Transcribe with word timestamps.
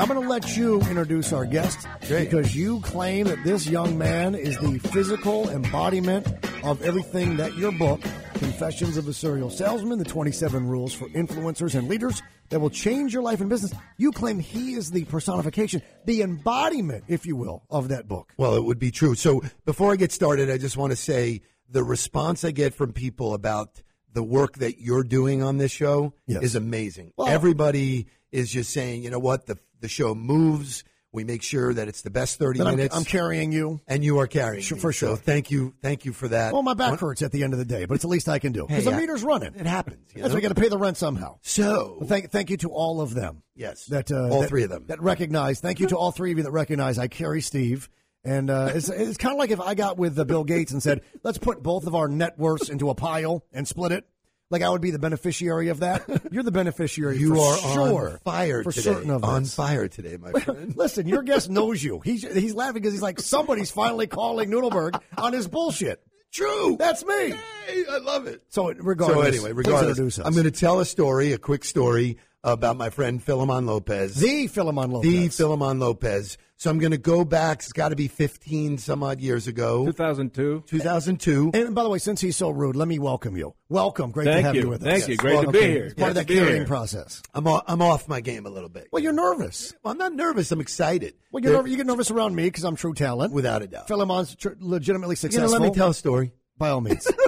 I'm 0.00 0.08
going 0.08 0.22
to 0.22 0.26
let 0.28 0.56
you 0.56 0.80
introduce 0.80 1.30
our 1.30 1.44
guest 1.44 1.86
because 2.08 2.56
you 2.56 2.80
claim 2.80 3.26
that 3.26 3.44
this 3.44 3.66
young 3.68 3.98
man 3.98 4.34
is 4.34 4.56
the 4.56 4.78
physical 4.78 5.50
embodiment 5.50 6.26
of 6.64 6.80
everything 6.80 7.36
that 7.36 7.54
your 7.58 7.70
book, 7.72 8.00
Confessions 8.32 8.96
of 8.96 9.06
a 9.08 9.12
Serial 9.12 9.50
Salesman, 9.50 9.98
the 9.98 10.06
27 10.06 10.66
Rules 10.66 10.94
for 10.94 11.06
Influencers 11.10 11.74
and 11.74 11.86
Leaders 11.86 12.22
that 12.48 12.60
will 12.60 12.70
change 12.70 13.12
your 13.12 13.22
life 13.22 13.42
and 13.42 13.50
business. 13.50 13.74
You 13.98 14.10
claim 14.10 14.38
he 14.38 14.72
is 14.72 14.90
the 14.90 15.04
personification, 15.04 15.82
the 16.06 16.22
embodiment, 16.22 17.04
if 17.08 17.26
you 17.26 17.36
will, 17.36 17.62
of 17.68 17.88
that 17.88 18.08
book. 18.08 18.32
Well, 18.38 18.54
it 18.54 18.64
would 18.64 18.78
be 18.78 18.90
true. 18.90 19.14
So 19.14 19.42
before 19.66 19.92
I 19.92 19.96
get 19.96 20.12
started, 20.12 20.50
I 20.50 20.56
just 20.56 20.78
want 20.78 20.92
to 20.92 20.96
say 20.96 21.42
the 21.68 21.84
response 21.84 22.42
I 22.42 22.52
get 22.52 22.72
from 22.72 22.94
people 22.94 23.34
about 23.34 23.82
the 24.14 24.22
work 24.22 24.56
that 24.60 24.80
you're 24.80 25.04
doing 25.04 25.42
on 25.42 25.58
this 25.58 25.70
show 25.72 26.14
Yes. 26.26 26.42
is 26.42 26.54
amazing. 26.54 27.12
Well- 27.18 27.28
Everybody 27.28 28.06
is 28.32 28.50
just 28.50 28.70
saying, 28.72 29.02
you 29.02 29.10
know 29.10 29.18
what, 29.18 29.44
the 29.44 29.58
the 29.80 29.88
show 29.88 30.14
moves. 30.14 30.84
We 31.12 31.24
make 31.24 31.42
sure 31.42 31.74
that 31.74 31.88
it's 31.88 32.02
the 32.02 32.10
best 32.10 32.38
30 32.38 32.60
That 32.60 32.68
I'm, 32.68 32.76
minutes. 32.76 32.94
I'm 32.94 33.02
carrying 33.04 33.50
you. 33.50 33.80
and 33.88 34.04
you 34.04 34.18
are 34.20 34.28
carrying 34.28 34.62
Sure, 34.62 34.76
me. 34.76 34.80
for 34.82 34.92
sure. 34.92 35.08
So 35.08 35.16
thank 35.16 35.50
you, 35.50 35.74
thank 35.82 36.04
you 36.04 36.12
for 36.12 36.28
that. 36.28 36.52
Well, 36.52 36.62
my 36.62 36.74
back 36.74 37.00
hurts 37.00 37.20
at 37.22 37.32
the 37.32 37.42
end 37.42 37.52
of 37.52 37.58
the 37.58 37.64
day, 37.64 37.84
but 37.84 37.94
it's 37.94 38.02
the 38.02 38.08
least 38.08 38.28
I 38.28 38.38
can 38.38 38.52
do 38.52 38.64
because 38.64 38.84
Hey, 38.84 38.90
the 38.90 38.96
I- 38.96 39.00
meter's 39.00 39.24
running. 39.24 39.56
It 39.56 39.66
happens. 39.66 40.06
You 40.14 40.22
know? 40.28 40.32
we 40.32 40.40
got 40.40 40.50
to 40.50 40.54
pay 40.54 40.68
the 40.68 40.78
rent 40.78 40.96
somehow. 40.96 41.38
so 41.42 41.96
Well, 41.98 42.08
thank, 42.08 42.30
thank 42.30 42.48
you 42.48 42.58
to 42.58 42.68
all 42.70 43.00
of 43.00 43.12
them. 43.14 43.42
Yes. 43.56 43.86
that 43.86 44.12
uh, 44.12 44.28
All 44.28 44.42
that- 44.42 44.48
three 44.50 44.62
of 44.62 44.70
them. 44.70 44.84
that 44.86 45.02
recognize. 45.02 45.58
Thank 45.58 45.80
you 45.80 45.88
to 45.88 45.96
all 45.96 46.12
three 46.12 46.30
of 46.30 46.38
you 46.38 46.44
that 46.44 46.52
recognize. 46.52 46.96
I 46.96 47.08
carry 47.08 47.40
Steve, 47.40 47.88
and 48.22 48.48
uh, 48.48 48.70
it's 48.72 48.88
it's 48.88 49.16
kind 49.16 49.32
of 49.34 49.38
like 49.40 49.50
if 49.50 49.60
I 49.60 49.74
got 49.74 49.98
with 49.98 50.16
uh, 50.16 50.22
Bill 50.22 50.44
Gates 50.44 50.70
and 50.70 50.80
said, 50.80 51.00
"Let's 51.24 51.38
put 51.38 51.60
both 51.60 51.88
of 51.88 51.94
our 51.96 52.06
net 52.06 52.38
worths 52.38 52.68
into 52.68 52.88
a 52.88 52.94
pile 52.94 53.44
and 53.52 53.66
split 53.66 53.90
it." 53.90 54.06
Like 54.50 54.62
I 54.62 54.68
would 54.68 54.80
be 54.80 54.90
the 54.90 54.98
beneficiary 54.98 55.68
of 55.68 55.80
that. 55.80 56.04
You're 56.32 56.42
the 56.42 56.50
beneficiary. 56.50 57.18
you 57.18 57.40
are 57.40 57.56
sure 57.58 58.10
on 58.10 58.18
fire 58.18 58.64
for 58.64 58.72
today. 58.72 58.82
certain 58.82 59.10
of 59.10 59.24
on 59.24 59.42
us. 59.42 59.54
fire 59.54 59.86
today, 59.86 60.16
my 60.16 60.32
friend. 60.32 60.76
Listen, 60.76 61.06
your 61.06 61.22
guest 61.22 61.48
knows 61.48 61.82
you. 61.82 62.00
He's 62.00 62.22
he's 62.22 62.54
laughing 62.54 62.74
because 62.74 62.92
he's 62.92 63.02
like 63.02 63.20
somebody's 63.20 63.70
finally 63.70 64.08
calling 64.08 64.50
Nudelberg 64.50 65.00
on 65.16 65.32
his 65.32 65.46
bullshit. 65.46 66.04
True. 66.32 66.76
That's 66.78 67.04
me. 67.04 67.30
Hey, 67.66 67.84
I 67.90 67.98
love 67.98 68.26
it. 68.26 68.42
So 68.48 68.72
regardless, 68.72 69.18
so 69.18 69.22
anyway, 69.22 69.52
regardless. 69.52 70.18
I'm 70.18 70.32
going 70.32 70.44
to 70.44 70.50
tell 70.50 70.80
a 70.80 70.84
story, 70.84 71.32
a 71.32 71.38
quick 71.38 71.64
story 71.64 72.18
about 72.44 72.76
my 72.76 72.90
friend 72.90 73.24
Filemon 73.24 73.66
Lopez. 73.66 74.14
the 74.14 74.46
Filemon 74.48 74.92
Lopez. 74.92 75.10
The 75.10 75.28
Filemon 75.44 75.80
Lopez. 75.80 76.38
So 76.60 76.68
I'm 76.68 76.78
going 76.78 76.90
to 76.90 76.98
go 76.98 77.24
back. 77.24 77.60
It's 77.60 77.72
got 77.72 77.88
to 77.88 77.96
be 77.96 78.06
15 78.06 78.76
some 78.76 79.02
odd 79.02 79.18
years 79.22 79.46
ago. 79.46 79.86
2002. 79.86 80.64
2002. 80.66 81.52
And 81.54 81.74
by 81.74 81.82
the 81.82 81.88
way, 81.88 81.96
since 81.96 82.20
he's 82.20 82.36
so 82.36 82.50
rude, 82.50 82.76
let 82.76 82.86
me 82.86 82.98
welcome 82.98 83.34
you. 83.34 83.54
Welcome. 83.70 84.10
Great 84.10 84.26
to 84.26 84.32
Thank 84.34 84.44
have 84.44 84.54
you. 84.54 84.60
you 84.64 84.68
with 84.68 84.82
us. 84.82 84.86
Thank 84.86 85.08
you. 85.08 85.16
Great 85.16 85.36
Welcome. 85.36 85.54
to 85.54 85.58
be 85.58 85.64
here. 85.66 85.84
It's 85.86 85.94
part 85.94 86.10
of 86.10 86.16
Great 86.16 86.26
that 86.26 86.34
to 86.34 86.38
carrying 86.38 86.66
process. 86.66 87.22
I'm 87.32 87.46
off, 87.46 87.64
I'm 87.66 87.80
off 87.80 88.08
my 88.08 88.20
game 88.20 88.44
a 88.44 88.50
little 88.50 88.68
bit. 88.68 88.88
Well, 88.92 89.02
you're 89.02 89.14
nervous. 89.14 89.72
Well, 89.82 89.92
I'm 89.92 89.96
not 89.96 90.12
nervous. 90.12 90.52
I'm 90.52 90.60
excited. 90.60 91.14
Well, 91.32 91.42
you're 91.42 91.54
nervous, 91.54 91.70
you 91.70 91.78
get 91.78 91.86
nervous 91.86 92.10
around 92.10 92.34
me 92.34 92.42
because 92.42 92.64
I'm 92.64 92.76
true 92.76 92.92
talent. 92.92 93.32
Without 93.32 93.62
a 93.62 93.66
doubt. 93.66 93.88
Filemon's 93.88 94.36
tr- 94.36 94.50
legitimately 94.58 95.14
You 95.14 95.16
know, 95.16 95.30
successful. 95.30 95.50
let 95.60 95.62
me 95.62 95.74
tell 95.74 95.88
a 95.88 95.94
story. 95.94 96.32
By 96.58 96.68
all 96.68 96.82
means. 96.82 97.10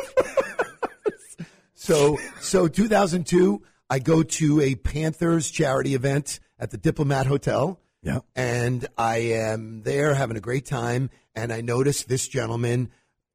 So, 1.74 2.16
so 2.40 2.68
2002, 2.68 3.60
I 3.90 3.98
go 3.98 4.22
to 4.22 4.60
a 4.60 4.76
Panthers 4.76 5.50
charity 5.50 5.94
event 5.96 6.38
at 6.56 6.70
the 6.70 6.76
Diplomat 6.76 7.26
Hotel. 7.26 7.80
Yeah. 8.02 8.18
And 8.34 8.86
I 8.98 9.16
am 9.18 9.82
there 9.82 10.14
having 10.14 10.36
a 10.36 10.40
great 10.40 10.66
time. 10.66 11.10
And 11.34 11.52
I 11.52 11.60
notice 11.60 12.02
this 12.04 12.26
gentleman 12.28 12.90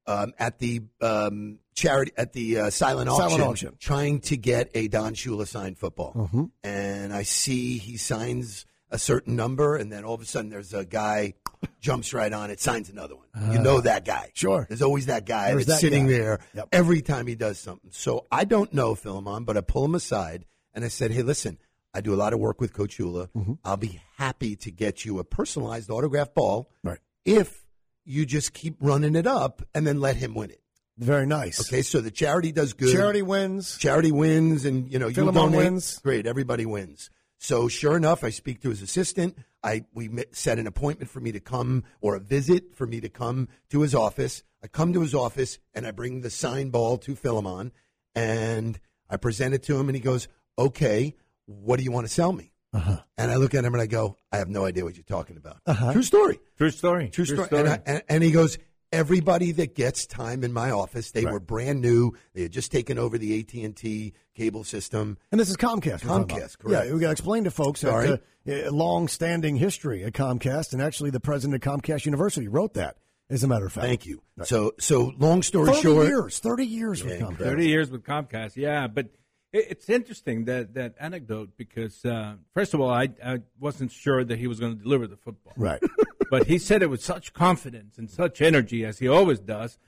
um, 0.06 0.32
at 0.38 0.58
the 0.58 0.82
um, 1.00 1.58
charity, 1.74 2.12
at 2.16 2.32
the 2.32 2.58
uh, 2.58 2.70
silent, 2.70 3.08
Silent 3.10 3.32
auction, 3.42 3.68
auction. 3.68 3.76
trying 3.80 4.20
to 4.22 4.36
get 4.36 4.70
a 4.74 4.88
Don 4.88 5.14
Shula 5.14 5.46
signed 5.46 5.78
football. 5.78 6.12
Mm-hmm. 6.14 6.44
And 6.64 7.12
I 7.12 7.22
see 7.24 7.78
he 7.78 7.96
signs 7.96 8.66
a 8.90 8.98
certain 8.98 9.36
number. 9.36 9.76
And 9.76 9.90
then 9.92 10.04
all 10.04 10.14
of 10.14 10.20
a 10.20 10.24
sudden, 10.26 10.50
there's 10.50 10.72
a 10.74 10.84
guy 10.84 11.34
jumps 11.80 12.14
right 12.14 12.32
on 12.32 12.50
it, 12.50 12.60
signs 12.60 12.88
another 12.88 13.16
one. 13.16 13.52
you 13.52 13.58
know 13.58 13.80
that 13.80 14.04
guy. 14.04 14.26
Ah. 14.28 14.30
Sure. 14.34 14.66
There's 14.68 14.80
always 14.82 15.06
that 15.06 15.26
guy 15.26 15.50
There's 15.50 15.66
that's 15.66 15.80
that 15.80 15.86
sitting 15.86 16.06
guy. 16.06 16.12
there 16.12 16.38
Yep. 16.54 16.68
every 16.72 17.02
time 17.02 17.26
he 17.26 17.34
does 17.34 17.58
something. 17.58 17.90
So 17.92 18.26
I 18.30 18.44
don't 18.44 18.72
know 18.72 18.94
Filemon, 18.94 19.44
but 19.44 19.56
I 19.56 19.60
pull 19.62 19.84
him 19.84 19.94
aside 19.96 20.44
and 20.72 20.84
I 20.84 20.88
said, 20.88 21.10
"Hey, 21.10 21.22
listen, 21.22 21.58
I 21.94 22.00
do 22.00 22.12
a 22.14 22.16
lot 22.16 22.32
of 22.32 22.38
work 22.38 22.60
with 22.60 22.72
Coach 22.72 22.98
Shula. 22.98 23.28
Mm-hmm. 23.36 23.54
I'll 23.64 23.76
be 23.76 24.00
happy 24.16 24.56
to 24.56 24.70
get 24.70 25.04
you 25.04 25.18
a 25.18 25.24
personalized 25.24 25.90
autograph 25.90 26.34
ball 26.34 26.70
Right. 26.84 26.98
if 27.24 27.64
you 28.04 28.24
just 28.26 28.52
keep 28.52 28.76
running 28.80 29.14
it 29.16 29.26
up 29.26 29.62
and 29.74 29.86
then 29.86 30.00
let 30.00 30.16
him 30.16 30.34
win 30.34 30.50
it." 30.50 30.60
Very 30.98 31.26
nice. 31.26 31.60
Okay, 31.60 31.82
so 31.82 32.00
the 32.00 32.10
charity 32.10 32.50
does 32.52 32.72
good. 32.72 32.92
Charity 32.92 33.22
wins. 33.22 33.78
charity 33.78 34.10
wins, 34.12 34.64
and 34.64 34.92
you 34.92 34.98
know 34.98 35.06
you 35.08 35.14
Filemon 35.14 35.34
donate. 35.34 35.56
wins. 35.58 35.98
Great, 36.00 36.26
everybody 36.26 36.66
wins. 36.66 37.08
So 37.38 37.68
sure 37.68 37.96
enough, 37.96 38.24
I 38.24 38.30
speak 38.30 38.60
to 38.62 38.70
his 38.70 38.82
assistant. 38.82 39.38
I 39.62 39.84
we 39.94 40.08
met, 40.08 40.34
set 40.34 40.58
an 40.58 40.66
appointment 40.66 41.08
for 41.10 41.20
me 41.20 41.30
to 41.32 41.40
come 41.40 41.84
or 42.00 42.16
a 42.16 42.20
visit 42.20 42.74
for 42.74 42.86
me 42.86 43.00
to 43.00 43.08
come 43.08 43.48
to 43.70 43.80
his 43.82 43.94
office. 43.94 44.42
I 44.62 44.66
come 44.66 44.92
to 44.92 45.00
his 45.00 45.14
office 45.14 45.58
and 45.72 45.86
I 45.86 45.92
bring 45.92 46.20
the 46.22 46.30
sign 46.30 46.70
ball 46.70 46.98
to 46.98 47.14
Filemon 47.14 47.70
and 48.14 48.78
I 49.08 49.16
present 49.18 49.54
it 49.54 49.62
to 49.64 49.78
him 49.78 49.88
and 49.88 49.94
he 49.94 50.00
goes, 50.02 50.26
"Okay, 50.58 51.14
what 51.48 51.78
do 51.78 51.84
you 51.84 51.90
want 51.92 52.06
to 52.06 52.12
sell 52.12 52.32
me?" 52.32 52.52
Uh-huh. 52.72 52.98
And 53.16 53.30
I 53.30 53.36
look 53.36 53.54
at 53.54 53.64
him 53.64 53.74
and 53.74 53.82
I 53.82 53.86
go, 53.86 54.16
"I 54.30 54.36
have 54.36 54.48
no 54.48 54.64
idea 54.64 54.84
what 54.84 54.96
you're 54.96 55.04
talking 55.04 55.36
about." 55.36 55.92
True 55.92 56.02
story. 56.02 56.38
True 56.56 56.70
story. 56.70 57.08
True 57.08 57.24
story. 57.24 57.48
And, 57.50 57.68
I, 57.68 57.80
and, 57.86 58.02
and 58.08 58.22
he 58.22 58.30
goes, 58.30 58.58
everybody 58.92 59.52
that 59.52 59.74
gets 59.74 60.06
time 60.06 60.44
in 60.44 60.52
my 60.52 60.70
office, 60.70 61.10
they 61.10 61.24
were 61.24 61.40
brand 61.40 61.80
new. 61.80 62.12
They 62.34 62.42
had 62.42 62.52
just 62.52 62.72
taken 62.72 62.98
over 62.98 63.18
the 63.18 63.38
AT 63.40 63.52
and 63.54 63.76
T 63.76 64.14
cable 64.34 64.64
system. 64.64 65.18
And 65.30 65.40
this 65.40 65.50
is 65.50 65.56
Comcast. 65.56 66.04
we're 66.04 66.08
talking 66.08 66.24
about. 66.24 66.28
Comcast, 66.28 66.58
correct. 66.58 66.86
Yeah, 66.86 66.94
we 66.94 67.00
got 67.00 67.08
to 67.08 67.12
explain 67.12 67.44
to 67.44 67.50
folks 67.50 67.80
Sorry. 67.80 68.18
that 68.46 68.66
uh, 68.66 68.70
a 68.70 68.72
long-standing 68.72 69.56
history 69.56 70.04
at 70.04 70.12
Comcast, 70.12 70.72
and 70.72 70.82
actually 70.82 71.10
the 71.10 71.20
president 71.20 71.64
of 71.64 71.80
Comcast 71.80 72.06
University 72.06 72.48
wrote 72.48 72.74
that. 72.74 72.96
As 73.30 73.44
a 73.44 73.46
matter 73.46 73.66
of 73.66 73.72
fact, 73.74 73.86
Thank 73.86 74.06
you. 74.06 74.22
So, 74.44 74.72
so 74.78 75.12
long 75.18 75.42
story 75.42 75.66
Thirty 75.66 75.82
short, 75.82 76.06
years, 76.06 76.38
thirty 76.38 76.64
years 76.64 77.04
with 77.04 77.20
Comcast. 77.20 77.36
30 77.36 77.68
years 77.68 77.90
with 77.90 78.02
Comcast. 78.02 78.56
Yeah, 78.56 78.86
but 78.86 79.04
it, 79.04 79.17
it's 79.52 79.88
interesting 79.88 80.44
that 80.44 80.74
that 80.74 80.94
anecdote 81.00 81.50
because 81.56 82.04
uh, 82.04 82.34
first 82.54 82.74
of 82.74 82.80
all, 82.80 82.90
I 82.90 83.08
I 83.24 83.40
wasn't 83.58 83.92
sure 83.92 84.24
that 84.24 84.38
he 84.38 84.46
was 84.46 84.60
going 84.60 84.76
to 84.76 84.82
deliver 84.82 85.06
the 85.06 85.16
football. 85.16 85.54
Right. 85.56 85.82
but 86.30 86.46
he 86.46 86.58
said 86.58 86.82
it 86.82 86.90
with 86.90 87.02
such 87.02 87.32
confidence 87.32 87.98
and 87.98 88.10
such 88.10 88.42
energy 88.42 88.84
as 88.84 88.98
he 88.98 89.08
always 89.08 89.40
does. 89.40 89.78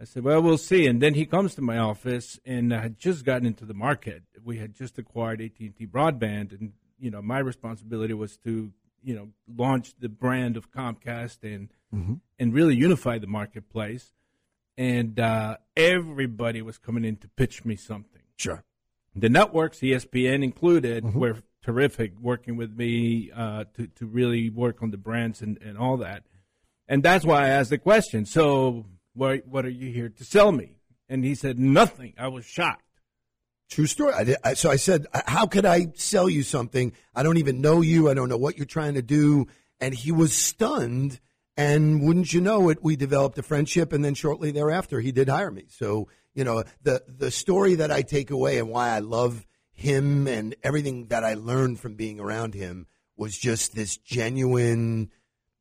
I 0.00 0.04
said, 0.04 0.24
"Well, 0.24 0.42
we'll 0.42 0.58
see." 0.58 0.86
And 0.86 1.00
then 1.00 1.14
he 1.14 1.24
comes 1.24 1.54
to 1.54 1.62
my 1.62 1.78
office, 1.78 2.38
and 2.44 2.74
I 2.74 2.80
had 2.80 2.98
just 2.98 3.24
gotten 3.24 3.46
into 3.46 3.64
the 3.64 3.74
market. 3.74 4.22
We 4.44 4.58
had 4.58 4.74
just 4.74 4.98
acquired 4.98 5.40
AT 5.40 5.58
and 5.60 5.76
T 5.76 5.86
broadband, 5.86 6.58
and 6.58 6.72
you 6.98 7.10
know, 7.10 7.22
my 7.22 7.38
responsibility 7.38 8.14
was 8.14 8.36
to 8.38 8.72
you 9.02 9.14
know 9.14 9.28
launch 9.48 9.94
the 9.98 10.08
brand 10.08 10.56
of 10.56 10.70
Comcast 10.70 11.38
and 11.42 11.70
and 12.38 12.52
really 12.52 12.74
unify 12.74 13.18
the 13.18 13.26
marketplace. 13.26 14.12
And 14.78 15.18
uh, 15.18 15.56
everybody 15.74 16.60
was 16.60 16.76
coming 16.76 17.04
in 17.04 17.16
to 17.18 17.28
pitch 17.28 17.64
me 17.64 17.76
something. 17.76 18.20
Sure. 18.36 18.62
The 19.18 19.28
networks, 19.30 19.78
ESPN 19.78 20.44
included, 20.44 21.14
were 21.14 21.38
terrific 21.62 22.12
working 22.20 22.56
with 22.56 22.76
me 22.76 23.30
uh, 23.34 23.64
to 23.74 23.86
to 23.86 24.06
really 24.06 24.50
work 24.50 24.82
on 24.82 24.90
the 24.90 24.98
brands 24.98 25.40
and, 25.42 25.58
and 25.62 25.78
all 25.78 25.96
that. 25.96 26.22
And 26.86 27.02
that's 27.02 27.24
why 27.24 27.44
I 27.44 27.48
asked 27.48 27.70
the 27.70 27.78
question. 27.78 28.26
So, 28.26 28.84
what 29.14 29.46
what 29.46 29.64
are 29.64 29.70
you 29.70 29.90
here 29.90 30.08
to 30.10 30.24
sell 30.24 30.52
me? 30.52 30.76
And 31.08 31.24
he 31.24 31.34
said 31.34 31.58
nothing. 31.58 32.14
I 32.18 32.28
was 32.28 32.44
shocked. 32.44 32.82
true 33.70 33.86
story. 33.86 34.12
I 34.12 34.24
did, 34.24 34.36
I, 34.44 34.54
so 34.54 34.70
I 34.70 34.76
said, 34.76 35.06
how 35.26 35.46
could 35.46 35.64
I 35.64 35.88
sell 35.94 36.28
you 36.28 36.42
something? 36.42 36.92
I 37.14 37.22
don't 37.22 37.38
even 37.38 37.60
know 37.60 37.80
you. 37.80 38.10
I 38.10 38.14
don't 38.14 38.28
know 38.28 38.36
what 38.36 38.56
you're 38.56 38.66
trying 38.66 38.94
to 38.94 39.02
do. 39.02 39.46
And 39.80 39.94
he 39.94 40.12
was 40.12 40.32
stunned. 40.32 41.20
And 41.56 42.02
wouldn't 42.02 42.32
you 42.34 42.40
know 42.40 42.68
it, 42.68 42.82
we 42.82 42.96
developed 42.96 43.38
a 43.38 43.42
friendship. 43.42 43.92
And 43.92 44.04
then 44.04 44.14
shortly 44.14 44.50
thereafter, 44.50 45.00
he 45.00 45.10
did 45.10 45.28
hire 45.28 45.50
me. 45.50 45.64
So, 45.68 46.08
you 46.36 46.44
know, 46.44 46.62
the, 46.82 47.02
the 47.08 47.30
story 47.30 47.76
that 47.76 47.90
I 47.90 48.02
take 48.02 48.30
away 48.30 48.58
and 48.58 48.68
why 48.68 48.90
I 48.90 48.98
love 48.98 49.46
him 49.72 50.28
and 50.28 50.54
everything 50.62 51.06
that 51.06 51.24
I 51.24 51.34
learned 51.34 51.80
from 51.80 51.94
being 51.94 52.20
around 52.20 52.54
him 52.54 52.86
was 53.16 53.36
just 53.36 53.74
this 53.74 53.96
genuine, 53.96 55.10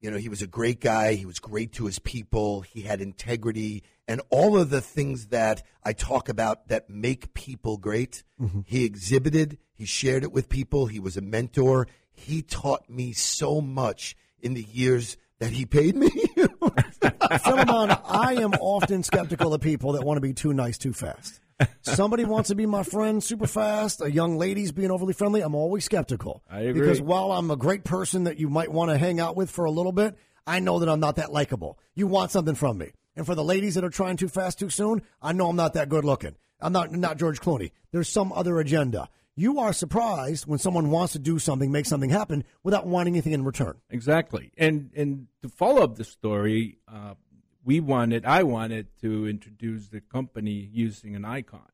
you 0.02 0.12
know, 0.12 0.18
he 0.18 0.28
was 0.28 0.42
a 0.42 0.48
great 0.48 0.82
guy. 0.82 1.14
He 1.14 1.26
was 1.26 1.40
great 1.40 1.72
to 1.74 1.86
his 1.86 2.00
people. 2.00 2.62
He 2.62 2.82
had 2.82 3.00
integrity 3.00 3.84
and 4.06 4.22
all 4.30 4.58
of 4.58 4.70
the 4.70 4.82
things 4.82 5.28
that 5.28 5.64
I 5.82 5.94
talk 5.94 6.28
about 6.28 6.68
that 6.68 6.90
make 6.90 7.34
people 7.34 7.78
great. 7.78 8.24
Mm-hmm. 8.40 8.62
He 8.66 8.84
exhibited, 8.84 9.58
he 9.74 9.86
shared 9.86 10.24
it 10.24 10.34
with 10.34 10.50
people. 10.50 10.88
He 10.88 11.00
was 11.00 11.16
a 11.16 11.22
mentor. 11.22 11.88
he 12.12 12.42
taught 12.42 12.90
me 12.90 13.14
so 13.14 13.62
much 13.62 14.16
in 14.42 14.54
the 14.54 14.68
years 14.72 15.16
that 15.40 15.52
he 15.52 15.66
paid 15.66 15.96
me. 15.96 16.10
Filemon, 17.32 18.00
I 18.06 18.42
am 18.42 18.54
often 18.54 19.04
skeptical 19.04 19.54
of 19.54 19.62
people 19.62 19.94
that 19.94 20.04
want 20.04 20.18
to 20.18 20.22
be 20.22 20.34
too 20.34 20.54
nice 20.54 20.78
too 20.78 20.94
fast. 20.94 21.40
Somebody 21.82 22.26
wants 22.26 22.50
to 22.50 22.56
be 22.56 22.66
my 22.66 22.84
friend 22.84 23.24
super 23.24 23.48
fast. 23.48 24.02
A 24.02 24.12
young 24.12 24.38
lady's 24.38 24.72
being 24.72 24.92
overly 24.92 25.14
friendly. 25.14 25.42
I'm 25.42 25.56
always 25.56 25.86
skeptical. 25.86 26.44
I 26.50 26.62
agree. 26.62 26.82
Because 26.82 27.02
while 27.02 27.32
I'm 27.32 27.50
a 27.50 27.56
great 27.56 27.84
person 27.84 28.26
that 28.26 28.40
you 28.40 28.50
might 28.50 28.72
want 28.72 28.92
to 28.92 28.98
hang 28.98 29.20
out 29.20 29.36
with 29.36 29.50
for 29.50 29.66
a 29.66 29.72
little 29.72 29.94
bit, 29.94 30.18
I 30.46 30.60
know 30.60 30.80
that 30.80 30.90
I'm 30.90 31.00
not 31.00 31.16
that 31.16 31.32
likable. 31.32 31.80
You 31.96 32.08
want 32.08 32.32
something 32.32 32.56
from 32.56 32.78
me. 32.78 32.92
And 33.16 33.26
for 33.26 33.36
the 33.36 33.44
ladies 33.44 33.76
that 33.76 33.86
are 33.86 33.90
trying 33.90 34.18
too 34.18 34.28
fast 34.28 34.60
too 34.60 34.70
soon, 34.70 35.02
I 35.22 35.32
know 35.32 35.50
I'm 35.50 35.56
not 35.56 35.74
that 35.74 35.90
good 35.90 36.04
looking. 36.04 36.36
I'm 36.60 36.74
not 36.74 36.92
not 36.92 37.18
George 37.18 37.40
Clooney. 37.40 37.72
There's 37.92 38.10
some 38.10 38.34
other 38.34 38.60
agenda. 38.60 39.10
You 39.38 39.60
are 39.60 39.74
surprised 39.74 40.48
when 40.48 40.60
someone 40.60 40.92
wants 40.92 41.14
to 41.14 41.20
do 41.20 41.40
something, 41.40 41.70
make 41.72 41.86
something 41.86 42.10
happen 42.10 42.44
without 42.64 42.88
wanting 42.88 43.14
anything 43.16 43.34
in 43.34 43.44
return. 43.44 43.76
Exactly. 43.90 44.52
And 44.58 44.92
and 44.96 45.28
to 45.42 45.50
follow 45.50 45.84
up 45.84 45.96
the 45.98 46.06
story, 46.06 46.78
uh, 46.88 47.16
we 47.64 47.80
wanted, 47.82 48.26
I 48.26 48.44
wanted 48.44 48.88
to 49.02 49.28
introduce 49.28 49.90
the 49.90 50.00
company 50.00 50.70
using 50.72 51.16
an 51.16 51.26
icon 51.26 51.68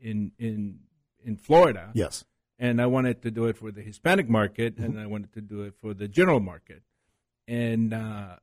in 0.00 0.32
in 0.38 0.80
in 1.24 1.36
Florida. 1.36 1.90
Yes. 1.94 2.24
And 2.58 2.82
I 2.82 2.86
wanted 2.86 3.22
to 3.22 3.30
do 3.30 3.44
it 3.46 3.56
for 3.56 3.70
the 3.70 3.82
Hispanic 3.82 4.28
market, 4.28 4.74
Mm-hmm. 4.74 4.84
and 4.84 5.00
I 5.00 5.06
wanted 5.06 5.32
to 5.34 5.40
do 5.40 5.62
it 5.62 5.74
for 5.80 5.94
the 5.94 6.08
general 6.08 6.40
market. 6.40 6.82
And 7.46 7.94
uh, 7.94 8.36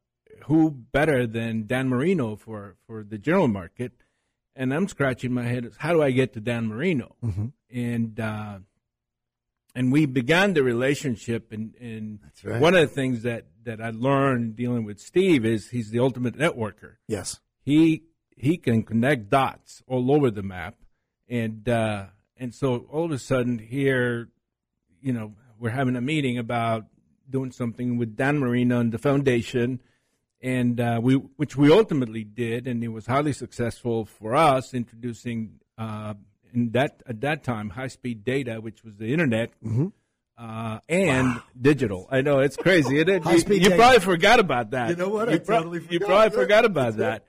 who 0.45 0.71
better 0.71 1.27
than 1.27 1.67
Dan 1.67 1.89
Marino 1.89 2.37
for 2.37 2.77
for 2.87 3.03
the 3.03 3.17
general 3.17 3.49
market? 3.49 3.91
And 4.55 4.73
I'm 4.73 4.87
scratching 4.87 5.33
my 5.33 5.43
head. 5.43 5.65
Is 5.65 5.75
How 5.77 5.93
do 5.93 6.01
I 6.01 6.11
get 6.11 6.33
to 6.33 6.39
Dan 6.39 6.67
Marino? 6.67 7.15
Mm-hmm. 7.23 7.47
And 7.69 8.19
uh, 8.19 8.59
and 9.75 9.91
we 9.91 10.05
began 10.05 10.53
the 10.53 10.63
relationship. 10.63 11.51
And, 11.51 11.75
and 11.79 12.19
right. 12.43 12.61
one 12.61 12.75
of 12.75 12.81
the 12.81 12.93
things 12.93 13.23
that 13.23 13.47
that 13.65 13.81
I 13.81 13.89
learned 13.89 14.55
dealing 14.55 14.85
with 14.85 14.99
Steve 14.99 15.45
is 15.45 15.69
he's 15.69 15.89
the 15.89 15.99
ultimate 15.99 16.37
networker. 16.37 16.95
Yes. 17.07 17.39
He 17.61 18.03
he 18.37 18.57
can 18.57 18.83
connect 18.83 19.29
dots 19.29 19.83
all 19.87 20.11
over 20.11 20.29
the 20.29 20.43
map, 20.43 20.75
and 21.27 21.67
uh, 21.67 22.05
and 22.37 22.53
so 22.53 22.85
all 22.91 23.05
of 23.05 23.11
a 23.11 23.19
sudden 23.19 23.59
here, 23.59 24.29
you 25.01 25.13
know, 25.13 25.33
we're 25.59 25.69
having 25.69 25.95
a 25.95 26.01
meeting 26.01 26.37
about 26.37 26.85
doing 27.29 27.51
something 27.51 27.97
with 27.97 28.15
Dan 28.15 28.39
Marino 28.39 28.79
and 28.79 28.91
the 28.91 28.97
foundation, 28.97 29.81
and 30.45 30.79
uh, 30.79 30.99
we 31.01 31.15
which 31.15 31.57
we 31.57 31.71
ultimately 31.71 32.23
did, 32.23 32.67
and 32.67 32.83
it 32.83 32.89
was 32.89 33.07
highly 33.07 33.33
successful 33.33 34.05
for 34.05 34.35
us 34.35 34.73
introducing 34.75 35.59
uh, 35.77 36.13
in 36.53 36.69
that 36.71 37.01
at 37.07 37.19
that 37.21 37.43
time 37.43 37.71
high 37.71 37.87
speed 37.87 38.23
data, 38.23 38.61
which 38.61 38.83
was 38.83 38.95
the 38.97 39.11
internet. 39.11 39.51
Uh, 40.37 40.79
and 40.89 41.41
digital. 41.59 42.09
I 42.11 42.19
know 42.19 42.39
it's 42.39 42.57
crazy. 42.57 42.99
It, 42.99 43.07
you 43.49 43.55
you 43.55 43.71
probably 43.71 43.99
forgot 44.01 44.39
about 44.41 44.71
that. 44.71 44.89
You 44.89 44.97
know 44.97 45.07
what? 45.07 45.29
I 45.29 45.33
You, 45.33 45.39
pro- 45.39 45.57
totally 45.59 45.79
you 45.89 45.99
forgot. 45.99 46.07
probably 46.07 46.37
forgot 46.37 46.65
about 46.73 46.97
that. 46.97 47.23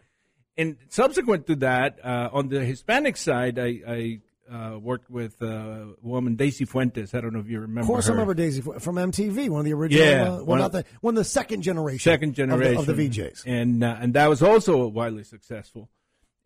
And 0.58 0.76
subsequent 0.88 1.46
to 1.46 1.54
that, 1.56 2.00
uh, 2.04 2.30
on 2.32 2.48
the 2.48 2.64
Hispanic 2.64 3.16
side, 3.16 3.58
I, 3.60 3.80
I 3.86 4.20
uh, 4.50 4.78
worked 4.78 5.10
with 5.10 5.40
uh, 5.42 5.46
a 5.46 5.94
woman, 6.02 6.36
Daisy 6.36 6.64
Fuentes. 6.64 7.14
I 7.14 7.20
don't 7.20 7.32
know 7.32 7.40
if 7.40 7.48
you 7.48 7.60
remember. 7.60 7.80
Of 7.82 7.86
course, 7.86 8.06
her. 8.06 8.12
I 8.12 8.14
remember 8.14 8.34
Daisy 8.34 8.60
from 8.62 8.96
MTV, 8.96 9.48
one 9.50 9.60
of 9.60 9.64
the 9.66 9.72
original, 9.74 10.04
Yeah, 10.06 10.22
uh, 10.22 10.30
well, 10.36 10.44
one 10.44 10.58
not 10.60 10.66
of- 10.66 10.72
the 10.72 10.84
one 11.00 11.14
of 11.14 11.18
the 11.18 11.24
second 11.24 11.62
generation, 11.62 11.98
second 12.10 12.30
of 12.30 12.34
the- 12.36 12.42
generation 12.42 12.78
of 12.78 12.86
the, 12.86 12.92
VJs. 13.08 13.42
and 13.46 13.82
uh, 13.84 13.96
and 14.00 14.14
that 14.14 14.28
was 14.28 14.42
also 14.42 14.86
widely 14.88 15.24
successful. 15.24 15.88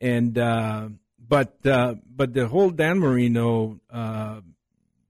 And 0.01 0.37
uh, 0.39 0.89
but 1.29 1.65
uh, 1.67 1.95
but 2.15 2.33
the 2.33 2.49
whole 2.49 2.71
Dan 2.71 2.99
Marino 3.01 3.81
uh, 3.91 4.41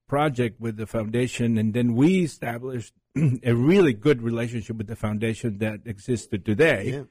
project 0.08 0.60
with 0.60 0.76
the 0.76 0.86
foundation, 0.86 1.56
and 1.58 1.72
then 1.72 1.94
we 1.94 2.24
established 2.24 2.92
a 3.44 3.52
really 3.54 3.92
good 3.92 4.22
relationship 4.22 4.76
with 4.76 4.86
the 4.88 4.96
foundation 4.96 5.58
that 5.58 5.80
existed 5.84 6.44
today. 6.44 6.90
Yeah. 6.92 7.02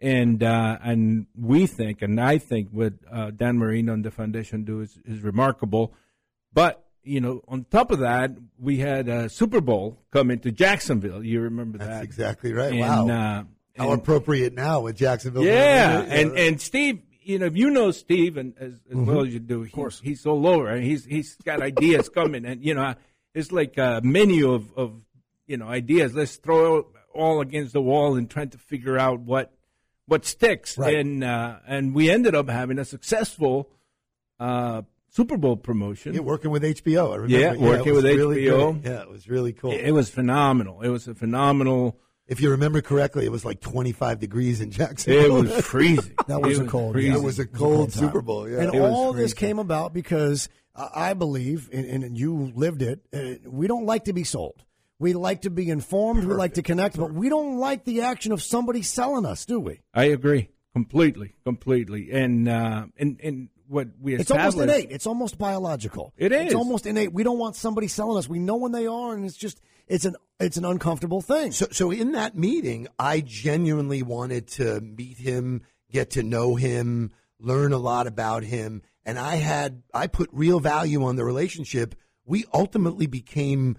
And 0.00 0.42
uh, 0.44 0.78
and 0.82 1.26
we 1.36 1.66
think, 1.66 2.02
and 2.02 2.20
I 2.20 2.38
think, 2.38 2.68
what 2.70 2.92
uh, 3.10 3.30
Dan 3.32 3.58
Marino 3.58 3.92
and 3.92 4.04
the 4.04 4.12
foundation 4.12 4.62
do 4.64 4.80
is, 4.80 4.96
is 5.04 5.22
remarkable. 5.22 5.92
But 6.52 6.84
you 7.02 7.20
know, 7.20 7.42
on 7.48 7.64
top 7.64 7.90
of 7.90 7.98
that, 8.00 8.30
we 8.60 8.78
had 8.78 9.08
a 9.08 9.28
Super 9.28 9.60
Bowl 9.60 9.98
come 10.12 10.30
into 10.30 10.52
Jacksonville. 10.52 11.24
You 11.24 11.40
remember 11.40 11.78
That's 11.78 11.90
that? 11.90 12.04
exactly 12.04 12.52
right. 12.52 12.70
And, 12.72 12.80
wow. 12.80 13.08
Uh, 13.08 13.44
How 13.76 13.92
and- 13.92 14.00
appropriate 14.00 14.54
now 14.54 14.80
with 14.82 14.96
Jacksonville. 14.96 15.44
yeah, 15.44 16.00
and 16.00 16.30
right. 16.32 16.40
and 16.46 16.60
Steve, 16.60 17.00
you 17.22 17.40
know, 17.40 17.46
if 17.46 17.56
you 17.56 17.70
know 17.70 17.90
Steve 17.90 18.36
and 18.36 18.54
as, 18.60 18.74
as 18.90 18.96
well 18.96 19.24
as 19.24 19.32
you 19.32 19.40
do, 19.40 19.62
of 19.62 19.72
course, 19.72 20.00
he's 20.00 20.24
all 20.26 20.46
over. 20.46 20.68
and 20.68 20.84
He's 20.84 21.04
he's 21.04 21.34
got 21.44 21.60
ideas 21.60 22.08
coming, 22.14 22.44
and 22.44 22.64
you 22.64 22.74
know, 22.74 22.94
it's 23.34 23.50
like 23.50 23.76
a 23.78 24.00
menu 24.04 24.52
of 24.52 24.72
of 24.76 24.92
you 25.48 25.56
know 25.56 25.66
ideas. 25.66 26.14
Let's 26.14 26.36
throw 26.36 26.86
all 27.12 27.40
against 27.40 27.72
the 27.72 27.80
wall 27.82 28.14
and 28.14 28.30
trying 28.30 28.50
to 28.50 28.58
figure 28.58 28.96
out 28.96 29.18
what 29.20 29.52
what 30.08 30.24
sticks. 30.24 30.76
Right. 30.76 30.96
And 30.96 31.22
uh, 31.22 31.58
and 31.66 31.94
we 31.94 32.10
ended 32.10 32.34
up 32.34 32.48
having 32.50 32.78
a 32.80 32.84
successful 32.84 33.70
uh, 34.40 34.82
Super 35.10 35.36
Bowl 35.36 35.56
promotion. 35.56 36.14
Yeah, 36.14 36.20
working 36.20 36.50
with 36.50 36.62
HBO. 36.62 37.12
I 37.12 37.16
remember. 37.16 37.38
Yeah, 37.38 37.52
it 37.52 37.60
working 37.60 37.94
was 37.94 38.04
with 38.04 38.14
really 38.16 38.42
HBO. 38.44 38.82
good. 38.82 38.90
Yeah, 38.90 39.02
it 39.02 39.10
was 39.10 39.28
really 39.28 39.52
cool. 39.52 39.70
it, 39.72 39.80
it 39.86 39.92
was 39.92 40.10
phenomenal. 40.10 40.82
It 40.82 40.88
was 40.88 41.06
a 41.08 41.14
phenomenal. 41.14 41.98
if 42.26 42.40
you 42.40 42.50
remember 42.50 42.80
correctly, 42.82 43.24
it 43.24 43.32
was 43.32 43.44
like 43.44 43.60
25 43.60 44.18
degrees 44.20 44.60
in 44.60 44.70
Jacksonville. 44.70 45.38
It 45.38 45.54
was 45.54 45.64
freezing. 45.66 46.12
That 46.26 46.42
was 46.42 46.58
It 46.58 46.66
a 46.66 46.68
cold. 46.68 46.92
freezing. 46.92 47.12
yeah. 47.12 47.18
It 47.18 47.24
was 47.24 47.38
a 47.38 47.46
cold. 47.46 47.92
Super 47.92 48.20
Bowl, 48.20 48.48
yeah. 48.48 48.58
and 48.60 48.74
It 48.74 48.80
all 48.80 49.12
this 49.14 49.32
came 49.34 49.58
about 49.58 49.94
because 49.94 50.48
uh, 50.74 50.88
I 50.94 51.14
believe, 51.14 51.70
and, 51.72 52.04
and 52.04 52.18
you 52.18 52.52
lived 52.54 52.82
it. 52.82 53.00
Uh, 53.12 53.48
we 53.50 53.66
don't 53.66 53.86
like 53.86 54.04
to 54.04 54.12
be 54.12 54.24
sold. 54.24 54.62
We 54.98 55.12
like 55.12 55.42
to 55.42 55.50
be 55.50 55.70
informed. 55.70 56.24
We 56.24 56.34
like 56.34 56.54
to 56.54 56.62
connect, 56.62 56.96
but 56.96 57.12
we 57.12 57.28
don't 57.28 57.58
like 57.58 57.84
the 57.84 58.02
action 58.02 58.32
of 58.32 58.42
somebody 58.42 58.82
selling 58.82 59.24
us, 59.24 59.44
do 59.44 59.60
we? 59.60 59.80
I 59.94 60.04
agree 60.04 60.50
completely, 60.72 61.34
completely. 61.44 62.10
And 62.12 62.48
uh, 62.48 62.86
and 62.96 63.20
and 63.22 63.48
what 63.66 63.88
we 64.00 64.14
It's 64.14 64.30
almost 64.30 64.58
innate. 64.58 64.90
It's 64.90 65.06
almost 65.06 65.38
biological. 65.38 66.12
It 66.16 66.32
is. 66.32 66.46
It's 66.46 66.54
almost 66.54 66.86
innate. 66.86 67.12
We 67.12 67.22
don't 67.22 67.38
want 67.38 67.56
somebody 67.56 67.88
selling 67.88 68.18
us. 68.18 68.28
We 68.28 68.38
know 68.38 68.56
when 68.56 68.72
they 68.72 68.86
are, 68.86 69.14
and 69.14 69.24
it's 69.24 69.36
just 69.36 69.60
it's 69.86 70.04
an 70.04 70.16
it's 70.40 70.56
an 70.56 70.64
uncomfortable 70.64 71.20
thing. 71.20 71.52
So, 71.52 71.66
so 71.70 71.90
in 71.90 72.12
that 72.12 72.36
meeting, 72.36 72.88
I 72.98 73.20
genuinely 73.20 74.02
wanted 74.02 74.48
to 74.48 74.80
meet 74.80 75.18
him, 75.18 75.62
get 75.90 76.10
to 76.10 76.22
know 76.22 76.54
him, 76.54 77.10
learn 77.38 77.72
a 77.72 77.78
lot 77.78 78.06
about 78.06 78.42
him, 78.42 78.82
and 79.04 79.18
I 79.18 79.36
had 79.36 79.82
I 79.92 80.06
put 80.06 80.30
real 80.32 80.60
value 80.60 81.04
on 81.04 81.16
the 81.16 81.24
relationship. 81.24 81.94
We 82.24 82.44
ultimately 82.52 83.06
became 83.06 83.78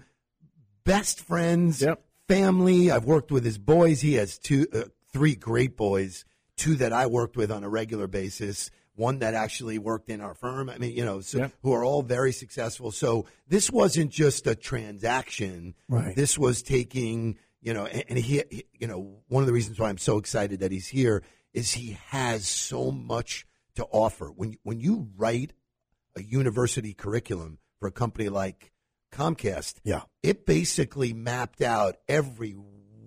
best 0.84 1.20
friends, 1.20 1.82
Yep. 1.82 2.02
family. 2.28 2.90
I've 2.90 3.04
worked 3.04 3.30
with 3.30 3.44
his 3.44 3.58
boys. 3.58 4.00
He 4.00 4.14
has 4.14 4.38
two, 4.38 4.66
uh, 4.72 4.84
three 5.12 5.34
great 5.34 5.76
boys, 5.76 6.24
two 6.56 6.74
that 6.76 6.92
I 6.92 7.06
worked 7.06 7.36
with 7.36 7.50
on 7.50 7.64
a 7.64 7.68
regular 7.68 8.06
basis. 8.06 8.70
One 8.94 9.20
that 9.20 9.34
actually 9.34 9.78
worked 9.78 10.10
in 10.10 10.20
our 10.20 10.34
firm. 10.34 10.68
I 10.68 10.76
mean, 10.78 10.94
you 10.94 11.04
know, 11.04 11.20
so, 11.20 11.38
Yep. 11.38 11.52
who 11.62 11.72
are 11.72 11.84
all 11.84 12.02
very 12.02 12.32
successful. 12.32 12.90
So 12.92 13.26
this 13.48 13.70
wasn't 13.70 14.10
just 14.10 14.46
a 14.46 14.54
transaction. 14.54 15.74
Right. 15.88 16.14
This 16.14 16.36
was 16.38 16.62
taking, 16.62 17.38
you 17.62 17.72
know, 17.72 17.86
and, 17.86 18.04
and 18.08 18.18
he, 18.18 18.42
he- 18.50 18.66
you 18.78 18.86
know, 18.86 19.22
one 19.28 19.42
of 19.42 19.46
the 19.46 19.52
reasons 19.52 19.78
why 19.78 19.88
I'm 19.88 19.98
so 19.98 20.18
excited 20.18 20.60
that 20.60 20.70
he's 20.72 20.88
here 20.88 21.22
is 21.54 21.72
he 21.72 21.96
has 22.08 22.46
so 22.46 22.90
much 22.90 23.46
to 23.76 23.84
offer. 23.86 24.26
When 24.30 24.56
when 24.62 24.80
you 24.80 25.08
write 25.16 25.52
a 26.16 26.22
university 26.22 26.92
curriculum 26.92 27.58
for 27.78 27.86
a 27.88 27.92
company 27.92 28.28
like 28.28 28.69
Comcast, 29.10 29.76
Yeah. 29.84 30.02
it 30.22 30.46
basically 30.46 31.12
mapped 31.12 31.60
out 31.62 31.96
every 32.08 32.54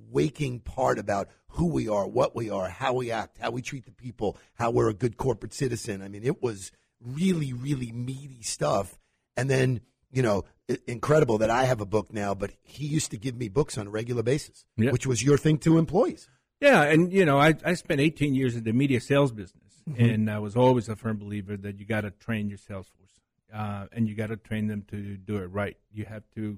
waking 0.09 0.59
part 0.59 0.99
about 0.99 1.27
who 1.49 1.67
we 1.67 1.87
are, 1.87 2.07
what 2.07 2.35
we 2.35 2.49
are, 2.49 2.69
how 2.69 2.93
we 2.93 3.11
act, 3.11 3.37
how 3.39 3.51
we 3.51 3.61
treat 3.61 3.85
the 3.85 3.91
people, 3.91 4.37
how 4.55 4.69
we're 4.71 4.89
a 4.89 4.93
good 4.93 5.17
corporate 5.17 5.53
citizen. 5.53 6.01
I 6.01 6.07
mean, 6.07 6.23
it 6.23 6.41
was 6.41 6.71
really, 6.99 7.53
really 7.53 7.91
meaty 7.91 8.41
stuff. 8.43 8.97
And 9.37 9.49
then, 9.49 9.81
you 10.11 10.21
know, 10.21 10.43
incredible 10.87 11.37
that 11.39 11.49
I 11.49 11.63
have 11.65 11.81
a 11.81 11.85
book 11.85 12.13
now, 12.13 12.33
but 12.35 12.51
he 12.61 12.85
used 12.85 13.11
to 13.11 13.17
give 13.17 13.35
me 13.35 13.49
books 13.49 13.77
on 13.77 13.87
a 13.87 13.89
regular 13.89 14.23
basis, 14.23 14.65
Yeah. 14.77 14.91
which 14.91 15.07
was 15.07 15.23
your 15.23 15.37
thing 15.37 15.57
to 15.59 15.77
employees. 15.77 16.27
Yeah, 16.61 16.83
and 16.83 17.11
you 17.11 17.25
know, 17.25 17.39
I, 17.39 17.55
I 17.65 17.73
spent 17.73 17.99
18 17.99 18.35
years 18.35 18.55
in 18.55 18.63
the 18.63 18.71
media 18.73 19.01
sales 19.01 19.31
business, 19.31 19.59
Mm-hmm. 19.89 20.01
and 20.05 20.31
I 20.31 20.39
was 20.39 20.55
always 20.55 20.87
a 20.87 20.95
firm 20.95 21.17
believer 21.17 21.57
that 21.57 21.77
you 21.77 21.85
got 21.85 22.01
to 22.01 22.11
train 22.11 22.47
your 22.47 22.57
sales 22.57 22.87
force, 22.97 23.19
uh, 23.53 23.85
and 23.91 24.07
you 24.07 24.15
got 24.15 24.27
to 24.27 24.37
train 24.37 24.67
them 24.67 24.83
to 24.89 25.17
do 25.17 25.37
it 25.37 25.45
right. 25.45 25.77
You 25.91 26.05
have 26.05 26.23
to 26.35 26.57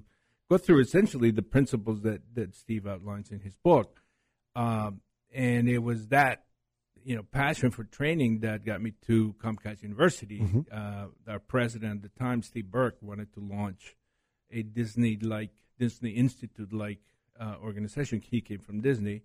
go 0.50 0.58
through 0.58 0.80
essentially 0.80 1.30
the 1.30 1.42
principles 1.42 2.02
that 2.02 2.22
that 2.34 2.54
Steve 2.54 2.86
outlines 2.86 3.30
in 3.30 3.40
his 3.40 3.54
book, 3.56 4.00
um, 4.54 5.00
and 5.32 5.68
it 5.68 5.78
was 5.78 6.08
that 6.08 6.44
you 7.04 7.16
know 7.16 7.22
passion 7.22 7.70
for 7.70 7.84
training 7.84 8.40
that 8.40 8.64
got 8.64 8.80
me 8.80 8.92
to 9.06 9.34
Comcast 9.42 9.82
University. 9.82 10.40
Mm-hmm. 10.40 10.60
Uh, 10.72 11.32
our 11.32 11.38
president 11.38 12.04
at 12.04 12.10
the 12.10 12.18
time, 12.18 12.42
Steve 12.42 12.70
Burke, 12.70 12.96
wanted 13.00 13.32
to 13.34 13.40
launch 13.40 13.96
a 14.50 14.62
Disney 14.62 15.18
like 15.20 15.50
Disney 15.78 16.10
Institute 16.10 16.72
like 16.72 17.00
uh, 17.38 17.56
organization. 17.62 18.20
He 18.20 18.40
came 18.40 18.60
from 18.60 18.80
Disney 18.80 19.22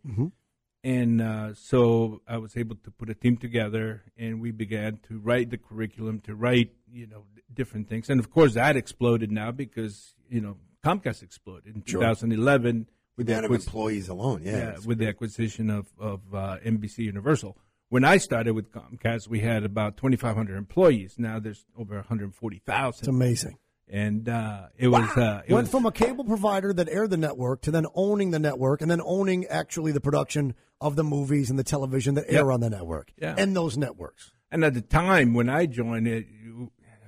and 0.84 1.22
uh, 1.22 1.54
so 1.54 2.22
I 2.28 2.38
was 2.38 2.58
able 2.58 2.76
to 2.78 2.92
put 2.92 3.10
a 3.10 3.14
team 3.16 3.38
together, 3.38 4.04
and 4.18 4.42
we 4.42 4.52
began 4.52 5.00
to 5.08 5.20
write 5.20 5.50
the 5.50 5.58
curriculum, 5.58 6.20
to 6.22 6.36
write 6.36 6.72
you 6.92 7.08
know 7.08 7.26
d- 7.36 7.42
different 7.54 7.88
things, 7.90 8.10
and 8.10 8.20
of 8.20 8.32
course 8.32 8.54
that 8.56 8.76
exploded 8.76 9.32
now 9.32 9.52
because 9.52 10.14
you 10.30 10.42
know 10.42 10.58
Comcast 10.84 11.22
exploded 11.24 11.76
in 11.76 11.82
2011 11.84 12.88
with 13.18 13.28
The 13.28 13.34
the 13.34 13.40
of 13.40 13.46
acquis- 13.46 13.66
employees 13.68 14.10
alone, 14.10 14.42
yeah. 14.44 14.52
yeah, 14.52 14.58
it's- 14.70 14.86
with 14.86 14.98
the 14.98 15.08
acquisition 15.08 15.70
of 15.70 15.88
of 16.00 16.22
uh, 16.34 16.58
NBC 16.66 17.00
Universal. 17.00 17.58
When 17.90 18.06
I 18.06 18.18
started 18.18 18.54
with 18.54 18.72
Comcast, 18.72 19.28
we 19.28 19.42
had 19.42 19.66
about 19.66 19.98
2,500 19.98 20.56
employees. 20.58 21.16
Now 21.18 21.40
there's 21.40 21.66
over 21.78 21.96
140,000, 21.96 23.00
It's 23.00 23.08
amazing. 23.10 23.58
And 23.92 24.28
uh, 24.30 24.68
it 24.78 24.88
was 24.88 25.10
uh, 25.18 25.42
it 25.46 25.54
Went 25.54 25.66
was 25.66 25.72
from 25.72 25.86
a 25.86 25.92
cable 25.92 26.24
provider 26.24 26.72
that 26.74 26.88
aired 26.90 27.10
the 27.10 27.18
network 27.18 27.62
to 27.64 27.72
then 27.72 27.86
owning 27.94 28.32
the 28.32 28.40
network 28.40 28.82
and 28.82 28.90
then 28.90 29.02
owning 29.04 29.46
actually 29.48 29.92
the 29.92 30.02
production 30.02 30.56
of 30.80 30.96
the 30.96 31.04
movies 31.04 31.50
and 31.50 31.60
the 31.60 31.64
television 31.64 32.16
that 32.16 32.26
air 32.28 32.46
Yep. 32.46 32.54
on 32.54 32.60
the 32.62 32.70
network 32.70 33.12
Yeah. 33.22 33.36
and 33.38 33.56
those 33.56 33.78
networks. 33.78 34.32
And 34.50 34.64
at 34.64 34.74
the 34.74 34.82
time 34.82 35.34
when 35.34 35.50
I 35.50 35.66
joined 35.66 36.08
it, 36.08 36.26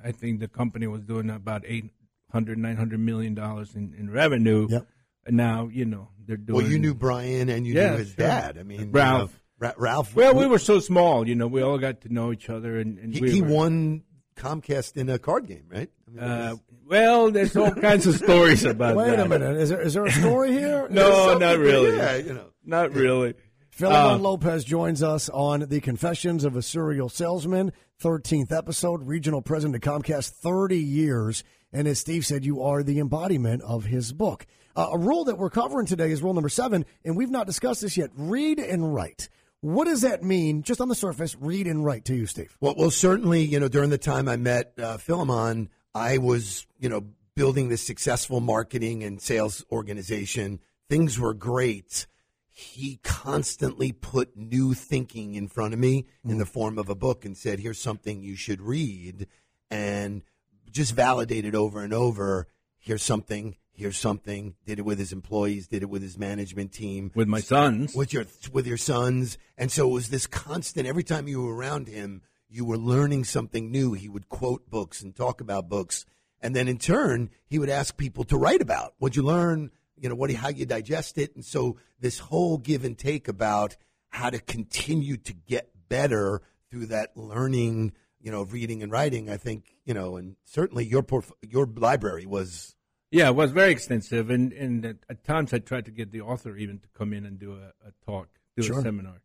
I 0.03 0.11
think 0.11 0.39
the 0.41 0.47
company 0.47 0.85
was 0.87 1.01
doing 1.01 1.29
about 1.29 1.63
800, 1.65 2.57
900 2.57 2.99
million 2.99 3.33
dollars 3.33 3.75
in, 3.75 3.93
in 3.97 4.09
revenue. 4.09 4.67
Yep. 4.69 4.87
And 5.25 5.37
now, 5.37 5.69
you 5.71 5.85
know, 5.85 6.09
they're 6.25 6.35
doing. 6.37 6.57
well, 6.61 6.67
you 6.69 6.79
knew 6.79 6.93
Brian 6.93 7.47
and 7.49 7.65
you 7.65 7.73
Yeah, 7.75 7.91
knew 7.91 7.97
his 7.99 8.09
sure. 8.09 8.27
dad. 8.27 8.57
I 8.57 8.63
mean, 8.63 8.79
you 8.81 8.85
Ralph. 8.91 9.39
know, 9.61 9.73
Ralph. 9.77 10.13
Well, 10.15 10.35
we 10.35 10.45
were 10.45 10.59
so 10.59 10.79
small, 10.81 11.25
you 11.27 11.35
know, 11.35 11.47
we 11.47 11.61
all 11.61 11.77
got 11.77 12.01
to 12.01 12.13
know 12.13 12.33
each 12.33 12.49
other, 12.49 12.77
and, 12.79 12.97
and 12.99 13.13
He, 13.13 13.21
we 13.21 13.31
he 13.31 13.41
were, 13.41 13.47
won 13.47 14.03
Comcast 14.35 14.97
in 14.97 15.09
a 15.09 15.17
card 15.19 15.47
game, 15.47 15.65
right? 15.69 15.89
I 16.07 16.11
mean, 16.11 16.23
Uh, 16.23 16.55
well, 16.87 17.31
there's 17.31 17.55
all 17.55 17.71
kinds 17.71 18.05
of 18.07 18.15
stories 18.15 18.63
about 18.65 18.91
it. 18.91 18.97
Wait 18.97 19.09
that. 19.15 19.19
a 19.25 19.29
minute. 19.29 19.57
Is 19.57 19.69
there, 19.69 19.81
is 19.81 19.93
there 19.93 20.05
a 20.05 20.11
story 20.11 20.51
here? 20.51 20.87
No, 20.91 21.37
not 21.37 21.57
really. 21.57 21.95
Yeah, 21.97 22.15
you 22.17 22.33
know. 22.33 22.47
Not 22.65 22.93
really. 22.93 23.33
Filemon 23.77 24.15
Uh, 24.15 24.17
Lopez 24.19 24.63
joins 24.63 25.01
us 25.01 25.29
on 25.29 25.61
the 25.61 25.79
Confessions 25.81 26.43
of 26.43 26.55
a 26.55 26.61
Serial 26.61 27.09
Salesman, 27.09 27.71
13th 28.01 28.51
episode, 28.51 29.07
regional 29.07 29.41
president 29.41 29.75
of 29.75 29.81
Comcast, 29.81 30.29
30 30.29 30.77
years. 30.77 31.43
And 31.71 31.87
as 31.87 31.97
Steve 31.99 32.25
said, 32.25 32.45
you 32.45 32.61
are 32.61 32.83
the 32.83 32.99
embodiment 32.99 33.63
of 33.63 33.85
his 33.85 34.13
book. 34.13 34.45
Uh, 34.75 34.89
a 34.93 34.97
rule 34.97 35.23
that 35.25 35.37
we're 35.39 35.49
covering 35.49 35.87
today 35.87 36.11
is 36.11 36.21
rule 36.21 36.33
number 36.35 36.49
seven, 36.49 36.85
and 37.03 37.17
we've 37.17 37.31
not 37.31 37.47
discussed 37.47 37.81
this 37.81 37.97
yet. 37.97 38.11
Read 38.15 38.59
and 38.59 38.93
write. 38.93 39.29
What 39.63 39.85
does 39.85 40.01
that 40.01 40.21
mean, 40.21 40.61
just 40.61 40.81
on 40.81 40.89
the 40.89 40.95
surface, 40.95 41.37
read 41.39 41.67
and 41.67 41.85
write 41.85 42.03
to 42.05 42.13
you, 42.13 42.25
Steve? 42.25 42.57
Well, 42.59 42.75
well, 42.77 42.91
certainly, 42.91 43.43
you 43.43 43.61
know, 43.61 43.69
during 43.69 43.91
the 43.91 43.97
time 43.97 44.27
I 44.27 44.35
met 44.35 44.73
uh, 44.77 44.97
Filemon, 44.97 45.69
I 45.95 46.17
was, 46.17 46.67
you 46.81 46.89
know, 46.89 47.05
building 47.33 47.69
this 47.69 47.81
successful 47.81 48.41
marketing 48.41 49.05
and 49.05 49.21
sales 49.21 49.63
organization. 49.71 50.59
Things 50.89 51.17
were 51.17 51.33
great. 51.33 52.07
He 52.49 52.99
constantly 53.03 53.93
put 53.93 54.35
new 54.35 54.73
thinking 54.73 55.35
in 55.35 55.47
front 55.47 55.73
of 55.73 55.79
me 55.79 56.07
in 56.25 56.39
the 56.39 56.45
form 56.45 56.77
of 56.77 56.89
a 56.89 56.95
book 56.95 57.23
and 57.23 57.37
said, 57.37 57.59
here's 57.59 57.79
something 57.79 58.21
you 58.21 58.35
should 58.35 58.61
read. 58.61 59.27
And 59.71 60.23
just 60.71 60.93
validated 60.93 61.55
over 61.55 61.81
and 61.81 61.93
over, 61.93 62.49
here's 62.79 63.01
something, 63.01 63.55
here's 63.73 63.97
something. 63.97 64.55
Did 64.65 64.79
it 64.79 64.85
with 64.85 64.99
his 64.99 65.11
employees, 65.11 65.67
did 65.67 65.83
it 65.83 65.89
with 65.89 66.01
his 66.01 66.17
management 66.17 66.71
team 66.71 67.11
With 67.15 67.27
my 67.27 67.39
sons. 67.41 67.95
with 67.95 68.13
your 68.13 68.25
with 68.51 68.67
your 68.67 68.77
sons, 68.77 69.37
and 69.57 69.71
so 69.71 69.89
it 69.89 69.93
was 69.93 70.09
this 70.09 70.27
constant. 70.27 70.87
Every 70.87 71.03
time 71.03 71.27
you 71.27 71.41
were 71.41 71.55
around 71.55 71.87
him, 71.87 72.21
you 72.49 72.65
were 72.65 72.77
learning 72.77 73.23
something 73.23 73.71
new. 73.71 73.93
He 73.93 74.07
would 74.09 74.29
quote 74.29 74.69
books 74.69 75.01
and 75.01 75.15
talk 75.15 75.41
about 75.41 75.69
books, 75.69 76.05
and 76.41 76.55
then 76.55 76.67
in 76.67 76.77
turn, 76.77 77.29
he 77.45 77.59
would 77.59 77.69
ask 77.69 77.97
people 77.97 78.23
to 78.25 78.37
write 78.37 78.61
about 78.61 78.93
what 78.99 79.15
you 79.15 79.23
learn. 79.23 79.71
You 79.97 80.09
know 80.09 80.15
what? 80.15 80.31
How 80.31 80.49
you 80.49 80.65
digest 80.65 81.17
it, 81.17 81.35
and 81.35 81.43
so 81.45 81.77
this 81.99 82.19
whole 82.19 82.57
give 82.57 82.83
and 82.83 82.97
take 82.97 83.27
about 83.27 83.75
how 84.09 84.29
to 84.29 84.39
continue 84.39 85.17
to 85.17 85.33
get 85.33 85.69
better 85.89 86.41
through 86.69 86.87
that 86.87 87.15
learning. 87.17 87.93
You 88.21 88.31
know, 88.31 88.41
of 88.41 88.53
reading 88.53 88.81
and 88.83 88.89
writing. 88.91 89.29
I 89.29 89.35
think 89.37 89.75
you 89.83 89.93
know, 89.93 90.15
and 90.15 90.37
certainly 90.45 90.85
your 90.85 91.03
porf- 91.03 91.31
your 91.41 91.65
library 91.65 92.25
was 92.25 92.73
Yeah, 93.13 93.27
it 93.27 93.35
was 93.35 93.51
very 93.51 93.71
extensive, 93.71 94.31
and, 94.31 94.51
and 94.53 94.83
at, 94.83 94.95
at 95.07 95.23
times 95.23 95.53
I 95.53 95.59
tried 95.59 95.85
to 95.85 95.91
get 95.91 96.11
the 96.11 96.21
author 96.21 96.57
even 96.57 96.79
to 96.79 96.87
come 96.97 97.13
in 97.13 97.27
and 97.27 97.37
do 97.37 97.51
a, 97.53 97.87
a 97.87 97.91
talk, 98.07 98.27
do 98.57 98.63
Sure. 98.63 98.79
a 98.79 98.81
seminar. 98.81 99.21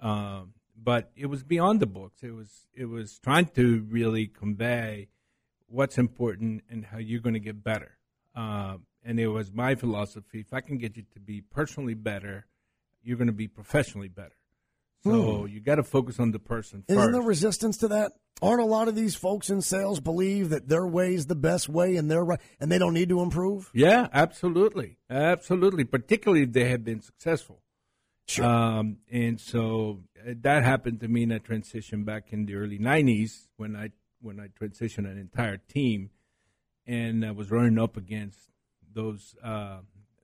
Um, 0.00 0.54
but 0.76 1.12
it 1.14 1.26
was 1.26 1.44
beyond 1.44 1.78
the 1.78 1.86
books. 1.86 2.24
It 2.24 2.32
was 2.32 2.66
it 2.74 2.86
was 2.86 3.20
trying 3.20 3.46
to 3.54 3.86
really 3.88 4.26
convey 4.26 5.08
what's 5.68 5.98
important 5.98 6.64
and 6.68 6.86
how 6.86 6.98
you're 6.98 7.20
going 7.20 7.34
to 7.34 7.40
get 7.40 7.62
better. 7.62 7.98
Um, 8.34 8.86
and 9.04 9.20
it 9.20 9.28
was 9.28 9.52
my 9.52 9.76
philosophy: 9.76 10.40
if 10.40 10.52
I 10.52 10.60
can 10.60 10.76
get 10.76 10.96
you 10.96 11.04
to 11.14 11.20
be 11.20 11.40
personally 11.40 11.94
better, 11.94 12.46
you're 13.04 13.16
going 13.16 13.28
to 13.28 13.32
be 13.32 13.46
professionally 13.46 14.08
better. 14.08 14.34
So 15.04 15.44
you 15.44 15.60
got 15.60 15.76
to 15.76 15.84
focus 15.84 16.18
on 16.18 16.32
the 16.32 16.38
person 16.38 16.84
Hmm. 16.88 16.98
Isn't 16.98 17.12
there 17.12 17.22
resistance 17.22 17.78
to 17.78 17.88
that? 17.88 18.12
Aren't 18.40 18.60
a 18.60 18.66
lot 18.66 18.86
of 18.88 18.94
these 18.94 19.16
folks 19.16 19.50
in 19.50 19.62
sales 19.62 19.98
believe 20.00 20.50
that 20.50 20.68
their 20.68 20.86
way 20.86 21.14
is 21.14 21.26
the 21.26 21.34
best 21.34 21.68
way 21.68 21.96
and 21.96 22.10
their 22.10 22.24
right, 22.24 22.40
and 22.60 22.70
they 22.70 22.78
don't 22.78 22.94
need 22.94 23.08
to 23.08 23.20
improve? 23.20 23.70
Yeah, 23.74 24.08
absolutely, 24.12 24.98
absolutely. 25.10 25.84
Particularly 25.84 26.44
if 26.44 26.52
they 26.52 26.68
have 26.68 26.84
been 26.84 27.00
successful. 27.00 27.62
Sure. 28.28 28.44
Um, 28.44 28.98
and 29.10 29.40
so 29.40 30.00
uh, 30.20 30.34
that 30.42 30.62
happened 30.62 31.00
to 31.00 31.08
me 31.08 31.22
in 31.24 31.32
a 31.32 31.40
transition 31.40 32.04
back 32.04 32.32
in 32.32 32.46
the 32.46 32.54
early 32.54 32.78
'90s 32.78 33.48
when 33.56 33.74
I 33.74 33.90
when 34.20 34.38
I 34.38 34.48
transitioned 34.48 35.10
an 35.10 35.18
entire 35.18 35.56
team, 35.56 36.10
and 36.86 37.24
I 37.24 37.30
was 37.32 37.50
running 37.50 37.78
up 37.78 37.96
against 37.96 38.38
those 38.92 39.34
uh, 39.42 39.78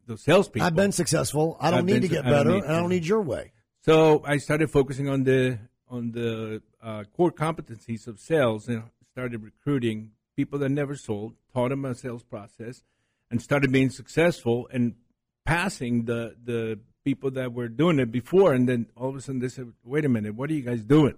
those 0.07 0.23
salespeople. 0.23 0.67
I've 0.67 0.77
been 0.77 0.93
successful. 0.93 1.57
I 1.59 1.71
don't 1.71 1.81
I've 1.81 1.85
need 1.87 1.93
been 1.95 2.03
to 2.03 2.09
get 2.09 2.27
I 2.27 2.31
don't 2.31 2.39
better, 2.39 2.51
need 2.51 2.65
and 2.65 2.73
I 2.73 2.81
don't 2.81 2.91
need 2.91 3.07
your 3.07 3.23
way. 3.23 3.53
So 3.85 4.23
I 4.25 4.39
started 4.39 4.71
focusing 4.71 5.11
on 5.11 5.25
the 5.25 5.59
on 5.91 6.13
the 6.13 6.63
uh, 6.83 7.05
core 7.15 7.31
competencies 7.31 8.07
of 8.07 8.19
sales 8.19 8.67
and 8.67 8.85
started 9.13 9.43
recruiting 9.43 10.13
people 10.37 10.59
that 10.61 10.71
never 10.71 10.97
sold, 10.97 11.35
taught 11.53 11.69
them 11.69 11.85
a 11.85 11.95
sales 11.95 12.23
process, 12.23 12.83
and 13.31 13.43
started 13.43 13.71
being 13.71 13.91
successful 13.91 14.69
and 14.73 14.95
passing 15.45 16.07
the 16.07 16.35
the 16.43 16.79
people 17.05 17.31
that 17.33 17.53
were 17.53 17.69
doing 17.69 17.99
it 17.99 18.11
before. 18.11 18.55
And 18.55 18.67
then 18.67 18.87
all 18.97 19.11
of 19.11 19.17
a 19.17 19.21
sudden 19.21 19.41
they 19.43 19.49
said, 19.51 19.71
"Wait 19.85 20.07
a 20.07 20.09
minute, 20.09 20.35
what 20.35 20.49
are 20.49 20.55
you 20.55 20.63
guys 20.63 20.83
doing?" 20.83 21.17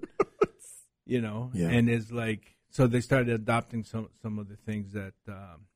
you 1.06 1.20
know, 1.20 1.50
Yeah. 1.54 1.68
and 1.68 1.88
it's 1.88 2.11
like 2.11 2.56
so 2.70 2.88
they 2.88 3.00
started 3.00 3.28
adopting 3.32 3.85
some 3.85 4.08
some 4.23 4.40
of 4.40 4.49
the 4.49 4.56
things 4.56 4.92
that 4.92 5.14
um, 5.28 5.66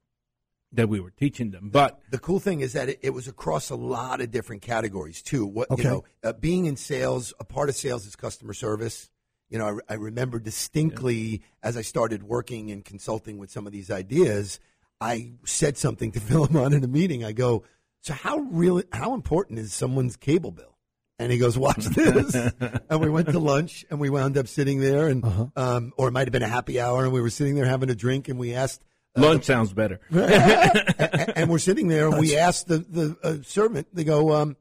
that 0.73 0.89
we 0.89 1.01
were 1.01 1.11
teaching 1.11 1.51
them, 1.51 1.69
but. 1.73 2.01
the 2.11 2.19
cool 2.19 2.39
thing 2.39 2.61
is 2.61 2.75
that 2.75 2.89
it, 2.89 2.99
it 3.03 3.11
was 3.11 3.27
across 3.27 3.71
a 3.71 3.75
lot 3.77 4.21
of 4.21 4.31
different 4.31 4.63
categories 4.63 5.21
too. 5.23 5.45
What 5.45 5.71
Okay. 5.71 5.83
you 5.83 5.89
know, 5.89 6.05
uh, 6.23 6.33
being 6.33 6.67
in 6.67 6.77
sales, 6.77 7.35
a 7.41 7.45
part 7.45 7.69
of 7.69 7.75
sales 7.75 8.07
is 8.07 8.15
customer 8.17 8.53
service. 8.53 9.11
You 9.49 9.59
know, 9.59 9.81
I, 9.89 9.95
I 9.95 9.97
remember 9.97 10.39
distinctly 10.39 11.43
as 11.63 11.77
I 11.77 11.83
started 11.83 12.23
working 12.23 12.71
and 12.71 12.85
consulting 12.85 13.39
with 13.39 13.51
some 13.51 13.67
of 13.67 13.73
these 13.73 13.91
ideas, 13.91 14.61
I 15.01 15.33
said 15.45 15.77
something 15.77 16.13
to 16.13 16.21
Filemon 16.29 16.73
in 16.75 16.85
a 16.85 16.89
meeting. 16.89 17.25
I 17.25 17.33
go, 17.33 17.65
"So 18.01 18.13
how 18.15 18.39
really 18.39 18.85
how 18.93 19.15
important 19.15 19.59
is 19.59 19.73
someone's 19.73 20.17
cable 20.17 20.53
bill?" 20.53 20.77
And 21.19 21.33
he 21.33 21.39
goes, 21.39 21.59
"Watch 21.59 21.85
this." 21.97 22.35
and 22.89 23.01
we 23.01 23.11
went 23.11 23.29
to 23.31 23.41
lunch, 23.41 23.85
and 23.91 23.99
we 23.99 24.09
wound 24.09 24.39
up 24.39 24.47
sitting 24.47 24.79
there, 24.81 25.09
and 25.09 25.25
um, 25.57 25.93
or 25.97 26.07
it 26.09 26.13
might 26.13 26.29
have 26.29 26.33
been 26.33 26.45
a 26.45 26.49
happy 26.49 26.79
hour, 26.81 27.03
and 27.05 27.13
we 27.13 27.21
were 27.21 27.31
sitting 27.31 27.57
there 27.57 27.67
having 27.67 27.91
a 27.91 27.95
drink, 27.97 28.29
and 28.29 28.39
we 28.39 28.55
asked 28.55 28.83
Lunch 29.17 29.45
sounds 29.45 29.73
better. 29.73 30.01
and, 30.11 31.33
and 31.37 31.51
we're 31.51 31.59
sitting 31.59 31.89
there 31.89 32.09
and 32.09 32.19
we 32.19 32.37
asked 32.37 32.69
the 32.69 32.79
the 32.79 33.17
uh, 33.23 33.37
servant 33.43 33.89
they 33.93 34.05
go 34.05 34.33
um 34.35 34.57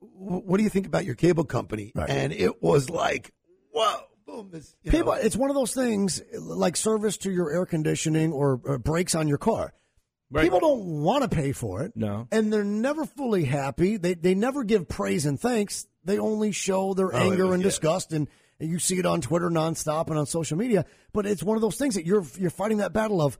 what 0.00 0.56
do 0.56 0.62
you 0.62 0.70
think 0.70 0.86
about 0.86 1.04
your 1.04 1.14
cable 1.14 1.44
company 1.44 1.92
Right. 1.94 2.08
and 2.08 2.32
it 2.32 2.62
was 2.62 2.88
like 2.90 3.32
whoa 3.72 4.00
boom 4.26 4.48
this 4.50 4.74
you 4.82 4.90
know, 4.92 4.98
People, 4.98 5.12
it's 5.14 5.36
one 5.36 5.50
of 5.50 5.56
those 5.56 5.74
things 5.74 6.22
like 6.38 6.76
service 6.76 7.16
to 7.18 7.30
your 7.30 7.52
air 7.52 7.66
conditioning 7.66 8.32
or, 8.32 8.60
or 8.64 8.78
brakes 8.78 9.14
on 9.14 9.28
your 9.28 9.38
car. 9.38 9.72
Right. 10.30 10.42
People 10.42 10.58
don't 10.58 11.02
want 11.02 11.22
to 11.22 11.28
pay 11.28 11.52
for 11.52 11.82
it. 11.82 11.92
No. 11.94 12.26
And 12.32 12.52
they're 12.52 12.64
never 12.64 13.04
fully 13.04 13.44
happy. 13.44 13.96
They 13.96 14.14
they 14.14 14.34
never 14.34 14.64
give 14.64 14.88
praise 14.88 15.24
and 15.26 15.38
thanks. 15.38 15.86
They 16.04 16.18
only 16.18 16.50
show 16.50 16.94
their 16.94 17.14
Oh, 17.14 17.18
anger 17.18 17.44
was- 17.46 17.54
and 17.54 17.62
yeah. 17.62 17.68
disgust 17.68 18.12
and, 18.12 18.26
and 18.58 18.68
you 18.68 18.80
see 18.80 18.98
it 18.98 19.06
on 19.06 19.20
Twitter 19.20 19.50
nonstop 19.50 20.08
and 20.08 20.18
on 20.18 20.26
social 20.26 20.56
media. 20.58 20.84
But 21.12 21.26
it's 21.26 21.44
one 21.44 21.56
of 21.56 21.60
those 21.60 21.76
things 21.76 21.94
that 21.94 22.04
you're 22.06 22.24
you're 22.38 22.50
fighting 22.50 22.78
that 22.78 22.92
battle 22.92 23.22
of 23.22 23.38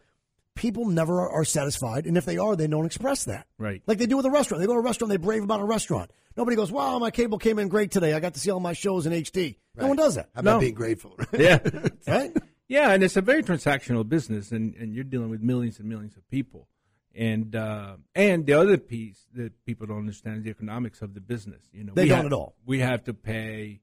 people 0.57 0.87
never 0.87 1.21
are, 1.21 1.31
are 1.31 1.45
satisfied 1.45 2.07
and 2.07 2.17
if 2.19 2.25
they 2.25 2.39
are 2.39 2.57
they 2.57 2.67
don't 2.67 2.87
express 2.87 3.25
that. 3.25 3.47
Right. 3.59 3.83
Like 3.87 3.99
they 3.99 4.07
do 4.07 4.17
with 4.17 4.27
a 4.27 4.31
restaurant. 4.31 4.61
They 4.61 4.67
go 4.67 4.73
to 4.75 4.81
a 4.81 4.83
restaurant, 4.83 5.11
they 5.11 5.17
brave 5.19 5.45
about 5.45 5.61
a 5.61 5.65
restaurant. 5.65 6.11
Nobody 6.37 6.57
goes, 6.57 6.73
Wow, 6.73 6.99
my 6.99 7.11
cable 7.13 7.39
came 7.39 7.59
in 7.61 7.69
great 7.69 7.93
today. 7.93 8.13
I 8.15 8.21
got 8.21 8.35
to 8.35 8.41
see 8.41 8.51
all 8.51 8.59
my 8.61 8.73
shows 8.73 9.07
in 9.07 9.13
HD. 9.13 9.57
No 9.77 9.87
one 9.89 9.97
does 9.97 10.17
that. 10.17 10.31
how 10.35 10.41
about 10.41 10.55
No. 10.55 10.61
being 10.61 10.75
grateful 10.75 11.15
right? 11.19 11.29
Yeah. 11.41 11.59
Right? 12.09 12.37
Yeah, 12.69 12.91
and 12.91 13.05
it's 13.05 13.17
a 13.17 13.23
very 13.23 13.45
transactional 13.45 14.09
business, 14.09 14.51
and, 14.51 14.75
and 14.75 14.93
you're 14.93 15.05
dealing 15.05 15.31
with 15.31 15.41
millions 15.41 15.79
and 15.79 15.89
millions 15.89 16.17
of 16.17 16.29
people. 16.29 16.67
And 17.15 17.55
uh, 17.55 17.97
and 18.15 18.45
the 18.45 18.55
other 18.55 18.77
piece 18.77 19.21
that 19.35 19.65
people 19.65 19.87
don't 19.87 19.99
understand 19.99 20.39
is 20.39 20.45
the 20.45 20.51
economics 20.51 21.01
of 21.01 21.15
the 21.15 21.21
business. 21.21 21.63
You 21.73 21.85
know, 21.85 21.93
They 21.95 22.03
we 22.03 22.09
don't 22.09 22.17
have- 22.19 22.27
at 22.27 22.33
all. 22.33 22.57
We 22.67 22.81
have 22.81 23.05
to 23.05 23.15
pay, 23.15 23.81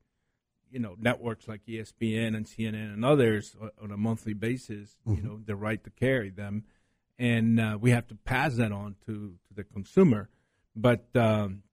you 0.74 0.80
know, 0.80 0.96
networks 1.00 1.48
like 1.48 1.62
ESPN 1.68 2.36
and 2.36 2.46
CNN 2.46 2.94
and 2.94 3.06
others 3.06 3.56
on 3.82 3.92
a 3.92 3.98
monthly 3.98 4.34
basis. 4.34 4.98
You 5.06 5.14
Mm-hmm. 5.14 5.28
know, 5.28 5.40
the 5.46 5.56
right 5.56 5.82
to 5.84 5.90
carry 5.92 6.32
them, 6.32 6.64
and 7.18 7.60
uh, 7.60 7.78
we 7.80 7.92
have 7.92 8.08
to 8.08 8.16
pass 8.16 8.56
that 8.56 8.72
on 8.72 8.96
to 9.06 9.36
to 9.48 9.54
the 9.56 9.64
consumer. 9.64 10.30
But 10.76 11.06
um, 11.16 11.64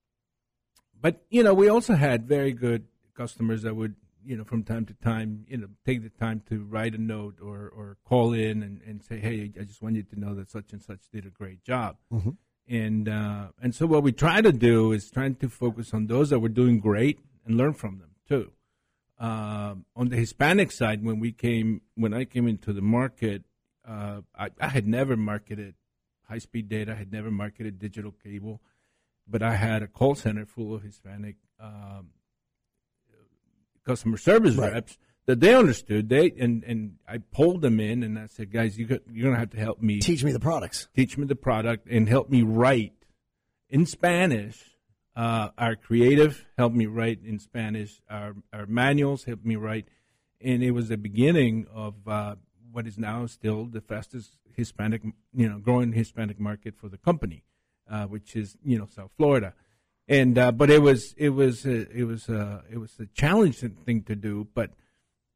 but 1.01 1.23
you 1.31 1.43
know, 1.43 1.55
we 1.55 1.69
also 1.69 1.95
had 1.95 2.29
very 2.29 2.53
good 2.53 2.85
customers 3.15 3.63
that 3.63 3.75
would 3.75 3.97
you 4.23 4.37
know, 4.37 4.45
from 4.45 4.63
time 4.63 4.85
to 4.85 4.93
time, 5.03 5.47
you 5.49 5.57
know, 5.57 5.69
take 5.87 6.03
the 6.03 6.11
time 6.11 6.43
to 6.51 6.63
write 6.65 6.95
a 6.95 6.99
note 7.01 7.37
or, 7.43 7.73
or 7.75 7.97
call 8.05 8.35
in 8.35 8.63
and, 8.63 8.83
and 8.87 9.03
say, 9.03 9.19
hey, 9.19 9.51
I 9.59 9.65
just 9.65 9.81
want 9.81 9.97
you 9.97 10.03
to 10.03 10.21
know 10.21 10.35
that 10.35 10.51
such 10.51 10.73
and 10.75 10.83
such 10.83 11.01
did 11.11 11.25
a 11.25 11.31
great 11.31 11.65
job. 11.65 11.97
Mm-hmm. 12.13 12.31
And 12.69 13.09
uh, 13.09 13.47
and 13.63 13.75
so 13.75 13.87
what 13.87 14.03
we 14.03 14.13
try 14.13 14.43
to 14.43 14.53
do 14.53 14.93
is 14.93 15.11
trying 15.11 15.37
to 15.37 15.49
focus 15.49 15.95
on 15.95 16.07
those 16.07 16.29
that 16.31 16.41
were 16.41 16.51
doing 16.51 16.81
great 16.81 17.19
and 17.47 17.57
learn 17.57 17.73
from 17.73 17.99
them 17.99 18.11
too. 18.29 18.53
Uh, 19.21 19.75
on 19.95 20.09
the 20.09 20.17
Hispanic 20.17 20.73
side, 20.73 21.05
when 21.05 21.21
we 21.21 21.31
came, 21.31 21.83
when 21.95 22.15
I 22.15 22.25
came 22.25 22.49
into 22.49 22.73
the 22.73 22.81
market, 22.81 23.43
uh, 23.87 24.23
I, 24.35 24.49
I 24.59 24.69
had 24.69 24.87
never 24.89 25.15
marketed 25.17 25.75
high 26.27 26.39
speed 26.39 26.69
data, 26.71 26.93
I 26.93 26.95
had 26.95 27.13
never 27.13 27.31
marketed 27.31 27.79
digital 27.79 28.13
cable, 28.25 28.63
but 29.29 29.43
I 29.43 29.57
had 29.57 29.83
a 29.83 29.87
call 29.89 30.15
center 30.15 30.47
full 30.47 30.75
of 30.75 30.83
Hispanic 30.83 31.37
um, 31.61 32.09
customer 33.85 34.17
service 34.17 34.55
Right. 34.57 34.73
reps 34.73 34.97
that 35.27 35.41
they 35.41 35.55
understood. 35.55 36.09
They 36.09 36.31
and 36.39 36.65
and 36.65 36.97
I 37.07 37.19
pulled 37.19 37.61
them 37.63 37.79
in 37.81 38.03
and 38.03 38.19
I 38.19 38.27
said, 38.27 38.51
guys, 38.51 38.79
you 38.79 38.87
got, 38.87 39.01
you're 39.13 39.29
gonna 39.29 39.39
have 39.39 39.51
to 39.51 39.59
help 39.59 39.83
me 39.83 40.01
Teach 40.01 40.25
me 40.25 40.33
the 40.33 40.41
products. 40.41 40.89
teach 40.95 41.19
me 41.19 41.27
the 41.27 41.37
product 41.37 41.87
and 41.91 42.09
help 42.09 42.31
me 42.31 42.43
write 42.43 42.95
in 43.69 43.87
Spanish. 43.87 44.65
Uh, 45.21 45.51
our 45.59 45.77
creative 45.77 46.47
helped 46.57 46.75
me 46.75 46.87
write 46.87 47.19
in 47.23 47.39
Spanish. 47.39 48.01
Our, 48.09 48.37
our 48.55 48.65
manuals 48.65 49.25
helped 49.25 49.45
me 49.45 49.55
write, 49.55 49.87
and 50.41 50.63
it 50.63 50.71
was 50.71 50.89
the 50.89 50.97
beginning 50.97 51.67
of 51.75 52.09
uh, 52.09 52.37
what 52.73 52.87
is 52.87 52.97
now 52.97 53.27
still 53.27 53.67
the 53.67 53.83
fastest 53.83 54.39
Hispanic, 54.57 55.03
you 55.35 55.47
know, 55.47 55.59
growing 55.59 55.93
Hispanic 55.93 56.41
market 56.41 56.75
for 56.75 56.89
the 56.89 56.97
company, 56.97 57.45
uh, 57.91 58.07
which 58.07 58.35
is 58.35 58.57
you 58.65 58.79
know 58.79 58.87
South 58.87 59.11
Florida. 59.19 59.53
And 60.09 60.39
uh, 60.39 60.53
but 60.53 60.71
it 60.71 60.81
was 60.81 61.15
it 61.19 61.31
was 61.31 61.67
a, 61.67 61.87
it 61.91 62.05
was 62.05 62.31
a, 62.31 62.65
it 62.73 62.79
was 62.79 62.93
a 62.99 63.05
challenging 63.05 63.77
thing 63.85 64.05
to 64.05 64.17
do, 64.17 64.49
but 64.55 64.71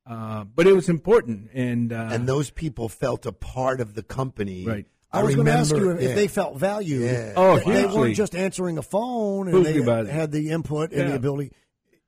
uh, 0.07 0.45
but 0.45 0.67
it 0.67 0.75
was 0.75 0.89
important. 0.89 1.51
And 1.53 1.93
uh, 1.93 2.09
and 2.11 2.27
those 2.27 2.49
people 2.49 2.89
felt 2.89 3.27
a 3.27 3.33
part 3.33 3.83
of 3.83 3.93
the 3.93 4.03
company. 4.03 4.65
Right. 4.65 4.87
I, 5.21 5.23
was 5.23 5.35
going 5.35 5.47
to 5.47 5.53
ask 5.53 5.75
you 5.75 5.91
if, 5.91 6.01
if 6.01 6.09
yeah. 6.11 6.15
they 6.15 6.29
felt 6.29 6.59
valued. 6.59 7.03
Yeah. 7.03 7.33
Oh, 7.37 7.57
that 7.57 7.65
they 7.67 7.87
weren't 7.87 8.17
just 8.17 8.35
answering 8.35 8.79
a 8.79 8.83
phone 8.83 9.49
and 9.49 9.67
Hugely 9.67 9.83
they 9.83 10.11
had 10.13 10.33
the 10.33 10.51
input 10.51 10.93
and 10.93 11.11
the 11.11 11.15
ability. 11.15 11.53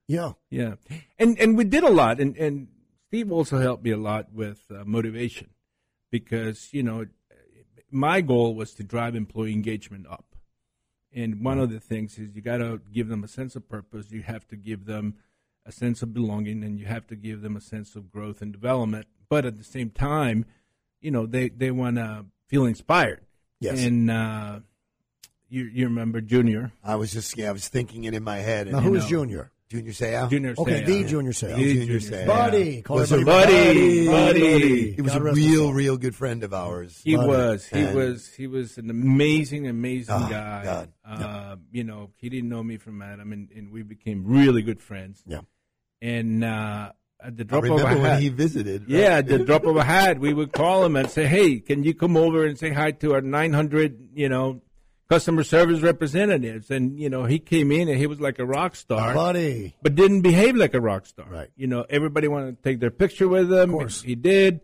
Yeah. 0.08 0.32
Yeah, 0.50 0.74
and 1.18 1.38
and 1.38 1.56
we 1.56 1.64
did 1.64 1.82
a 1.82 1.90
lot, 1.90 2.20
and 2.20 2.36
and 2.36 2.68
Steve 3.08 3.32
also 3.32 3.58
helped 3.58 3.84
me 3.84 3.90
a 3.90 3.96
lot 3.96 4.32
with 4.32 4.62
uh, 4.70 4.84
motivation, 4.84 5.50
because 6.10 6.72
you 6.72 6.82
know, 6.82 7.06
my 7.90 8.20
goal 8.20 8.54
was 8.54 8.72
to 8.74 8.84
drive 8.84 9.14
employee 9.16 9.52
engagement 9.52 10.06
up, 10.08 10.36
and 11.12 11.44
one 11.44 11.58
of 11.58 11.70
the 11.70 11.80
things 11.80 12.18
is 12.18 12.34
you 12.34 12.42
got 12.42 12.58
to 12.58 12.80
give 12.92 13.08
them 13.08 13.24
a 13.24 13.28
sense 13.28 13.56
of 13.56 13.68
purpose. 13.68 14.10
You 14.10 14.22
have 14.22 14.46
to 14.48 14.56
give 14.56 14.86
them 14.86 15.14
a 15.64 15.72
sense 15.72 16.02
of 16.02 16.14
belonging, 16.14 16.62
and 16.62 16.78
you 16.78 16.86
have 16.86 17.06
to 17.08 17.16
give 17.16 17.42
them 17.42 17.56
a 17.56 17.60
sense 17.60 17.96
of 17.96 18.10
growth 18.10 18.40
and 18.40 18.52
development. 18.52 19.06
But 19.28 19.44
at 19.44 19.56
the 19.56 19.64
same 19.64 19.90
time, 19.90 20.44
you 21.00 21.10
know, 21.10 21.26
they 21.26 21.48
they 21.48 21.72
want 21.72 21.96
to 21.96 22.26
feel 22.48 22.64
inspired. 22.66 23.20
Yes. 23.60 23.82
and 23.82 24.10
uh, 24.10 24.60
you 25.48 25.64
you 25.64 25.86
remember 25.86 26.20
Junior, 26.20 26.72
I 26.84 26.96
was 26.96 27.12
just 27.12 27.36
yeah, 27.38 27.48
I 27.48 27.52
was 27.52 27.68
thinking 27.68 28.04
it 28.04 28.14
in 28.14 28.22
my 28.22 28.38
head. 28.38 28.66
Now, 28.70 28.78
And, 28.78 28.86
who 28.86 28.92
you 28.92 28.98
is 28.98 29.04
know, 29.04 29.08
Junior? 29.10 29.52
Junior 29.68 29.90
Seau? 29.92 30.30
Junior, 30.30 30.54
Okay, 30.56 30.82
Seau. 30.82 30.86
the 30.86 31.04
Junior 31.04 31.32
Seau. 31.32 31.56
The 31.56 31.74
Junior 31.74 31.98
Seau. 31.98 32.22
Seau. 32.22 32.26
Buddy. 32.26 32.82
Call 32.82 32.96
Was 32.98 33.10
a 33.10 33.14
everybody 33.14 34.06
buddy, 34.06 34.06
buddy. 34.06 34.92
He 34.92 35.02
was 35.02 35.12
God 35.12 35.22
a 35.22 35.32
real, 35.32 35.72
real 35.72 35.96
good 35.96 36.14
friend 36.14 36.44
of 36.44 36.54
ours. 36.54 37.00
He 37.02 37.16
Buddy. 37.16 37.28
was. 37.28 37.66
He 37.66 37.80
And- 37.80 37.96
was. 37.96 38.28
He 38.32 38.46
was 38.46 38.78
an 38.78 38.90
amazing, 38.90 39.66
amazing 39.66 40.14
Oh, 40.14 40.28
guy. 40.28 40.62
God. 40.64 40.92
Uh, 41.04 41.56
You 41.72 41.82
know, 41.82 42.10
he 42.16 42.28
didn't 42.28 42.48
know 42.48 42.62
me 42.62 42.76
from 42.76 43.02
Adam, 43.02 43.32
and, 43.32 43.50
and 43.50 43.70
we 43.72 43.82
became 43.82 44.24
really 44.24 44.62
good 44.62 44.80
friends. 44.80 45.24
Yeah. 45.26 45.40
And 46.00 46.44
uh, 46.44 46.92
at 47.22 47.36
the 47.36 47.42
I 47.42 47.46
drop 47.46 47.64
of 47.64 47.70
a 47.70 47.74
remember 47.74 48.00
when 48.02 48.10
hat, 48.12 48.20
he 48.22 48.28
visited. 48.28 48.82
right? 48.82 48.90
yeah, 48.90 49.18
at 49.18 49.26
the 49.26 49.38
drop 49.38 49.64
of 49.64 49.76
a 49.76 49.84
hat, 49.84 50.18
we 50.20 50.32
would 50.34 50.52
call 50.52 50.84
him 50.84 50.96
and 50.96 51.10
say, 51.10 51.26
"Hey, 51.26 51.60
can 51.60 51.82
you 51.84 51.94
come 51.94 52.16
over 52.16 52.44
and 52.44 52.58
say 52.58 52.70
hi 52.70 52.90
to 52.92 53.14
our 53.14 53.20
900, 53.20 54.10
you 54.14 54.28
know, 54.28 54.60
customer 55.08 55.42
service 55.42 55.80
representatives?" 55.80 56.70
And 56.70 56.98
you 57.00 57.08
know, 57.10 57.24
he 57.24 57.38
came 57.38 57.72
in 57.72 57.88
and 57.88 57.98
he 57.98 58.06
was 58.06 58.20
like 58.20 58.38
a 58.38 58.44
rock 58.46 58.76
star 58.76 59.14
Buddy. 59.14 59.74
but 59.82 59.94
didn't 59.94 60.20
behave 60.22 60.56
like 60.56 60.74
a 60.74 60.80
rock 60.80 61.06
star. 61.06 61.26
Right. 61.30 61.48
You 61.56 61.66
know, 61.66 61.84
everybody 61.88 62.28
wanted 62.28 62.56
to 62.56 62.62
take 62.62 62.80
their 62.80 62.90
picture 62.90 63.28
with 63.28 63.52
him. 63.52 63.70
course. 63.70 64.02
He 64.02 64.14
did. 64.14 64.60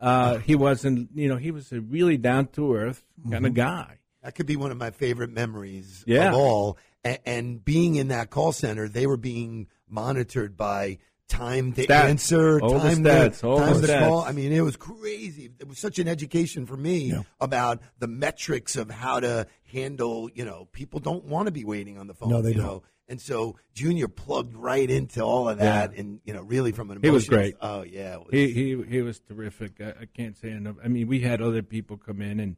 Uh, 0.00 0.38
he 0.38 0.54
wasn't, 0.54 1.08
you 1.16 1.28
know, 1.28 1.36
he 1.36 1.50
was 1.50 1.72
a 1.72 1.80
really 1.80 2.16
down 2.16 2.46
to 2.46 2.74
earth 2.74 3.02
kind 3.24 3.34
Mm-hmm. 3.34 3.44
of 3.46 3.54
guy. 3.54 3.98
That 4.22 4.36
could 4.36 4.46
be 4.46 4.54
one 4.54 4.70
of 4.70 4.76
my 4.76 4.92
favorite 4.92 5.30
memories 5.30 6.04
Yeah. 6.06 6.28
of 6.28 6.34
all. 6.36 6.78
And 7.24 7.64
being 7.64 7.96
in 7.96 8.08
that 8.08 8.30
call 8.30 8.52
center, 8.52 8.88
they 8.88 9.06
were 9.08 9.16
being 9.16 9.66
monitored 9.88 10.56
by 10.56 10.98
time 11.28 11.72
to 11.74 11.86
Stats. 11.86 12.08
answer, 12.08 12.60
All 12.60 12.74
the 12.74 12.78
time 12.80 13.04
stats, 13.04 13.40
to, 13.40 13.48
all 13.48 13.58
time 13.58 13.80
the 13.80 13.86
stats. 13.86 14.08
call. 14.08 14.20
I 14.22 14.32
mean, 14.32 14.52
it 14.52 14.60
was 14.62 14.76
crazy. 14.76 15.50
It 15.58 15.68
was 15.68 15.78
such 15.78 15.98
an 15.98 16.08
education 16.08 16.66
for 16.66 16.76
me 16.76 17.12
about 17.40 17.80
the 17.98 18.08
metrics 18.08 18.76
of 18.76 18.90
how 18.90 19.20
to 19.20 19.46
handle. 19.72 20.30
You 20.34 20.44
know, 20.44 20.68
people 20.72 21.00
don't 21.00 21.24
want 21.24 21.46
to 21.46 21.52
be 21.52 21.64
waiting 21.64 21.98
on 21.98 22.06
the 22.06 22.14
phone. 22.14 22.30
No, 22.30 22.42
they 22.42 22.50
you 22.50 22.54
don't. 22.56 22.64
Know? 22.66 22.82
And 23.10 23.20
so 23.20 23.56
Junior 23.72 24.06
plugged 24.08 24.54
right 24.54 24.90
into 24.90 25.22
all 25.22 25.48
of 25.48 25.58
that, 25.58 25.94
and 25.94 26.20
you 26.24 26.34
know, 26.34 26.42
really 26.42 26.72
from 26.72 26.90
an 26.90 26.98
He 27.02 27.08
was 27.10 27.26
great. 27.28 27.54
Oh 27.60 27.82
yeah, 27.82 28.16
was- 28.16 28.26
He 28.32 28.52
he 28.52 28.82
he 28.86 29.00
was 29.02 29.20
terrific. 29.20 29.80
I, 29.80 29.94
I 30.02 30.06
can't 30.14 30.36
say 30.36 30.50
enough. 30.50 30.76
I 30.84 30.88
mean, 30.88 31.06
we 31.08 31.20
had 31.20 31.40
other 31.40 31.62
people 31.62 31.96
come 31.96 32.20
in 32.20 32.38
and 32.40 32.56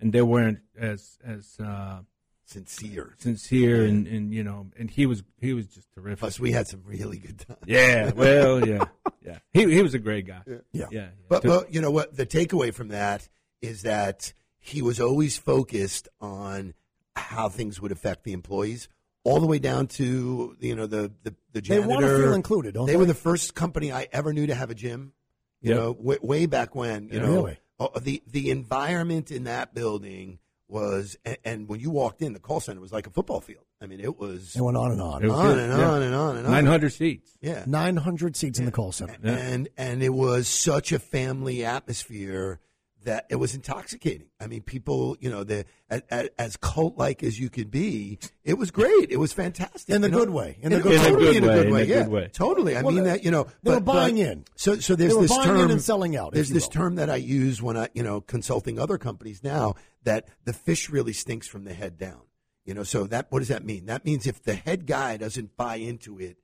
and 0.00 0.12
they 0.12 0.22
weren't 0.22 0.60
as 0.78 1.18
as 1.24 1.56
uh, 1.58 2.00
sincere. 2.48 3.14
sincere 3.18 3.84
and, 3.84 4.06
and 4.06 4.32
you 4.32 4.42
know 4.42 4.66
and 4.78 4.90
he 4.90 5.06
was 5.06 5.22
he 5.40 5.52
was 5.52 5.66
just 5.66 5.86
terrific. 5.94 6.18
Plus, 6.20 6.40
we 6.40 6.52
had 6.52 6.66
some 6.66 6.82
really 6.84 7.18
good 7.18 7.38
times. 7.38 7.58
yeah, 7.66 8.10
well, 8.14 8.66
yeah, 8.66 8.84
yeah. 9.24 9.38
He 9.52 9.70
he 9.72 9.82
was 9.82 9.94
a 9.94 9.98
great 9.98 10.26
guy. 10.26 10.40
Yeah, 10.46 10.56
Yeah. 10.72 10.86
yeah. 10.90 11.08
But, 11.28 11.42
To- 11.42 11.48
but 11.48 11.74
you 11.74 11.80
know 11.80 11.90
what? 11.90 12.16
The 12.16 12.26
takeaway 12.26 12.72
from 12.74 12.88
that 12.88 13.28
is 13.60 13.82
that 13.82 14.32
he 14.58 14.82
was 14.82 15.00
always 15.00 15.36
focused 15.38 16.08
on 16.20 16.74
how 17.16 17.48
things 17.48 17.80
would 17.80 17.92
affect 17.92 18.24
the 18.24 18.32
employees, 18.32 18.88
all 19.24 19.40
the 19.40 19.46
way 19.46 19.58
down 19.58 19.86
to 19.88 20.56
you 20.60 20.74
know 20.76 20.86
the 20.86 21.12
the, 21.22 21.34
the 21.52 21.60
janitor. 21.60 21.86
They 21.88 21.94
want 21.94 22.06
to 22.06 22.16
feel 22.18 22.34
included, 22.34 22.74
don't 22.74 22.86
they 22.86 22.92
they? 22.92 22.96
were 22.96 23.04
the 23.04 23.14
first 23.14 23.54
company 23.54 23.92
I 23.92 24.08
ever 24.12 24.32
knew 24.32 24.46
to 24.46 24.54
have 24.54 24.70
a 24.70 24.74
gym. 24.74 25.12
You 25.60 25.70
Yep. 25.70 25.76
know, 25.80 25.96
way, 25.98 26.18
way 26.22 26.46
back 26.46 26.76
when. 26.76 27.08
You 27.08 27.18
know, 27.20 27.34
Really? 27.34 27.58
Oh, 27.80 27.90
the 28.00 28.22
the 28.28 28.50
environment 28.50 29.30
in 29.32 29.44
that 29.44 29.74
building 29.74 30.38
was, 30.68 31.16
and, 31.24 31.36
and 31.44 31.68
when 31.68 31.80
you 31.80 31.90
walked 31.90 32.20
in, 32.22 32.32
the 32.32 32.38
call 32.38 32.60
center 32.60 32.80
was 32.80 32.92
like 32.92 33.06
a 33.06 33.10
football 33.10 33.40
field. 33.40 33.64
I 33.80 33.86
mean, 33.86 34.00
it 34.00 34.18
was 34.18 34.54
It 34.54 34.60
went 34.60 34.76
on 34.76 34.92
and 34.92 35.00
on. 35.00 35.24
On 35.28 35.46
good, 35.46 35.58
and 35.58 35.72
yeah. 35.72 35.88
on 35.90 36.02
and 36.02 36.14
on 36.14 36.36
and 36.36 36.46
on. 36.46 36.52
nine 36.52 36.66
hundred 36.66 36.92
seats. 36.92 37.36
Yeah, 37.40 37.64
900 37.66 38.36
seats 38.36 38.58
in 38.58 38.64
the 38.64 38.72
call 38.72 38.92
center. 38.92 39.16
and 39.22 39.68
and 39.76 40.02
it 40.02 40.12
was 40.12 40.48
such 40.48 40.92
a 40.92 40.98
family 40.98 41.64
atmosphere 41.64 42.60
that 43.04 43.26
it 43.30 43.36
was 43.36 43.54
intoxicating. 43.54 44.26
I 44.40 44.46
mean, 44.48 44.62
people, 44.62 45.16
you 45.20 45.30
know, 45.30 45.44
the 45.44 45.64
as, 45.88 46.02
as 46.38 46.56
cult 46.56 46.98
like 46.98 47.22
as 47.22 47.38
you 47.38 47.48
could 47.48 47.70
be, 47.70 48.18
it 48.44 48.54
was 48.58 48.70
great. 48.70 49.10
It 49.10 49.18
was 49.18 49.32
fantastic 49.32 49.94
In 49.94 50.00
the 50.02 50.08
you 50.08 50.12
know? 50.12 50.18
good 50.18 50.30
way. 50.30 50.58
In 50.60 50.72
the 50.72 50.80
good 50.80 50.90
way. 50.92 50.96
totally 51.10 51.36
in 51.36 51.44
a 51.44 51.46
good 51.46 51.70
way. 51.72 51.84
yeah, 51.84 52.02
good 52.02 52.12
way. 52.12 52.28
totally. 52.32 52.76
I 52.76 52.82
Well, 52.82 52.92
mean 52.94 53.04
that 53.04 53.24
you 53.24 53.30
know 53.30 53.44
they 53.62 53.70
were 53.70 53.76
but- 53.80 53.84
but- 53.86 53.92
buying 53.92 54.18
in. 54.18 54.44
So 54.56 54.76
so 54.80 54.96
there's 54.96 55.14
were 55.14 55.22
this 55.22 55.30
buying 55.36 55.48
in 55.50 55.56
term 55.56 55.70
and 55.70 55.80
selling 55.82 56.16
out, 56.16 56.32
There's 56.32 56.50
this 56.50 56.64
will. 56.64 56.70
term 56.72 56.94
that 56.96 57.08
I 57.08 57.16
use 57.16 57.62
when 57.62 57.76
I 57.76 57.88
you 57.94 58.02
know 58.02 58.20
consulting 58.20 58.78
other 58.78 58.98
companies 58.98 59.42
now 59.44 59.74
that 60.02 60.28
the 60.44 60.52
fish 60.52 60.90
really 60.90 61.12
stinks 61.12 61.46
from 61.46 61.64
the 61.64 61.74
head 61.74 61.98
down. 61.98 62.22
You 62.64 62.74
know, 62.74 62.82
so 62.82 63.04
that 63.04 63.26
what 63.30 63.38
does 63.38 63.48
that 63.48 63.64
mean? 63.64 63.86
That 63.86 64.04
means 64.04 64.26
if 64.26 64.42
the 64.42 64.54
head 64.54 64.86
guy 64.86 65.16
doesn't 65.16 65.56
buy 65.56 65.76
into 65.76 66.18
it 66.18 66.36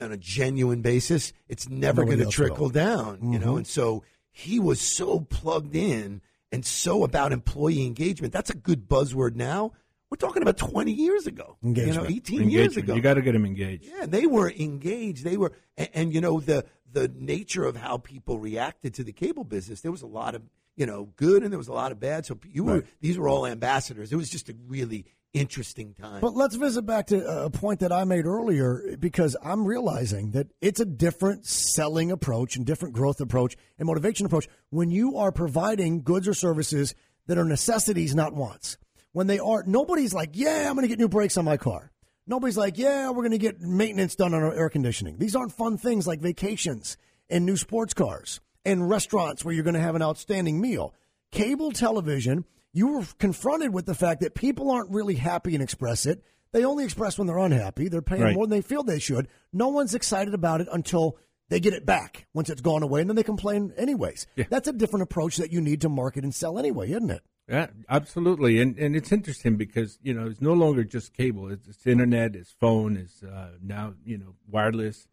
on 0.00 0.12
a 0.12 0.16
genuine 0.16 0.82
basis, 0.82 1.32
it's 1.48 1.68
never 1.68 2.04
going 2.04 2.18
to 2.18 2.24
will. 2.24 2.30
trickle 2.30 2.68
down. 2.68 3.18
You 3.22 3.38
Mm-hmm. 3.38 3.44
know, 3.44 3.56
and 3.56 3.66
so 3.66 4.04
he 4.36 4.58
was 4.58 4.80
so 4.80 5.20
plugged 5.20 5.76
in 5.76 6.20
and 6.50 6.66
so 6.66 7.04
about 7.04 7.32
employee 7.32 7.86
engagement. 7.86 8.32
That's 8.32 8.50
a 8.50 8.56
good 8.56 8.88
buzzword 8.88 9.36
now. 9.36 9.72
We're 10.10 10.16
talking 10.16 10.42
about 10.42 10.56
20 10.56 10.90
years 10.90 11.28
ago. 11.28 11.56
You 11.62 11.70
know, 11.70 11.80
Engagement. 11.80 12.10
18 12.10 12.50
years 12.50 12.76
ago. 12.76 12.94
You 12.96 13.00
got 13.00 13.14
to 13.14 13.22
get 13.22 13.36
him 13.36 13.46
engaged. 13.46 13.84
Yeah, 13.84 14.06
they 14.06 14.26
were 14.26 14.50
engaged. 14.50 15.24
They 15.24 15.36
were, 15.36 15.52
and, 15.76 15.88
and 15.94 16.14
you 16.14 16.20
know 16.20 16.40
the 16.40 16.66
the 16.92 17.08
nature 17.16 17.64
of 17.64 17.76
how 17.76 17.98
people 17.98 18.40
reacted 18.40 18.94
to 18.94 19.04
the 19.04 19.12
cable 19.12 19.44
business. 19.44 19.82
There 19.82 19.92
was 19.92 20.02
a 20.02 20.08
lot 20.08 20.34
of 20.34 20.42
you 20.76 20.84
know 20.84 21.10
good, 21.16 21.44
and 21.44 21.52
there 21.52 21.58
was 21.58 21.68
a 21.68 21.72
lot 21.72 21.92
of 21.92 22.00
bad. 22.00 22.26
So 22.26 22.36
you 22.44 22.64
were 22.64 22.84
these 23.00 23.16
were 23.16 23.28
all 23.28 23.46
ambassadors. 23.46 24.12
It 24.12 24.16
was 24.16 24.30
just 24.30 24.48
a 24.48 24.56
really 24.66 25.06
interesting 25.34 25.94
time. 25.94 26.20
But 26.20 26.34
let's 26.34 26.54
visit 26.54 26.82
back 26.82 27.08
to 27.08 27.26
uh, 27.26 27.46
a 27.46 27.50
point 27.50 27.80
that 27.80 27.92
I 27.92 28.04
made 28.04 28.24
earlier 28.24 28.96
because 28.98 29.36
I'm 29.42 29.66
realizing 29.66 30.30
that 30.30 30.48
it's 30.60 30.80
a 30.80 30.84
different 30.84 31.46
selling 31.46 32.10
approach 32.10 32.56
and 32.56 32.64
different 32.64 32.94
growth 32.94 33.20
approach 33.20 33.56
and 33.78 33.86
motivation 33.86 34.26
approach 34.26 34.48
when 34.70 34.90
you 34.90 35.18
are 35.18 35.32
providing 35.32 36.02
goods 36.02 36.26
or 36.26 36.34
services 36.34 36.94
that 37.26 37.38
are 37.38 37.44
necessities, 37.44 38.14
not 38.14 38.34
wants. 38.34 38.78
When 39.12 39.26
they 39.26 39.38
are, 39.38 39.62
nobody's 39.66 40.14
like, 40.14 40.30
yeah, 40.32 40.66
I'm 40.68 40.74
going 40.74 40.82
to 40.82 40.88
get 40.88 40.98
new 40.98 41.08
brakes 41.08 41.36
on 41.36 41.44
my 41.44 41.56
car. 41.56 41.92
Nobody's 42.26 42.56
like, 42.56 42.78
yeah, 42.78 43.10
we're 43.10 43.22
going 43.22 43.32
to 43.32 43.38
get 43.38 43.60
maintenance 43.60 44.16
done 44.16 44.34
on 44.34 44.42
our 44.42 44.54
air 44.54 44.70
conditioning. 44.70 45.18
These 45.18 45.36
aren't 45.36 45.52
fun 45.52 45.76
things 45.76 46.06
like 46.06 46.20
vacations 46.20 46.96
and 47.28 47.44
new 47.44 47.56
sports 47.56 47.92
cars 47.92 48.40
and 48.64 48.88
restaurants 48.88 49.44
where 49.44 49.54
you're 49.54 49.64
going 49.64 49.74
to 49.74 49.80
have 49.80 49.94
an 49.94 50.02
outstanding 50.02 50.60
meal. 50.60 50.94
Cable 51.32 51.70
television, 51.72 52.44
you 52.74 52.88
were 52.88 53.06
confronted 53.18 53.72
with 53.72 53.86
the 53.86 53.94
fact 53.94 54.20
that 54.20 54.34
people 54.34 54.70
aren't 54.70 54.90
really 54.90 55.14
happy 55.14 55.54
and 55.54 55.62
express 55.62 56.04
it. 56.04 56.22
They 56.52 56.64
only 56.64 56.84
express 56.84 57.16
when 57.16 57.26
they're 57.26 57.38
unhappy. 57.38 57.88
They're 57.88 58.02
paying 58.02 58.22
Right. 58.22 58.34
more 58.34 58.46
than 58.46 58.50
they 58.58 58.60
feel 58.62 58.82
they 58.82 58.98
should. 58.98 59.26
No 59.52 59.68
one's 59.68 59.94
excited 59.94 60.34
about 60.34 60.60
it 60.60 60.68
until 60.70 61.16
they 61.48 61.58
get 61.60 61.72
it 61.72 61.86
back 61.86 62.26
once 62.34 62.50
it's 62.50 62.60
gone 62.60 62.82
away, 62.82 63.00
and 63.00 63.08
then 63.08 63.16
they 63.16 63.22
complain 63.22 63.72
anyways. 63.76 64.26
Yeah. 64.36 64.44
That's 64.50 64.68
a 64.68 64.72
different 64.72 65.04
approach 65.04 65.36
that 65.38 65.52
you 65.52 65.60
need 65.60 65.80
to 65.80 65.88
market 65.88 66.24
and 66.24 66.34
sell 66.34 66.58
anyway, 66.58 66.90
isn't 66.90 67.10
it? 67.10 67.22
Yeah, 67.48 67.66
absolutely, 67.90 68.58
and 68.60 68.78
and 68.78 68.96
it's 68.96 69.12
interesting 69.12 69.56
because 69.56 69.98
you 70.02 70.14
know 70.14 70.26
it's 70.26 70.40
no 70.40 70.54
longer 70.54 70.82
just 70.82 71.12
cable; 71.12 71.50
it's, 71.50 71.68
it's 71.68 71.86
internet, 71.86 72.34
it's 72.34 72.52
phone, 72.58 72.96
it's 72.96 73.22
uh, 73.22 73.50
now 73.62 73.94
you 74.04 74.16
know 74.18 74.34
wireless. 74.50 75.06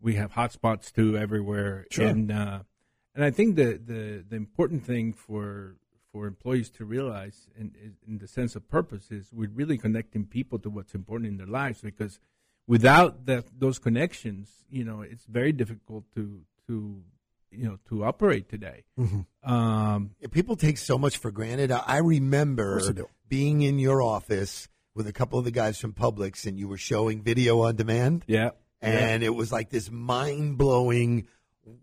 We 0.00 0.14
have 0.14 0.32
hotspots 0.32 0.90
too 0.92 1.16
everywhere, 1.18 1.86
Sure. 1.90 2.06
and 2.06 2.32
uh, 2.32 2.60
and 3.14 3.24
I 3.24 3.30
think 3.30 3.56
the, 3.56 3.78
the 3.84 4.24
the 4.26 4.36
important 4.36 4.86
thing 4.86 5.12
for 5.12 5.76
for 6.16 6.26
employees 6.26 6.70
to 6.70 6.84
realize, 6.84 7.48
in, 7.58 7.72
in 8.08 8.18
the 8.18 8.26
sense 8.26 8.56
of 8.56 8.62
purpose, 8.68 9.10
is 9.10 9.24
we're 9.32 9.50
really 9.50 9.76
connecting 9.76 10.24
people 10.24 10.58
to 10.60 10.70
what's 10.70 10.94
important 10.94 11.28
in 11.28 11.36
their 11.36 11.46
lives. 11.46 11.80
Because 11.82 12.18
without 12.66 13.26
that 13.26 13.44
those 13.58 13.78
connections, 13.78 14.48
you 14.70 14.82
know, 14.84 15.02
it's 15.02 15.26
very 15.26 15.52
difficult 15.52 16.04
to 16.14 16.40
to 16.66 17.02
you 17.50 17.64
know 17.68 17.78
to 17.88 18.04
operate 18.04 18.48
today. 18.48 18.84
Um, 19.44 20.10
Yeah, 20.20 20.28
People 20.30 20.56
take 20.56 20.78
so 20.78 20.96
much 20.98 21.18
for 21.18 21.30
granted. 21.30 21.70
I 21.70 21.98
remember 21.98 22.78
course 22.78 22.86
they 22.88 22.94
do. 22.94 23.08
being 23.28 23.60
in 23.62 23.78
your 23.78 24.00
office 24.02 24.68
with 24.94 25.06
a 25.06 25.12
couple 25.12 25.38
of 25.38 25.44
the 25.44 25.50
guys 25.50 25.78
from 25.78 25.92
Publix, 25.92 26.46
and 26.46 26.58
you 26.58 26.66
were 26.68 26.78
showing 26.78 27.22
video 27.22 27.60
on 27.62 27.76
demand. 27.76 28.24
yeah, 28.26 28.50
and 28.80 29.22
it 29.22 29.34
was 29.34 29.52
like 29.52 29.68
this 29.70 29.90
mind 29.90 30.56
blowing. 30.56 31.26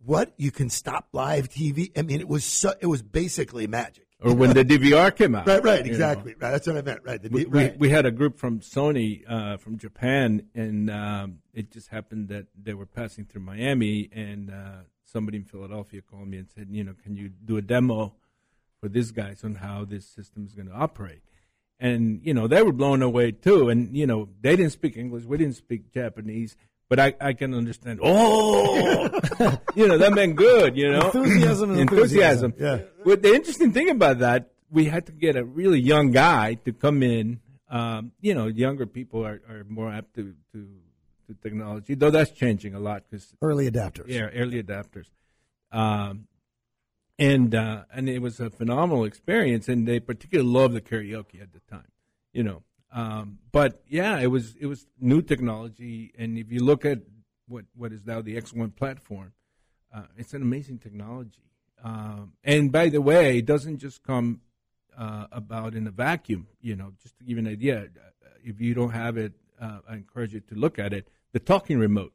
What 0.05 0.33
you 0.37 0.49
can 0.51 0.69
stop 0.69 1.09
live 1.11 1.49
TV? 1.49 1.91
I 1.97 2.03
mean, 2.03 2.21
it 2.21 2.27
was 2.29 2.45
so. 2.45 2.73
It 2.79 2.87
was 2.87 3.01
basically 3.01 3.67
magic. 3.67 4.07
Or 4.23 4.33
when 4.33 4.53
the 4.53 4.63
DVR 4.63 5.15
came 5.15 5.35
out. 5.35 5.47
Right, 5.53 5.63
right, 5.63 5.79
you 5.79 5.85
know. 5.85 5.91
exactly. 5.91 6.35
Right, 6.39 6.51
that's 6.51 6.65
what 6.65 6.77
I 6.77 6.81
meant. 6.81 7.01
Right, 7.03 7.21
the, 7.21 7.29
We, 7.29 7.45
right. 7.45 7.73
we, 7.73 7.87
we 7.87 7.89
had 7.89 8.05
a 8.05 8.11
group 8.11 8.37
from 8.37 8.59
Sony 8.59 9.23
uh, 9.29 9.57
from 9.57 9.77
Japan, 9.77 10.47
and 10.55 10.89
um, 10.89 11.39
it 11.53 11.71
just 11.71 11.89
happened 11.89 12.29
that 12.29 12.47
they 12.61 12.73
were 12.73 12.85
passing 12.85 13.25
through 13.25 13.41
Miami, 13.41 14.09
and 14.11 14.49
uh, 14.49 14.83
somebody 15.03 15.37
in 15.37 15.43
Philadelphia 15.43 16.01
called 16.01 16.27
me 16.27 16.37
and 16.37 16.49
said, 16.49 16.67
you 16.71 16.83
know, 16.83 16.93
can 17.03 17.15
you 17.15 17.29
do 17.29 17.57
a 17.57 17.61
demo 17.61 18.13
for 18.79 18.89
these 18.89 19.11
guys 19.11 19.43
on 19.43 19.55
how 19.55 19.85
this 19.85 20.05
system 20.07 20.45
is 20.45 20.53
going 20.53 20.67
to 20.67 20.73
operate? 20.73 21.21
And 21.79 22.21
you 22.23 22.33
know, 22.33 22.47
they 22.47 22.61
were 22.61 22.71
blown 22.71 23.01
away 23.01 23.31
too. 23.31 23.69
And 23.69 23.95
you 23.95 24.07
know, 24.07 24.29
they 24.41 24.55
didn't 24.55 24.71
speak 24.71 24.95
English, 24.95 25.25
we 25.25 25.37
didn't 25.37 25.55
speak 25.55 25.91
Japanese, 25.93 26.55
but 26.93 26.99
I, 26.99 27.29
I 27.29 27.33
can 27.33 27.55
understand. 27.55 27.99
Oh, 28.03 29.09
you 29.75 29.87
know, 29.87 29.97
that 29.97 30.13
meant 30.13 30.35
good. 30.35 30.77
You 30.77 30.91
know, 30.91 31.09
Enthusiasm 31.09 31.71
and 31.71 31.79
enthusiasm. 31.79 32.53
Yeah. 32.59 32.81
well, 33.03 33.17
the 33.17 33.33
interesting 33.33 33.71
thing 33.71 33.89
about 33.89 34.19
that, 34.19 34.51
we 34.69 34.85
had 34.85 35.07
to 35.07 35.11
get 35.11 35.35
a 35.35 35.43
really 35.43 35.79
young 35.79 36.11
guy 36.11 36.53
to 36.65 36.71
come 36.71 37.01
in. 37.01 37.39
Um, 37.67 38.11
you 38.21 38.35
know, 38.35 38.45
younger 38.45 38.85
people 38.85 39.25
are, 39.25 39.41
are 39.49 39.63
more 39.67 39.91
apt 39.91 40.13
to, 40.17 40.35
to, 40.51 40.67
to 41.25 41.33
technology, 41.41 41.95
though 41.95 42.11
that's 42.11 42.29
changing 42.29 42.75
a 42.75 42.79
lot 42.79 43.05
because 43.09 43.33
Early 43.41 43.71
adapters. 43.71 44.05
yeah, 44.09 44.27
early 44.35 44.61
adapters. 44.61 45.07
Um, 45.71 46.27
and 47.17 47.55
uh, 47.55 47.85
and 47.91 48.07
it 48.07 48.19
was 48.21 48.39
a 48.39 48.51
phenomenal 48.51 49.03
experience, 49.03 49.67
and 49.67 49.87
they 49.87 49.99
particularly 49.99 50.47
loved 50.51 50.75
the 50.75 50.81
karaoke 50.81 51.41
at 51.41 51.53
the 51.53 51.61
time, 51.71 51.87
you 52.33 52.43
know. 52.43 52.61
Um, 52.93 53.39
but 53.51 53.81
yeah, 53.87 54.19
it 54.19 54.27
was 54.27 54.55
it 54.59 54.67
was 54.67 54.85
new 54.99 55.21
technology, 55.21 56.13
and 56.17 56.37
if 56.37 56.51
you 56.51 56.63
look 56.63 56.85
at 56.85 56.99
what 57.47 57.65
what 57.75 57.91
is 57.91 58.05
now 58.05 58.21
the 58.21 58.35
X1 58.39 58.75
platform, 58.75 59.33
uh, 59.93 60.03
it's 60.15 60.33
an 60.33 60.41
amazing 60.43 60.77
technology. 60.77 61.41
Um, 61.83 62.33
and 62.43 62.71
by 62.71 62.89
the 62.89 63.01
way, 63.01 63.39
it 63.39 63.45
doesn't 63.45 63.79
just 63.79 64.03
come 64.03 64.41
uh, 64.97 65.25
about 65.31 65.73
in 65.73 65.87
a 65.87 65.91
vacuum. 65.91 66.47
You 66.61 66.75
know, 66.75 66.93
just 67.01 67.17
to 67.17 67.23
give 67.23 67.37
you 67.37 67.43
an 67.45 67.51
idea, 67.51 67.79
uh, 67.81 68.27
if 68.43 68.61
you 68.61 68.73
don't 68.75 68.91
have 68.91 69.17
it, 69.17 69.33
uh, 69.59 69.79
I 69.89 69.95
encourage 69.95 70.33
you 70.33 70.41
to 70.41 70.55
look 70.55 70.77
at 70.77 70.93
it. 70.93 71.07
The 71.31 71.39
talking 71.39 71.79
remote. 71.79 72.13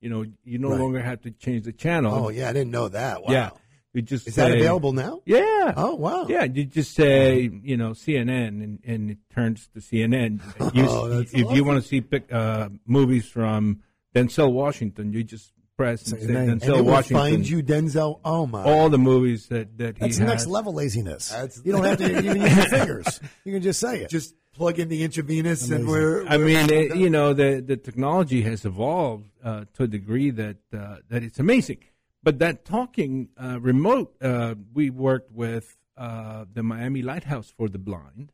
You 0.00 0.10
know, 0.10 0.24
you 0.44 0.58
no 0.58 0.70
Right. 0.70 0.80
longer 0.80 1.00
have 1.00 1.22
to 1.22 1.30
change 1.30 1.64
the 1.64 1.72
channel. 1.72 2.12
oh 2.14 2.28
yeah, 2.28 2.48
I 2.50 2.52
didn't 2.52 2.70
know 2.72 2.88
that. 2.88 3.22
Wow. 3.22 3.32
Yeah. 3.32 3.50
You 3.94 4.02
just 4.02 4.28
Is 4.28 4.34
that 4.36 4.52
available 4.52 4.92
now? 4.92 5.22
Yeah. 5.24 5.72
Oh 5.76 5.94
wow. 5.94 6.26
Yeah, 6.28 6.44
you 6.44 6.64
just 6.64 6.94
say, 6.94 7.50
you 7.62 7.76
know, 7.76 7.90
CNN, 7.92 8.62
and, 8.62 8.78
and 8.86 9.10
it 9.10 9.18
turns 9.34 9.68
to 9.74 9.80
CNN. 9.80 10.40
You, 10.74 10.84
Oh, 10.86 11.08
that's 11.08 11.32
if 11.32 11.44
awesome. 11.46 11.56
you 11.56 11.64
want 11.64 11.82
to 11.82 11.88
see 11.88 12.00
pic, 12.02 12.30
uh, 12.32 12.68
movies 12.86 13.26
from 13.26 13.80
Denzel 14.14 14.52
Washington, 14.52 15.12
you 15.12 15.24
just 15.24 15.52
press 15.76 16.10
and 16.12 16.20
Say 16.20 16.26
say 16.26 16.32
your. 16.32 16.42
And 16.42 16.60
Denzel 16.60 16.68
it 16.68 16.84
will 16.84 16.92
Washington. 16.92 17.16
find 17.16 17.48
you 17.48 17.62
Denzel. 17.62 18.20
Oh 18.24 18.46
my. 18.46 18.62
all 18.62 18.90
the 18.90 18.98
movies 18.98 19.46
that, 19.48 19.78
that 19.78 19.96
he 19.96 20.00
That's 20.00 20.18
has. 20.18 20.28
next 20.28 20.46
level 20.46 20.74
laziness. 20.74 21.30
That's- 21.30 21.60
you 21.64 21.72
don't 21.72 21.84
have 21.84 21.98
to 21.98 22.18
even 22.18 22.42
use 22.42 22.56
your 22.56 22.66
fingers. 22.66 23.20
You 23.44 23.52
can 23.54 23.62
just 23.62 23.80
say 23.80 24.00
it. 24.02 24.10
Just 24.10 24.34
plug 24.52 24.78
in 24.78 24.88
the 24.88 25.02
intravenous 25.02 25.70
and 25.70 25.88
we're. 25.88 26.26
I 26.28 26.36
we're- 26.36 26.44
mean, 26.66 26.70
it, 26.72 26.96
you 26.96 27.08
know, 27.08 27.32
the 27.32 27.62
the 27.66 27.76
technology 27.78 28.42
has 28.42 28.64
evolved 28.66 29.30
uh, 29.42 29.64
to 29.74 29.84
a 29.84 29.86
degree 29.88 30.30
that 30.30 30.58
uh, 30.74 30.96
that 31.08 31.22
it's 31.22 31.38
amazing. 31.38 31.78
But 32.22 32.38
that 32.40 32.64
talking 32.64 33.28
uh, 33.40 33.60
remote, 33.60 34.14
uh, 34.20 34.54
we 34.74 34.90
worked 34.90 35.32
with 35.32 35.76
uh, 35.96 36.44
the 36.52 36.62
Miami 36.62 37.02
Lighthouse 37.02 37.52
for 37.56 37.68
the 37.68 37.78
Blind. 37.78 38.32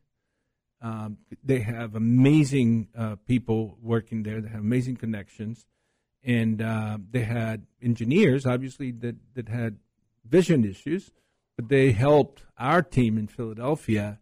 Um, 0.81 1.17
they 1.43 1.59
have 1.59 1.95
amazing 1.95 2.89
uh, 2.97 3.15
people 3.27 3.77
working 3.81 4.23
there. 4.23 4.41
They 4.41 4.49
have 4.49 4.61
amazing 4.61 4.97
connections, 4.97 5.65
and 6.23 6.61
uh, 6.61 6.97
they 7.11 7.23
had 7.23 7.65
engineers, 7.81 8.45
obviously, 8.45 8.91
that 8.91 9.15
that 9.35 9.49
had 9.49 9.77
vision 10.25 10.65
issues, 10.65 11.11
but 11.55 11.69
they 11.69 11.91
helped 11.91 12.43
our 12.57 12.81
team 12.81 13.17
in 13.17 13.27
Philadelphia 13.27 14.19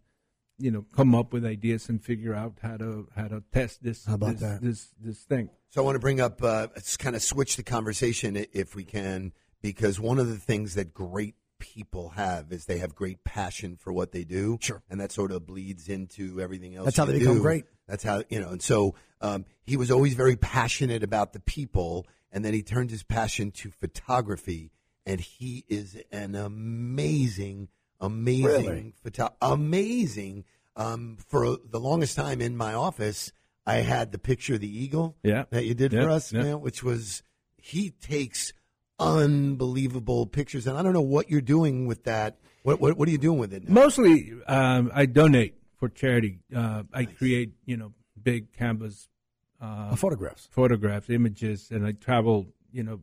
you 0.58 0.70
know 0.70 0.84
come 0.94 1.14
up 1.14 1.32
with 1.32 1.44
ideas 1.44 1.88
and 1.88 2.02
figure 2.02 2.34
out 2.34 2.54
how 2.62 2.76
to 2.76 3.08
how 3.16 3.26
to 3.26 3.42
test 3.52 3.82
this 3.82 4.04
How 4.04 4.14
about 4.14 4.32
this, 4.32 4.40
that? 4.40 4.62
this 4.62 4.88
this 5.00 5.18
thing. 5.24 5.50
So 5.70 5.82
I 5.82 5.84
want 5.84 5.96
to 5.96 6.00
bring 6.00 6.20
up, 6.20 6.40
uh, 6.40 6.68
kind 6.98 7.16
of 7.16 7.22
switch 7.22 7.56
the 7.56 7.64
conversation 7.64 8.36
if 8.52 8.76
we 8.76 8.84
can, 8.84 9.32
because 9.64 9.98
one 9.98 10.18
of 10.18 10.28
the 10.28 10.36
things 10.36 10.74
that 10.74 10.92
great 10.92 11.34
people 11.58 12.10
have 12.10 12.52
is 12.52 12.66
they 12.66 12.76
have 12.76 12.94
great 12.94 13.24
passion 13.24 13.76
for 13.76 13.94
what 13.94 14.12
they 14.12 14.22
do. 14.22 14.58
Sure. 14.60 14.82
And 14.90 15.00
that 15.00 15.10
sort 15.10 15.32
of 15.32 15.46
bleeds 15.46 15.88
into 15.88 16.38
everything 16.38 16.76
else. 16.76 16.84
That's 16.84 16.98
how 16.98 17.06
they 17.06 17.18
become 17.18 17.38
great. 17.40 17.64
That's 17.88 18.04
how, 18.04 18.22
you 18.28 18.40
know, 18.40 18.50
and 18.50 18.60
so 18.62 18.94
um, 19.22 19.46
he 19.62 19.78
was 19.78 19.90
always 19.90 20.12
very 20.12 20.36
passionate 20.36 21.02
about 21.02 21.32
the 21.32 21.40
people, 21.40 22.06
and 22.30 22.44
then 22.44 22.52
he 22.52 22.62
turned 22.62 22.90
his 22.90 23.02
passion 23.02 23.50
to 23.52 23.70
photography, 23.70 24.70
and 25.06 25.18
he 25.18 25.64
is 25.66 25.96
an 26.12 26.34
amazing, 26.34 27.68
amazing 28.02 28.44
Really? 28.44 28.94
photo- 29.02 29.34
amazing. 29.40 30.44
Um, 30.76 31.16
for 31.28 31.56
the 31.70 31.80
longest 31.80 32.16
time 32.16 32.42
in 32.42 32.54
my 32.54 32.74
office, 32.74 33.32
I 33.66 33.76
had 33.76 34.12
the 34.12 34.18
picture 34.18 34.54
of 34.54 34.60
the 34.60 34.78
eagle 34.84 35.16
Yeah. 35.22 35.44
that 35.50 35.64
you 35.64 35.72
did 35.72 35.92
Yeah, 35.94 36.02
for 36.02 36.10
us, 36.10 36.32
yeah. 36.34 36.42
man, 36.42 36.60
which 36.60 36.82
was 36.82 37.22
he 37.56 37.88
takes 37.90 38.52
unbelievable 38.98 40.26
pictures, 40.26 40.66
and 40.66 40.76
I 40.78 40.82
don't 40.82 40.92
know 40.92 41.00
what 41.00 41.30
you're 41.30 41.40
doing 41.40 41.86
with 41.86 42.04
that. 42.04 42.38
What 42.62 42.80
what, 42.80 42.96
what 42.96 43.08
are 43.08 43.12
you 43.12 43.18
doing 43.18 43.38
with 43.38 43.52
it? 43.52 43.68
Now? 43.68 43.74
Mostly, 43.82 44.32
um, 44.46 44.90
I 44.94 45.06
donate 45.06 45.54
for 45.78 45.88
charity. 45.88 46.38
Uh, 46.54 46.84
I 46.92 47.04
create 47.04 47.52
you 47.66 47.76
know 47.76 47.92
big 48.22 48.52
canvas 48.52 49.08
uh, 49.60 49.94
photographs. 49.96 50.48
photographs, 50.50 51.10
images, 51.10 51.70
and 51.70 51.86
I 51.86 51.92
travel 51.92 52.46
you 52.72 52.82
know 52.82 53.00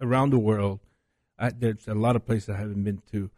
around 0.00 0.30
the 0.30 0.38
world. 0.38 0.80
I, 1.38 1.50
there's 1.50 1.88
a 1.88 1.94
lot 1.94 2.16
of 2.16 2.26
places 2.26 2.50
I 2.50 2.56
haven't 2.58 2.82
been 2.84 3.00
to, 3.12 3.30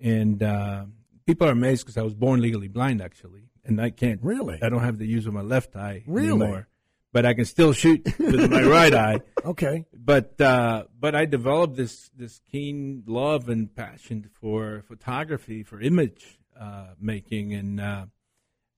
and 0.00 0.42
uh, 0.42 0.84
people 1.26 1.46
are 1.48 1.52
amazed 1.52 1.84
because 1.84 1.96
I 1.96 2.02
was 2.02 2.14
born 2.14 2.40
legally 2.42 2.68
blind 2.68 3.00
actually, 3.00 3.44
and 3.64 3.80
I 3.80 3.90
can't 3.90 4.20
Really? 4.22 4.58
I 4.62 4.68
don't 4.68 4.82
have 4.82 4.98
the 4.98 5.06
use 5.06 5.26
of 5.26 5.32
my 5.34 5.40
left 5.42 5.74
eye 5.76 6.02
Really? 6.06 6.28
anymore, 6.42 6.68
but 7.16 7.24
I 7.24 7.32
can 7.32 7.46
still 7.46 7.72
shoot 7.72 8.04
with 8.18 8.50
my 8.50 8.62
right 8.78 8.92
eye. 8.92 9.22
Okay. 9.42 9.86
but 9.94 10.38
uh, 10.38 10.84
but 11.00 11.14
I 11.14 11.24
developed 11.24 11.74
this 11.74 12.10
this 12.14 12.42
keen 12.52 13.04
love 13.06 13.48
and 13.48 13.74
passion 13.74 14.28
for 14.38 14.84
photography, 14.86 15.62
for 15.62 15.80
image 15.80 16.38
uh, 16.60 16.88
making, 17.00 17.54
and 17.54 17.80
uh, 17.80 18.04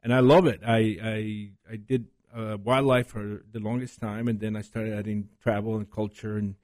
and 0.05 0.15
I 0.15 0.21
love 0.21 0.47
it. 0.47 0.61
I 0.65 0.79
I, 1.03 1.51
I 1.73 1.77
did 1.79 2.07
uh, 2.33 2.59
wildlife 2.63 3.09
for 3.09 3.43
the 3.51 3.59
longest 3.59 3.99
time, 3.99 4.29
and 4.29 4.39
then 4.39 4.55
I 4.55 4.63
started 4.63 4.97
adding 4.97 5.31
travel 5.43 5.75
and 5.75 5.91
culture, 5.91 6.37
and 6.37 6.55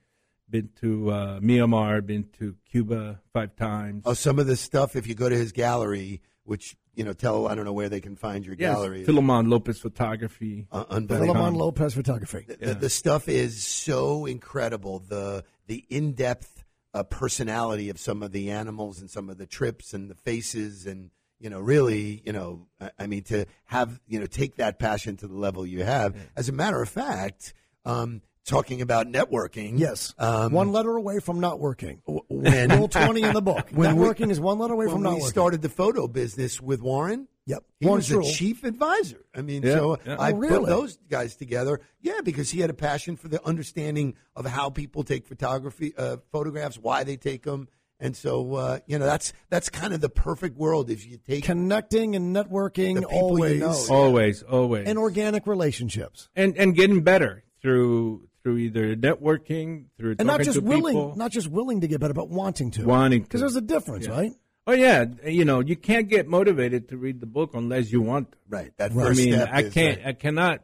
been 0.48 0.68
to 0.80 1.10
uh, 1.10 1.40
Myanmar, 1.40 2.06
been 2.06 2.28
to 2.38 2.54
Cuba 2.70 3.20
five 3.32 3.56
times. 3.56 4.04
Oh, 4.06 4.14
some 4.14 4.38
of 4.38 4.46
this 4.46 4.60
stuff. 4.60 4.94
If 4.94 5.08
you 5.08 5.16
go 5.16 5.28
to 5.28 5.36
his 5.36 5.50
gallery, 5.50 6.22
which 6.44 6.76
you 6.94 7.04
know, 7.04 7.12
tell 7.12 7.48
I 7.48 7.54
don't 7.54 7.64
know 7.64 7.72
where 7.72 7.88
they 7.88 8.00
can 8.00 8.16
find 8.16 8.44
your 8.44 8.54
yes, 8.58 8.74
gallery. 8.74 9.04
Filemon 9.04 9.48
Lopez 9.48 9.78
Photography. 9.78 10.66
Uh, 10.70 10.84
unbelievable. 10.88 11.34
Filemon 11.34 11.56
Lopez 11.56 11.94
Photography. 11.94 12.46
The, 12.48 12.74
the 12.74 12.90
stuff 12.90 13.28
is 13.28 13.64
so 13.64 14.26
incredible. 14.26 15.00
The 15.00 15.44
the 15.66 15.84
in 15.88 16.12
depth 16.12 16.64
uh, 16.92 17.02
personality 17.02 17.90
of 17.90 17.98
some 17.98 18.22
of 18.22 18.32
the 18.32 18.50
animals 18.50 19.00
and 19.00 19.10
some 19.10 19.28
of 19.28 19.38
the 19.38 19.46
trips 19.46 19.92
and 19.92 20.08
the 20.08 20.14
faces 20.14 20.86
and 20.86 21.10
you 21.40 21.50
know 21.50 21.60
really 21.60 22.22
you 22.24 22.32
know 22.32 22.68
I, 22.80 22.90
I 23.00 23.06
mean 23.06 23.24
to 23.24 23.46
have 23.64 24.00
you 24.06 24.20
know 24.20 24.26
take 24.26 24.56
that 24.56 24.78
passion 24.78 25.16
to 25.18 25.26
the 25.26 25.36
level 25.36 25.66
you 25.66 25.82
have. 25.82 26.16
As 26.36 26.48
a 26.48 26.52
matter 26.52 26.80
of 26.80 26.88
fact, 26.88 27.52
um, 27.84 28.22
talking 28.46 28.80
about 28.82 29.06
networking. 29.10 29.78
Yes. 29.78 30.14
Um, 30.18 30.52
one 30.52 30.72
letter 30.72 30.96
away 30.96 31.18
from 31.20 31.40
not 31.40 31.58
working. 31.60 32.02
when 32.28 32.68
Rule 32.70 32.88
20 32.88 33.22
in 33.22 33.32
the 33.32 33.42
book. 33.42 33.68
When 33.72 33.96
we- 33.96 34.08
is 34.30 34.40
one 34.40 34.58
letter 34.58 34.74
away 34.74 34.86
from 34.88 35.02
not 35.02 35.14
working. 35.14 35.28
started 35.28 35.62
the 35.62 35.68
photo 35.68 36.06
business 36.08 36.60
with 36.60 36.80
Warren, 36.82 37.28
Yep. 37.46 37.62
He 37.78 37.86
One 37.86 37.96
was 37.96 38.06
true. 38.06 38.22
the 38.22 38.32
chief 38.32 38.64
advisor. 38.64 39.22
I 39.34 39.42
mean, 39.42 39.62
Yeah, 39.64 39.74
so 39.74 39.98
yeah. 40.06 40.16
I 40.18 40.32
Oh, 40.32 40.36
really? 40.36 40.58
put 40.60 40.66
those 40.66 40.98
guys 41.10 41.36
together. 41.36 41.78
Yeah, 42.00 42.20
because 42.24 42.50
he 42.50 42.60
had 42.60 42.70
a 42.70 42.74
passion 42.74 43.16
for 43.16 43.28
the 43.28 43.44
understanding 43.46 44.14
of 44.34 44.46
how 44.46 44.70
people 44.70 45.04
take 45.04 45.26
photography, 45.26 45.92
uh, 45.98 46.16
photographs, 46.32 46.78
why 46.78 47.04
they 47.04 47.18
take 47.18 47.42
them, 47.42 47.68
and 48.00 48.16
so 48.16 48.54
uh, 48.54 48.78
you 48.86 48.98
know 48.98 49.04
that's 49.04 49.34
that's 49.50 49.68
kind 49.68 49.92
of 49.92 50.00
the 50.00 50.08
perfect 50.08 50.56
world 50.56 50.88
if 50.88 51.06
you 51.06 51.18
take 51.18 51.44
Connecting 51.44 52.16
and 52.16 52.34
networking 52.34 52.94
The 52.94 53.02
people 53.08 53.46
you 53.46 53.56
always. 53.56 53.60
know. 53.60 53.94
Always, 53.94 54.42
always. 54.42 54.88
And 54.88 54.98
organic 54.98 55.46
relationships. 55.46 56.30
and 56.34 56.56
and 56.56 56.74
getting 56.74 57.02
better 57.02 57.44
through 57.60 58.26
through 58.44 58.58
either 58.58 58.94
networking, 58.94 59.86
through 59.98 60.14
And 60.20 60.26
not 60.28 60.42
just 60.42 60.60
willing, 60.62 60.94
people, 60.94 61.16
not 61.16 61.32
just 61.32 61.48
willing 61.48 61.80
to 61.80 61.88
get 61.88 61.98
better, 61.98 62.14
but 62.14 62.28
wanting 62.28 62.70
to. 62.72 62.84
wanting. 62.84 63.22
Because 63.22 63.40
there's 63.40 63.56
a 63.56 63.60
difference, 63.62 64.06
Yeah. 64.06 64.12
right? 64.12 64.32
Oh 64.66 64.72
yeah, 64.72 65.06
you 65.26 65.44
know 65.44 65.60
you 65.60 65.74
can't 65.76 66.08
get 66.08 66.26
motivated 66.28 66.88
to 66.90 66.96
read 66.96 67.20
the 67.20 67.26
book 67.26 67.50
unless 67.54 67.90
you 67.90 68.00
want. 68.00 68.30
to. 68.32 68.38
right. 68.48 68.72
That 68.76 68.92
I 68.92 68.94
first 68.94 69.18
mean, 69.20 69.32
step 69.34 69.48
I 69.52 69.62
can't, 69.64 70.04
uh, 70.04 70.08
I 70.08 70.12
cannot 70.12 70.62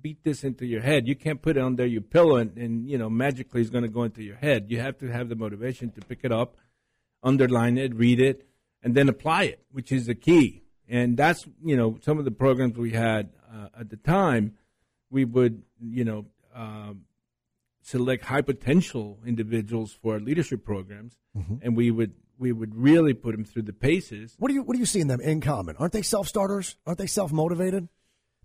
beat 0.00 0.22
this 0.24 0.42
into 0.44 0.64
your 0.66 0.80
head. 0.80 1.06
You 1.08 1.14
can't 1.16 1.40
put 1.42 1.56
it 1.56 1.62
under 1.62 1.84
your 1.86 2.00
pillow 2.02 2.36
and, 2.36 2.56
and 2.56 2.88
you 2.88 2.96
know 2.98 3.10
magically 3.10 3.60
it's 3.60 3.70
going 3.70 3.82
to 3.84 3.90
go 3.90 4.04
into 4.04 4.22
your 4.22 4.36
head. 4.36 4.66
You 4.70 4.80
have 4.80 4.98
to 4.98 5.08
have 5.08 5.28
the 5.28 5.36
motivation 5.36 5.90
to 5.92 6.00
pick 6.00 6.20
it 6.22 6.32
up, 6.32 6.56
underline 7.22 7.78
it, 7.78 7.94
read 7.94 8.20
it, 8.20 8.46
and 8.82 8.94
then 8.94 9.08
apply 9.08 9.44
it, 9.44 9.62
which 9.70 9.92
is 9.92 10.06
the 10.06 10.14
key. 10.14 10.62
And 10.88 11.16
that's 11.16 11.46
you 11.64 11.76
know 11.76 11.98
some 12.02 12.18
of 12.18 12.24
the 12.24 12.30
programs 12.30 12.76
we 12.76 12.90
had 12.92 13.30
uh, 13.52 13.68
at 13.80 13.90
the 13.90 13.96
time. 13.96 14.54
We 15.10 15.24
would 15.26 15.62
you 15.80 16.04
know 16.04 16.24
um, 16.54 17.02
select 17.82 18.24
high 18.24 18.42
potential 18.42 19.18
individuals 19.26 19.92
for 19.92 20.14
our 20.14 20.20
leadership 20.20 20.64
programs, 20.64 21.14
Mm-hmm. 21.36 21.54
and 21.62 21.76
we 21.76 21.90
would 21.90 22.12
we 22.38 22.52
would 22.52 22.74
really 22.74 23.14
put 23.14 23.32
them 23.32 23.44
through 23.44 23.62
the 23.62 23.72
paces. 23.72 24.34
What 24.38 24.48
do 24.48 24.54
you 24.54 24.62
What 24.62 24.74
do 24.74 24.80
you 24.80 24.86
see 24.86 25.00
in 25.00 25.08
them 25.08 25.20
in 25.20 25.40
common? 25.40 25.76
Aren't 25.78 25.92
they 25.94 26.02
self 26.02 26.28
starters? 26.28 26.76
Aren't 26.86 26.98
they 26.98 27.06
self 27.06 27.32
motivated? 27.32 27.88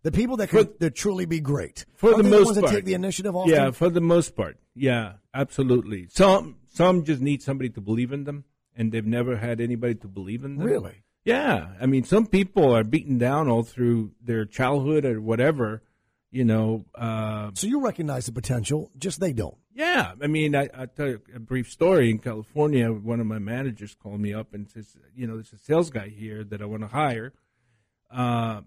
The 0.03 0.11
people 0.11 0.37
that 0.37 0.47
could 0.49 0.79
that 0.79 0.95
truly 0.95 1.25
be 1.25 1.39
great 1.41 1.85
for 1.95 2.11
Aren't 2.13 2.23
the 2.23 2.29
most 2.29 2.45
ones 2.45 2.59
part. 2.59 2.69
that 2.69 2.75
take 2.77 2.85
the 2.85 2.93
initiative. 2.93 3.35
Often? 3.35 3.53
Yeah, 3.53 3.71
for 3.71 3.89
the 3.89 3.99
most 3.99 4.35
part. 4.37 4.57
Yeah, 4.73 5.13
absolutely. 5.33 6.07
Some 6.09 6.55
some 6.73 7.03
just 7.03 7.21
need 7.21 7.41
somebody 7.41 7.69
to 7.71 7.81
believe 7.81 8.11
in 8.13 8.23
them, 8.23 8.45
and 8.75 8.91
they've 8.91 9.05
never 9.05 9.35
had 9.37 9.59
anybody 9.59 9.95
to 9.95 10.07
believe 10.07 10.45
in 10.45 10.57
them. 10.57 10.65
Really? 10.65 11.03
Yeah. 11.25 11.69
I 11.81 11.87
mean, 11.87 12.03
some 12.05 12.25
people 12.27 12.73
are 12.73 12.83
beaten 12.85 13.17
down 13.17 13.49
all 13.49 13.63
through 13.63 14.11
their 14.23 14.45
childhood 14.45 15.03
or 15.03 15.19
whatever. 15.19 15.81
You 16.31 16.43
know. 16.45 16.85
Uh, 16.95 17.51
So 17.53 17.67
you 17.67 17.79
recognize 17.81 18.25
the 18.25 18.31
potential, 18.33 18.91
just 18.97 19.19
they 19.19 19.33
don't. 19.33 19.57
yeah. 19.73 20.13
I 20.21 20.27
mean, 20.27 20.55
I 20.55 20.69
I 20.73 20.85
tell 20.87 21.07
you 21.07 21.21
a 21.35 21.39
brief 21.39 21.69
story. 21.71 22.09
In 22.09 22.19
California, 22.19 22.91
one 22.91 23.19
of 23.21 23.27
my 23.27 23.39
managers 23.39 23.95
called 23.95 24.19
me 24.19 24.33
up 24.33 24.53
and 24.53 24.69
says, 24.69 24.95
you 25.15 25.25
know, 25.27 25.35
there's 25.35 25.53
a 25.53 25.57
sales 25.57 25.89
guy 25.89 26.09
here 26.09 26.43
that 26.43 26.61
I 26.61 26.65
want 26.65 26.81
to 26.83 26.87
hire. 26.89 27.33
Uh, 28.11 28.61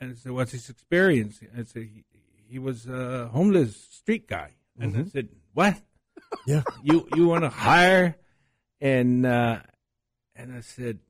and 0.00 0.12
I 0.12 0.14
said, 0.14 0.32
what's 0.32 0.52
his 0.52 0.68
experience? 0.70 1.40
I 1.56 1.64
said, 1.64 1.82
he, 1.92 2.04
he 2.50 2.58
was 2.58 2.86
a 2.86 3.28
homeless 3.28 3.76
street 3.90 4.26
guy. 4.28 4.52
And 4.80 4.96
I 4.96 5.04
said, 5.04 5.28
what? 5.54 5.74
Yeah. 6.46 6.62
you 6.82 7.06
you 7.16 7.26
want 7.26 7.44
to 7.44 7.50
hire? 7.50 8.16
And 8.80 9.26
uh, 9.26 9.60
and 10.36 10.54
I 10.54 10.60
said, 10.60 11.00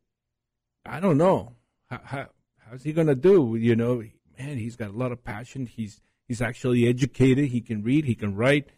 I 0.86 1.00
don't 1.00 1.18
know. 1.18 1.54
How, 1.90 2.00
how 2.04 2.26
how's 2.64 2.82
he 2.82 2.92
gonna 2.92 3.14
do? 3.14 3.56
You 3.56 3.76
know, 3.76 4.02
man, 4.38 4.58
he's 4.58 4.76
got 4.76 4.90
a 4.90 4.96
lot 4.96 5.12
of 5.12 5.24
passion. 5.24 5.66
He's 5.66 6.00
he's 6.26 6.40
actually 6.42 6.86
educated. 6.86 7.46
He 7.46 7.60
can 7.60 7.82
read. 7.82 8.04
He 8.04 8.14
can 8.14 8.34
write. 8.34 8.68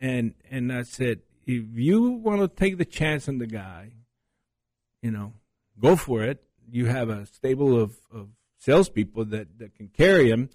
And 0.00 0.34
and 0.50 0.72
I 0.72 0.82
said, 0.82 1.20
if 1.46 1.64
you 1.74 2.10
want 2.10 2.40
to 2.40 2.48
take 2.48 2.78
the 2.78 2.84
chance 2.84 3.28
on 3.28 3.38
the 3.38 3.46
guy, 3.46 3.92
you 5.02 5.10
know, 5.10 5.34
go 5.80 5.96
for 5.96 6.22
it. 6.22 6.42
You 6.70 6.86
have 6.86 7.10
a 7.10 7.26
stable 7.26 7.78
of, 7.78 7.98
of 8.12 8.28
salespeople 8.58 9.26
that, 9.26 9.58
that 9.58 9.74
can 9.74 9.88
carry 9.88 10.30
him. 10.30 10.48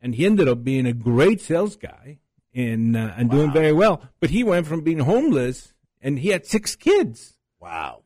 And 0.00 0.14
he 0.14 0.24
ended 0.24 0.48
up 0.48 0.64
being 0.64 0.86
a 0.86 0.94
great 0.94 1.40
sales 1.42 1.76
guy 1.76 2.18
and 2.54 2.96
uh, 2.96 3.12
and 3.16 3.30
doing 3.30 3.52
very 3.52 3.72
well. 3.72 4.02
But 4.20 4.30
he 4.30 4.42
went 4.42 4.66
from 4.66 4.80
being 4.82 5.00
homeless 5.00 5.74
and 6.00 6.18
he 6.18 6.28
had 6.28 6.46
six 6.46 6.74
kids. 6.76 7.34
wow. 7.60 8.02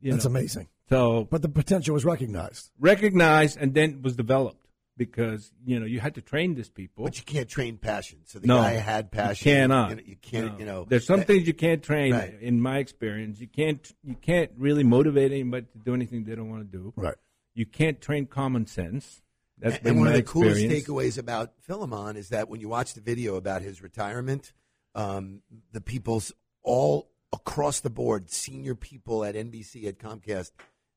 You 0.00 0.12
That's 0.12 0.24
know. 0.26 0.30
amazing. 0.32 0.68
So 0.90 1.26
But 1.30 1.40
the 1.42 1.48
potential 1.48 1.94
was 1.94 2.04
recognized. 2.04 2.70
recognized 2.78 3.56
and 3.58 3.72
then 3.74 4.02
was 4.02 4.14
developed 4.16 4.63
because 4.96 5.52
you 5.64 5.78
know 5.80 5.86
you 5.86 6.00
had 6.00 6.14
to 6.14 6.22
train 6.22 6.54
these 6.54 6.68
people. 6.70 7.04
But 7.04 7.16
you 7.18 7.24
can't 7.24 7.48
train 7.48 7.78
passion. 7.78 8.20
So 8.24 8.38
the 8.38 8.46
No, 8.46 8.58
guy 8.58 8.72
had 8.72 9.10
passion. 9.10 9.48
You 9.48 9.54
cannot. 9.56 9.90
You, 9.90 9.96
know, 9.96 10.02
you 10.06 10.16
can't. 10.22 10.52
No. 10.52 10.58
You 10.58 10.64
know, 10.66 10.86
there's 10.88 11.06
some 11.06 11.20
that- 11.20 11.26
things 11.26 11.46
you 11.46 11.54
can't 11.54 11.82
train. 11.82 12.12
Right. 12.12 12.34
In 12.40 12.60
my 12.60 12.78
experience, 12.78 13.40
you 13.40 13.48
can't 13.48 13.92
you 14.02 14.14
can't 14.14 14.50
really 14.56 14.84
motivate 14.84 15.32
anybody 15.32 15.66
to 15.72 15.78
do 15.78 15.94
anything 15.94 16.24
they 16.24 16.34
don't 16.34 16.50
want 16.50 16.70
to 16.70 16.78
do. 16.78 16.92
Right. 16.96 17.16
You 17.54 17.66
can't 17.66 18.00
train 18.00 18.26
common 18.26 18.66
sense. 18.66 19.22
That's 19.58 19.78
and, 19.78 19.86
and 19.86 19.98
one 19.98 20.08
of 20.08 20.14
the 20.14 20.22
coolest 20.22 20.62
takeaways 20.64 21.16
about 21.16 21.52
Filemon 21.68 22.16
is 22.16 22.30
that 22.30 22.48
when 22.48 22.60
you 22.60 22.68
watch 22.68 22.94
the 22.94 23.00
video 23.00 23.36
about 23.36 23.62
his 23.62 23.80
retirement, 23.82 24.52
um, 24.96 25.42
the 25.72 25.80
people's 25.80 26.32
all 26.64 27.10
across 27.32 27.80
the 27.80 27.90
board, 27.90 28.30
senior 28.30 28.74
people 28.74 29.24
at 29.24 29.34
NBC 29.36 29.86
at 29.86 29.98
Comcast 29.98 30.50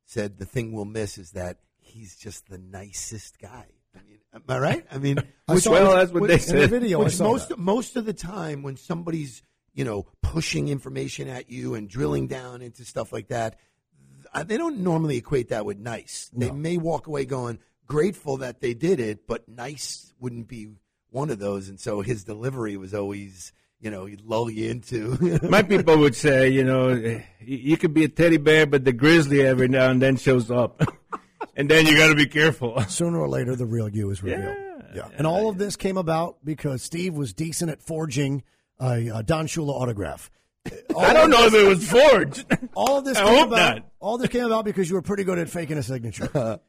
said 0.06 0.38
the 0.40 0.46
thing 0.46 0.72
we'll 0.72 0.86
miss 0.86 1.18
is 1.20 1.32
that 1.32 1.58
he's 1.78 2.16
just 2.16 2.50
the 2.50 2.58
nicest 2.58 3.40
guy. 3.40 3.66
Am 4.34 4.44
I 4.50 4.60
right? 4.60 4.86
I 4.92 4.98
mean, 4.98 5.18
which- 5.48 5.66
well, 5.68 5.96
that's 5.96 6.12
what 6.12 6.24
which- 6.24 6.30
they 6.30 6.52
in 6.52 6.56
the 6.58 6.62
said. 6.64 6.70
video. 6.70 7.04
Which 7.04 7.20
most 7.20 7.50
that. 7.50 7.58
most 7.60 7.96
of 7.96 8.06
the 8.06 8.14
time 8.14 8.62
when 8.64 8.78
somebody's 8.78 9.42
you 9.74 9.84
know 9.86 10.06
pushing 10.22 10.68
information 10.68 11.28
at 11.28 11.50
you 11.50 11.74
and 11.76 11.90
drilling 11.90 12.28
down 12.28 12.62
into 12.62 12.84
stuff 12.86 13.12
like 13.14 13.28
that, 13.30 13.58
th- 14.34 14.48
they 14.48 14.58
don't 14.58 14.80
normally 14.80 15.18
equate 15.18 15.50
that 15.50 15.66
with 15.66 15.78
nice. 15.80 16.30
They 16.36 16.52
may 16.52 16.78
walk 16.78 17.08
away 17.08 17.26
going 17.26 17.60
grateful 17.88 18.38
that 18.38 18.60
they 18.60 18.74
did 18.74 19.00
it, 19.00 19.26
but 19.28 19.48
nice 19.48 20.14
wouldn't 20.20 20.48
be 20.48 20.68
one 21.10 21.30
of 21.30 21.40
those. 21.40 21.70
And 21.70 21.80
so 21.80 22.02
his 22.02 22.24
delivery 22.26 22.76
was 22.78 22.94
always 22.94 23.54
you 23.80 23.90
know 23.92 24.06
he'd 24.06 24.22
lull 24.22 24.50
you 24.50 24.70
into. 24.70 25.40
My 25.50 25.62
people 25.64 25.98
would 26.00 26.16
say, 26.16 26.50
you 26.50 26.64
know, 26.64 27.22
you 27.40 27.78
could 27.78 27.94
be 27.94 28.04
a 28.04 28.10
teddy 28.10 28.38
bear, 28.38 28.66
but 28.68 28.84
the 28.86 28.92
grizzly 28.94 29.42
every 29.42 29.68
now 29.68 29.90
and 29.90 30.02
then 30.02 30.18
shows 30.18 30.52
up, 30.52 30.82
and 31.58 31.70
then 31.70 31.86
you 31.86 31.98
got 31.98 32.10
to 32.10 32.16
be 32.16 32.28
careful. 32.28 32.80
Sooner 32.88 33.20
or 33.20 33.28
later, 33.28 33.56
the 33.56 33.66
real 33.66 33.90
you 33.90 34.10
is 34.12 34.24
revealed. 34.24 34.56
Yeah. 34.96 35.10
And 35.18 35.28
all 35.28 35.50
of 35.50 35.58
this 35.58 35.76
came 35.76 35.98
about 35.98 36.38
because 36.46 36.82
Steve 36.82 37.14
was 37.14 37.34
decent 37.34 37.70
at 37.70 37.82
forging 37.82 38.44
a, 38.80 39.10
uh 39.10 39.22
Don 39.24 39.48
Shula 39.48 39.72
autograph. 39.72 40.30
I 40.98 41.14
don't 41.14 41.30
know 41.30 41.46
if 41.46 41.54
it 41.54 41.68
was 41.68 41.90
forged. 41.90 42.46
All 42.76 42.98
of 42.98 43.06
this 43.06 43.18
I 43.18 43.24
came 43.24 43.36
hope 43.36 43.48
about. 43.48 43.76
not. 43.76 43.86
All 44.00 44.18
this 44.18 44.30
came 44.30 44.46
about 44.46 44.66
because 44.66 44.90
you 44.90 44.96
were 44.96 45.02
pretty 45.02 45.24
good 45.24 45.40
at 45.40 45.50
faking 45.50 45.78
a 45.78 45.84
signature. 45.84 46.30
No, 46.34 46.60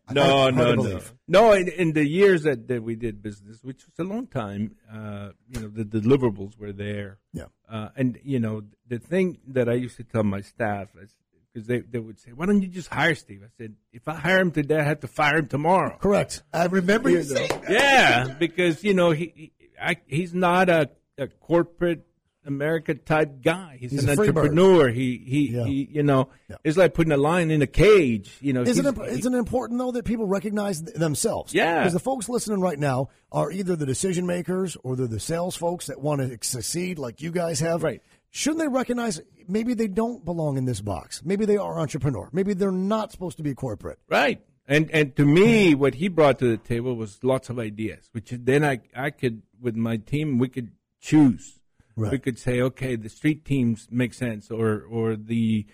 no, 0.50 0.50
to 0.50 0.76
no, 0.76 1.00
no. 1.26 1.52
In, 1.52 1.68
in 1.68 1.92
the 1.92 2.06
years 2.06 2.42
that, 2.44 2.68
that 2.68 2.82
we 2.82 2.94
did 2.94 3.22
business, 3.22 3.62
which 3.62 3.84
was 3.86 3.98
a 3.98 4.04
long 4.04 4.26
time, 4.26 4.76
uh, 4.92 5.30
you 5.48 5.60
know, 5.60 5.68
the 5.68 5.84
deliverables 5.84 6.58
were 6.58 6.72
there. 6.72 7.18
Yeah. 7.32 7.46
Uh, 7.68 7.88
and 7.96 8.18
you 8.22 8.38
know, 8.38 8.62
the 8.86 8.98
thing 8.98 9.38
that 9.48 9.68
I 9.68 9.74
used 9.74 9.96
to 9.96 10.04
tell 10.04 10.22
my 10.22 10.40
staff 10.40 10.90
is 11.02 11.14
because 11.58 11.66
they, 11.66 11.80
they 11.80 11.98
would 11.98 12.18
say, 12.20 12.30
"Why 12.32 12.46
don't 12.46 12.62
you 12.62 12.68
just 12.68 12.88
hire 12.88 13.14
Steve?" 13.14 13.42
I 13.44 13.48
said, 13.58 13.74
"If 13.92 14.06
I 14.08 14.14
hire 14.14 14.38
him 14.38 14.50
today, 14.52 14.78
I 14.78 14.82
have 14.84 15.00
to 15.00 15.08
fire 15.08 15.38
him 15.38 15.46
tomorrow." 15.48 15.96
Correct. 15.98 16.42
I 16.52 16.66
remember 16.66 17.10
you 17.10 17.22
saying 17.22 17.48
that. 17.48 17.70
yeah, 17.70 18.34
because 18.38 18.84
you 18.84 18.94
know 18.94 19.10
he, 19.10 19.32
he 19.34 19.52
I, 19.80 19.96
he's 20.06 20.32
not 20.34 20.68
a, 20.68 20.90
a 21.18 21.26
corporate 21.28 22.04
America 22.46 22.94
type 22.94 23.42
guy. 23.42 23.76
He's, 23.78 23.90
He's 23.90 24.04
an 24.04 24.16
free 24.16 24.28
bird. 24.30 24.38
entrepreneur. 24.48 24.88
He 24.88 25.18
he, 25.26 25.50
Yeah. 25.50 25.64
he 25.66 25.88
you 25.92 26.02
know 26.02 26.30
Yeah. 26.48 26.56
it's 26.64 26.78
like 26.78 26.94
putting 26.94 27.12
a 27.12 27.16
lion 27.18 27.50
in 27.50 27.60
a 27.60 27.66
cage. 27.66 28.38
You 28.40 28.54
know, 28.54 28.62
Isn't 28.62 28.86
it, 28.86 28.98
isn't 29.18 29.34
it 29.34 29.38
important 29.38 29.78
though 29.78 29.90
that 29.92 30.04
people 30.06 30.26
recognize 30.26 30.80
th- 30.80 30.96
themselves? 30.96 31.52
Yeah. 31.52 31.80
Because 31.80 31.92
the 31.92 31.98
folks 32.00 32.26
listening 32.28 32.60
right 32.60 32.78
now 32.78 33.10
are 33.30 33.50
either 33.52 33.76
the 33.76 33.84
decision 33.84 34.24
makers 34.26 34.76
or 34.82 34.96
they're 34.96 35.06
the 35.06 35.20
sales 35.20 35.56
folks 35.56 35.88
that 35.88 36.00
want 36.00 36.22
to 36.22 36.38
succeed, 36.48 36.98
like 36.98 37.20
you 37.20 37.30
guys 37.32 37.60
have. 37.60 37.82
Right. 37.82 38.02
Shouldn't 38.30 38.60
they 38.60 38.68
recognize 38.68 39.20
maybe 39.48 39.74
they 39.74 39.88
don't 39.88 40.24
belong 40.24 40.56
in 40.58 40.64
this 40.66 40.80
box? 40.80 41.22
Maybe 41.24 41.44
they 41.46 41.56
are 41.56 41.78
entrepreneur. 41.80 42.28
Maybe 42.32 42.54
they're 42.54 42.70
not 42.70 43.10
supposed 43.12 43.36
to 43.38 43.42
be 43.42 43.54
corporate. 43.54 43.98
Right. 44.08 44.40
And 44.66 44.90
and 44.90 45.16
to 45.16 45.24
me, 45.24 45.74
what 45.74 45.94
he 45.94 46.08
brought 46.08 46.38
to 46.40 46.46
the 46.48 46.58
table 46.58 46.94
was 46.94 47.18
lots 47.22 47.48
of 47.48 47.58
ideas, 47.58 48.08
which 48.12 48.30
then 48.30 48.64
I 48.64 48.80
I 48.94 49.10
could 49.10 49.42
with 49.60 49.76
my 49.76 49.96
team 49.96 50.38
we 50.38 50.48
could 50.48 50.72
choose. 51.00 51.58
Right. 51.96 52.12
We 52.12 52.18
could 52.18 52.38
say, 52.38 52.60
okay, 52.60 52.94
the 52.94 53.08
street 53.08 53.44
teams 53.46 53.88
make 53.90 54.12
sense, 54.12 54.50
or 54.50 54.82
or 54.82 55.16
the 55.16 55.66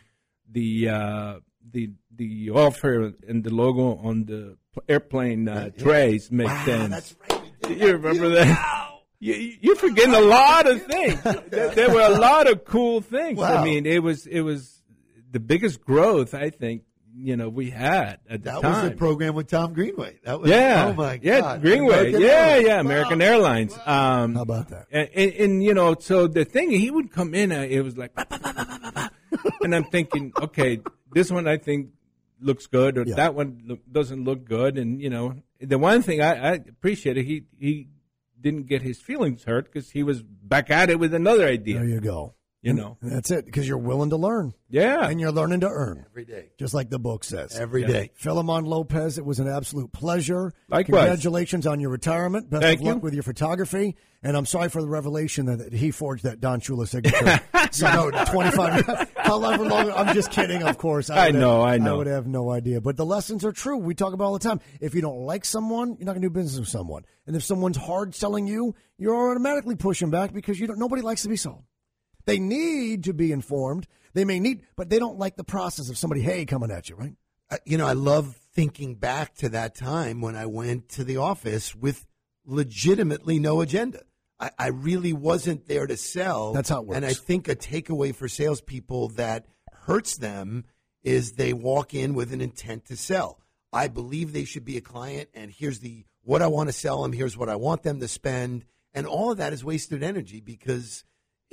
the 0.49 0.89
uh, 0.89 1.35
the 1.73 1.91
the 2.15 2.51
offer 2.51 3.13
and 3.29 3.43
the 3.43 3.53
logo 3.53 3.97
on 3.97 4.27
the 4.27 4.57
airplane 4.89 5.49
uh, 5.49 5.71
trays 5.71 6.31
make 6.31 6.47
Wow, 6.47 6.65
sense. 6.65 6.91
that's 6.91 7.17
right. 7.69 7.77
You 7.79 7.93
remember 7.95 8.29
that? 8.29 8.91
You, 9.25 9.57
you're 9.63 9.77
forgetting 9.77 10.15
a 10.15 10.21
lot 10.21 10.67
of 10.67 10.83
things. 10.85 11.19
there, 11.51 11.91
were 11.91 12.03
a 12.03 12.19
lot 12.19 12.47
of 12.47 12.65
cool 12.67 13.01
things. 13.01 13.39
Wow. 13.39 13.57
I 13.57 13.65
mean, 13.65 13.87
it 13.87 14.03
was 14.03 14.27
it 14.27 14.43
was 14.43 14.83
the 15.31 15.41
biggest 15.41 15.81
growth 15.81 16.35
I 16.35 16.51
think 16.51 16.83
you 17.17 17.35
know 17.37 17.49
we 17.49 17.71
had 17.71 18.19
at 18.29 18.43
the 18.43 18.51
That 18.51 18.61
time. 18.63 18.73
was 18.83 18.91
the 18.91 18.97
program 18.97 19.35
with 19.35 19.49
Tom 19.49 19.73
Greenway. 19.73 20.19
That 20.25 20.41
was 20.41 20.51
Yeah. 20.51 20.89
Oh 20.89 20.93
my 20.93 21.19
yeah, 21.23 21.41
God. 21.41 21.63
Greenway. 21.63 21.95
American 22.11 22.21
yeah, 22.21 22.29
Airlines. 22.29 22.67
yeah, 22.67 22.81
American 22.81 23.19
Wow. 23.21 23.25
Airlines. 23.25 23.79
Um, 23.87 24.35
How 24.35 24.43
about 24.43 24.69
that? 24.69 24.87
and, 24.91 25.09
and, 25.15 25.33
and, 25.33 25.63
you 25.65 25.73
know, 25.73 25.97
so 25.99 26.27
the 26.27 26.45
thing 26.45 26.71
he 26.73 26.91
would 26.91 27.11
come 27.11 27.35
in, 27.35 27.51
uh, 27.51 27.63
it 27.63 27.81
was 27.81 27.97
like, 27.97 28.15
"Bah, 28.15 28.25
bah, 28.29 28.39
bah, 28.43 28.53
bah, 28.55 28.65
bah, 28.69 28.79
bah, 28.95 29.09
bah." 29.33 29.51
and 29.63 29.75
I'm 29.75 29.85
thinking, 29.85 30.33
okay, 30.43 30.81
this 31.13 31.31
one 31.31 31.49
I 31.49 31.57
think 31.57 31.91
looks 32.41 32.67
good, 32.67 32.99
or 32.99 33.05
Yeah. 33.07 33.15
that 33.15 33.35
one 33.35 33.63
look, 33.65 33.81
doesn't 33.91 34.23
look 34.25 34.45
good. 34.45 34.77
And 34.77 35.01
you 35.01 35.09
know, 35.09 35.35
the 35.61 35.79
one 35.79 36.03
thing 36.03 36.21
I, 36.21 36.33
I 36.51 36.53
appreciated, 36.55 37.25
he 37.25 37.45
he 37.59 37.89
didn't 38.45 38.67
get 38.67 38.83
his 38.83 39.01
feelings 39.01 39.45
hurt 39.45 39.73
because 39.73 39.91
he 39.91 40.03
was 40.03 40.23
back 40.23 40.71
at 40.71 40.91
it 40.91 41.01
with 41.01 41.15
another 41.15 41.49
idea. 41.49 41.77
There 41.77 41.89
you 41.89 42.01
go. 42.01 42.35
You 42.65 42.73
know, 42.73 42.97
That's 43.03 43.31
it, 43.31 43.45
because 43.45 43.69
you're 43.69 43.77
willing 43.79 44.11
to 44.11 44.17
learn. 44.17 44.55
yeah. 44.71 45.07
And 45.07 45.21
you're 45.21 45.33
learning 45.33 45.61
to 45.61 45.69
earn, 45.69 46.07
Every 46.11 46.25
day. 46.25 46.51
just 46.59 46.73
like 46.73 46.89
the 46.91 46.99
book 46.99 47.23
says. 47.25 47.59
Every 47.59 47.85
day. 47.85 48.11
Filemon 48.21 48.67
Lopez, 48.67 49.19
it 49.19 49.25
was 49.25 49.39
an 49.39 49.49
absolute 49.49 49.93
pleasure. 49.93 50.53
Likewise. 50.69 51.01
Congratulations 51.03 51.67
on 51.67 51.79
your 51.81 51.91
retirement. 51.91 52.49
Best 52.49 52.63
Thank 52.63 52.81
of 52.81 52.87
luck 52.87 52.95
you. 52.97 53.01
with 53.01 53.15
your 53.15 53.23
photography. 53.23 53.97
And 54.23 54.37
I'm 54.37 54.47
sorry 54.47 54.71
for 54.71 54.81
the 54.81 54.89
revelation 54.89 55.45
that, 55.47 55.59
that 55.59 55.73
he 55.75 55.91
forged 55.91 56.25
that 56.25 56.41
Don 56.41 56.61
Shula 56.63 56.89
signature. 56.89 57.41
so, 57.71 57.93
no, 57.93 58.25
25. 58.25 59.11
However 59.17 59.65
long. 59.67 59.91
I'm 59.91 60.15
just 60.15 60.31
kidding, 60.31 60.63
of 60.63 60.79
course. 60.79 61.11
I 61.11 61.27
would 61.27 61.35
know, 61.35 61.63
have, 61.65 61.75
I 61.75 61.77
know. 61.77 61.95
I 61.95 61.99
would 61.99 62.07
have 62.07 62.27
no 62.27 62.51
idea. 62.51 62.81
But 62.81 62.97
the 62.97 63.05
lessons 63.05 63.45
are 63.45 63.53
true. 63.53 63.77
We 63.77 63.95
talk 63.95 64.15
about 64.15 64.25
all 64.25 64.33
the 64.33 64.39
time. 64.39 64.61
If 64.81 64.95
you 64.95 65.03
don't 65.03 65.19
like 65.21 65.45
someone, 65.45 65.97
you're 65.99 66.07
not 66.07 66.13
going 66.13 66.23
to 66.23 66.29
do 66.29 66.33
business 66.33 66.59
with 66.59 66.69
someone. 66.71 67.05
And 67.27 67.37
if 67.37 67.43
someone's 67.45 67.77
hard 67.77 68.15
selling 68.15 68.47
you, 68.47 68.75
you're 68.97 69.31
automatically 69.31 69.77
pushing 69.77 70.09
back 70.09 70.33
because 70.33 70.59
you 70.59 70.67
don't. 70.67 70.79
nobody 70.79 71.03
likes 71.03 71.23
to 71.23 71.29
be 71.29 71.37
sold. 71.37 71.63
They 72.27 72.39
need 72.39 73.05
to 73.05 73.15
be 73.15 73.33
informed. 73.33 73.87
They 74.15 74.25
may 74.25 74.41
need, 74.41 74.63
but 74.77 74.89
they 74.89 74.99
don't 74.99 75.19
like 75.19 75.37
the 75.37 75.45
process 75.45 75.89
of 75.91 75.99
somebody, 75.99 76.23
hey, 76.23 76.45
coming 76.45 76.71
at 76.71 76.89
you, 76.89 76.97
right? 76.97 77.15
Uh, 77.51 77.59
you 77.65 77.77
know, 77.77 77.87
I 77.87 77.93
love 77.93 78.39
thinking 78.55 78.95
back 78.95 79.35
to 79.37 79.49
that 79.51 79.75
time 79.75 80.21
when 80.21 80.37
I 80.37 80.47
went 80.47 80.89
to 80.91 81.05
the 81.05 81.17
office 81.19 81.75
with 81.75 82.07
legitimately 82.47 83.39
no 83.39 83.61
agenda. 83.61 84.03
I, 84.39 84.51
I 84.59 84.69
really 84.69 85.13
wasn't 85.13 85.67
there 85.67 85.87
to 85.87 85.97
sell. 85.97 86.53
That's 86.53 86.69
how 86.69 86.81
it 86.81 86.87
works. 86.87 86.97
And 86.97 87.07
I 87.07 87.13
think 87.13 87.49
a 87.49 87.57
takeaway 87.57 88.15
for 88.15 88.29
salespeople 88.29 89.09
that 89.11 89.47
hurts 89.73 90.17
them 90.17 90.65
is 91.03 91.33
they 91.33 91.53
walk 91.53 91.95
in 91.95 92.15
with 92.15 92.33
an 92.33 92.41
intent 92.41 92.87
to 92.87 92.97
sell. 92.97 93.41
I 93.73 93.89
believe 93.89 94.33
they 94.33 94.45
should 94.45 94.65
be 94.65 94.77
a 94.77 94.81
client, 94.81 95.29
and 95.35 95.51
here's 95.51 95.81
the 95.81 96.05
what 96.23 96.43
I 96.43 96.47
want 96.47 96.69
to 96.69 96.73
sell 96.73 97.03
them. 97.03 97.13
Here's 97.13 97.37
what 97.37 97.49
I 97.49 97.57
want 97.57 97.83
them 97.83 98.01
to 98.01 98.09
spend, 98.09 98.65
and 98.95 99.07
all 99.07 99.33
of 99.33 99.39
that 99.39 99.53
is 99.53 99.65
wasted 99.65 100.03
energy 100.03 100.41
because 100.41 101.05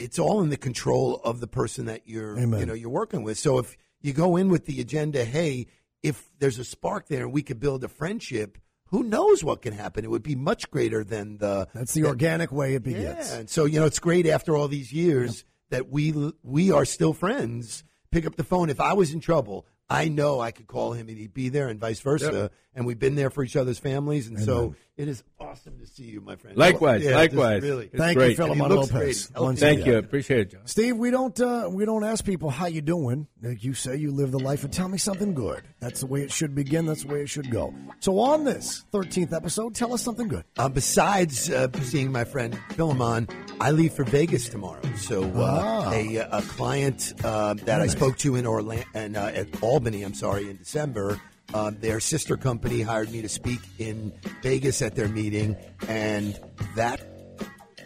it's 0.04 0.20
all 0.20 0.42
in 0.42 0.50
the 0.50 0.58
control 0.58 1.22
of 1.24 1.40
the 1.40 1.48
person 1.48 1.86
that 1.86 2.02
you're 2.06 2.38
Amen. 2.38 2.60
you 2.60 2.66
know 2.66 2.74
you're 2.74 2.90
working 2.90 3.24
with. 3.24 3.38
So 3.38 3.58
if 3.60 3.78
you 4.02 4.14
go 4.14 4.36
in 4.38 4.50
with 4.50 4.66
the 4.66 4.82
agenda, 4.82 5.24
hey, 5.26 5.68
if 6.04 6.30
there's 6.40 6.60
a 6.60 6.64
spark 6.66 7.08
there 7.08 7.24
and 7.24 7.32
we 7.34 7.44
could 7.44 7.60
build 7.60 7.84
a 7.84 7.88
friendship, 7.88 8.58
who 8.86 9.04
knows 9.04 9.44
what 9.44 9.62
can 9.62 9.74
happen? 9.74 10.04
It 10.04 10.10
would 10.10 10.24
be 10.24 10.36
much 10.36 10.70
greater 10.70 11.04
than 11.04 11.38
the 11.38 11.68
That's 11.74 11.94
the 11.94 12.06
organic 12.06 12.52
way 12.52 12.76
it 12.76 12.84
begins. 12.84 13.32
yeah. 13.32 13.38
And 13.40 13.50
so 13.50 13.66
you 13.66 13.80
know 13.80 13.86
it's 13.86 14.00
great 14.00 14.28
after 14.28 14.56
all 14.56 14.68
these 14.68 14.92
years 14.92 15.46
that 15.70 15.90
we 15.90 16.32
we 16.44 16.72
are 16.72 16.86
still 16.86 17.14
friends. 17.14 17.84
Pick 18.12 18.26
up 18.26 18.36
the 18.36 18.44
phone 18.44 18.70
if 18.70 18.82
I 18.82 18.94
was 18.94 19.14
in 19.14 19.22
trouble. 19.22 19.66
I 19.90 20.08
know 20.08 20.40
I 20.40 20.52
could 20.52 20.68
call 20.68 20.94
him 20.94 21.10
and 21.10 21.18
he'd 21.18 21.34
be 21.34 21.50
there, 21.50 21.68
and 21.68 21.80
vice 21.80 22.00
versa. 22.00 22.50
And 22.74 22.86
we've 22.86 23.00
been 23.00 23.16
there 23.16 23.30
for 23.30 23.44
each 23.44 23.58
other's 23.58 23.80
families, 23.80 24.28
and 24.28 24.40
so 24.40 24.76
it 24.98 25.08
is 25.08 25.24
awesome 25.40 25.80
to 25.80 25.88
see 25.88 26.04
you, 26.04 26.22
my 26.22 26.36
friend. 26.36 26.56
Likewise, 26.58 27.04
Yeah, 27.04 27.16
likewise. 27.16 27.64
really. 27.64 27.88
Thank 27.88 28.18
great. 28.18 28.38
you, 28.38 28.44
Filemon 28.44 28.52
And 28.52 28.62
he 28.62 28.68
looks 28.68 28.92
Lopez. 28.92 29.28
great. 29.28 29.42
Once 29.42 29.60
Thank 29.60 29.80
again. 29.82 29.94
you. 29.94 29.98
Appreciate 30.00 30.40
it, 30.42 30.52
John. 30.52 30.62
Steve, 30.66 30.98
we 30.98 31.10
don't 31.12 31.40
uh, 31.42 31.70
we 31.72 31.86
don't 31.86 32.04
ask 32.04 32.24
people 32.26 32.50
how 32.50 32.68
you 32.68 32.82
doing. 32.82 33.28
Like 33.42 33.64
you 33.64 33.74
say, 33.74 33.96
you 33.96 34.12
live 34.12 34.32
the 34.32 34.40
life 34.40 34.64
and 34.64 34.72
tell 34.72 34.90
me 34.90 34.98
something 35.00 35.34
good. 35.34 35.64
That's 35.80 36.02
the 36.02 36.06
way 36.08 36.22
it 36.22 36.32
should 36.32 36.54
begin. 36.54 36.86
That's 36.86 37.04
the 37.04 37.14
way 37.14 37.22
it 37.22 37.30
should 37.30 37.50
go. 37.50 37.74
So 38.00 38.20
on 38.20 38.44
this 38.44 38.84
thirteenth 38.92 39.34
episode, 39.34 39.74
tell 39.74 39.94
us 39.94 40.02
something 40.04 40.28
good. 40.28 40.44
Uh, 40.58 40.70
besides 40.70 41.50
uh, 41.50 41.70
seeing 41.82 42.12
my 42.12 42.24
friend 42.26 42.54
Filemon, 42.72 43.30
I 43.60 43.72
leave 43.72 43.94
for 43.94 44.04
Vegas 44.04 44.50
tomorrow. 44.50 44.82
So 44.98 45.24
uh, 45.24 45.60
Ah. 45.88 45.92
a, 45.94 46.18
a 46.18 46.42
client 46.44 47.14
uh, 47.24 47.54
that 47.66 47.82
I 47.82 47.88
spoke 47.88 48.18
to 48.20 48.36
in 48.36 48.46
Orlando 48.46 48.86
and 48.94 49.16
uh, 49.18 49.32
at 49.34 49.64
Albany, 49.64 50.04
I'm 50.04 50.14
sorry, 50.14 50.50
in 50.50 50.58
December. 50.58 51.20
Uh, 51.54 51.72
their 51.80 52.00
sister 52.00 52.38
company 52.38 52.82
hired 52.82 53.12
me 53.12 53.22
to 53.22 53.30
speak 53.30 53.60
in 53.80 54.12
Vegas 54.42 54.82
at 54.82 54.96
their 54.96 55.08
meeting, 55.08 55.56
and 55.88 56.40
that 56.76 57.02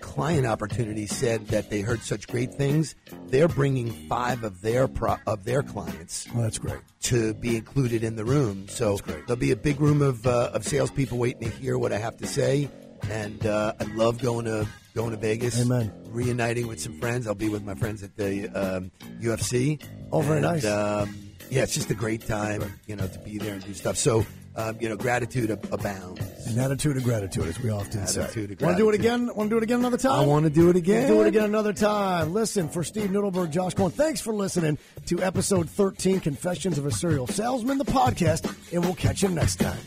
client 0.02 0.46
opportunity 0.46 1.08
said 1.08 1.48
that 1.48 1.70
they 1.70 1.82
heard 1.82 2.00
such 2.02 2.28
great 2.28 2.54
things. 2.54 2.96
They're 3.28 3.48
bringing 3.48 3.92
five 4.08 4.44
of 4.44 4.62
their 4.62 4.88
pro- 4.88 5.18
of 5.28 5.44
their 5.44 5.62
clients 5.64 6.28
Well, 6.34 6.44
that's 6.44 6.58
great. 6.58 6.80
to 7.04 7.34
be 7.34 7.56
included 7.58 8.04
in 8.04 8.16
the 8.16 8.24
room. 8.24 8.68
So 8.70 8.98
there'll 8.98 9.36
be 9.36 9.52
a 9.52 9.56
big 9.58 9.82
room 9.82 10.02
of 10.02 10.26
uh, 10.26 10.52
of 10.54 10.66
salespeople 10.66 11.18
waiting 11.18 11.50
to 11.50 11.56
hear 11.58 11.78
what 11.78 11.92
I 11.92 11.98
have 11.98 12.18
to 12.18 12.28
say. 12.28 12.70
And 13.10 13.46
uh, 13.46 13.74
I 13.80 13.84
love 13.96 14.20
going 14.22 14.46
to 14.46 14.68
going 14.96 15.12
to 15.12 15.18
Vegas. 15.18 15.60
Amen. 15.62 15.92
Reuniting 16.06 16.68
with 16.68 16.80
some 16.80 16.98
friends. 17.00 17.28
I'll 17.28 17.36
be 17.36 17.50
with 17.50 17.64
my 17.64 17.76
friends 17.76 18.02
at 18.04 18.16
the 18.16 18.48
um, 18.50 18.92
UFC. 19.20 19.84
Oh, 20.12 20.22
very 20.22 20.38
And, 20.38 20.44
nice. 20.44 20.66
Um, 20.66 21.14
yeah, 21.50 21.64
it's 21.64 21.74
just 21.74 21.90
a 21.92 21.96
great 21.96 22.26
time, 22.28 22.64
you 22.88 22.96
know, 22.96 23.08
to 23.08 23.20
be 23.20 23.38
there 23.38 23.54
and 23.54 23.64
do 23.64 23.74
stuff. 23.74 23.98
So, 23.98 24.26
um, 24.56 24.78
you 24.80 24.88
know, 24.90 24.96
gratitude 24.96 25.52
ab- 25.52 25.68
abounds. 25.72 26.22
An 26.48 26.60
attitude 26.60 26.98
of 26.98 27.04
gratitude, 27.04 27.46
as 27.48 27.60
we 27.60 27.70
often 27.70 28.06
say. 28.08 28.24
Attitude 28.24 28.52
of 28.52 28.62
Want 28.62 28.78
to 28.78 28.84
do 28.84 28.90
it 28.90 28.96
again? 28.96 29.28
Want 29.36 29.50
to 29.50 29.54
do 29.56 29.58
it 29.58 29.64
again 29.64 29.80
another 29.80 29.98
time? 29.98 30.14
I 30.14 30.26
want 30.26 30.46
to 30.46 30.50
do 30.50 30.70
it 30.70 30.76
again. 30.76 31.08
Do 31.08 31.22
it 31.22 31.28
again 31.28 31.44
another 31.44 31.74
time. 31.74 32.34
Listen, 32.34 32.70
for 32.70 32.84
Steve 32.84 33.10
Nudelberg, 33.10 33.50
Josh 33.52 33.74
Cohen, 33.74 33.92
thanks 33.92 34.22
for 34.22 34.34
listening 34.34 34.78
to 35.08 35.22
episode 35.22 35.70
13, 35.70 36.20
Confessions 36.22 36.78
of 36.78 36.86
a 36.86 36.92
Serial 36.92 37.28
Salesman, 37.28 37.78
the 37.78 37.86
podcast, 37.86 38.46
and 38.74 38.84
we'll 38.84 38.96
catch 38.96 39.24
you 39.24 39.30
next 39.30 39.58
time. 39.58 39.78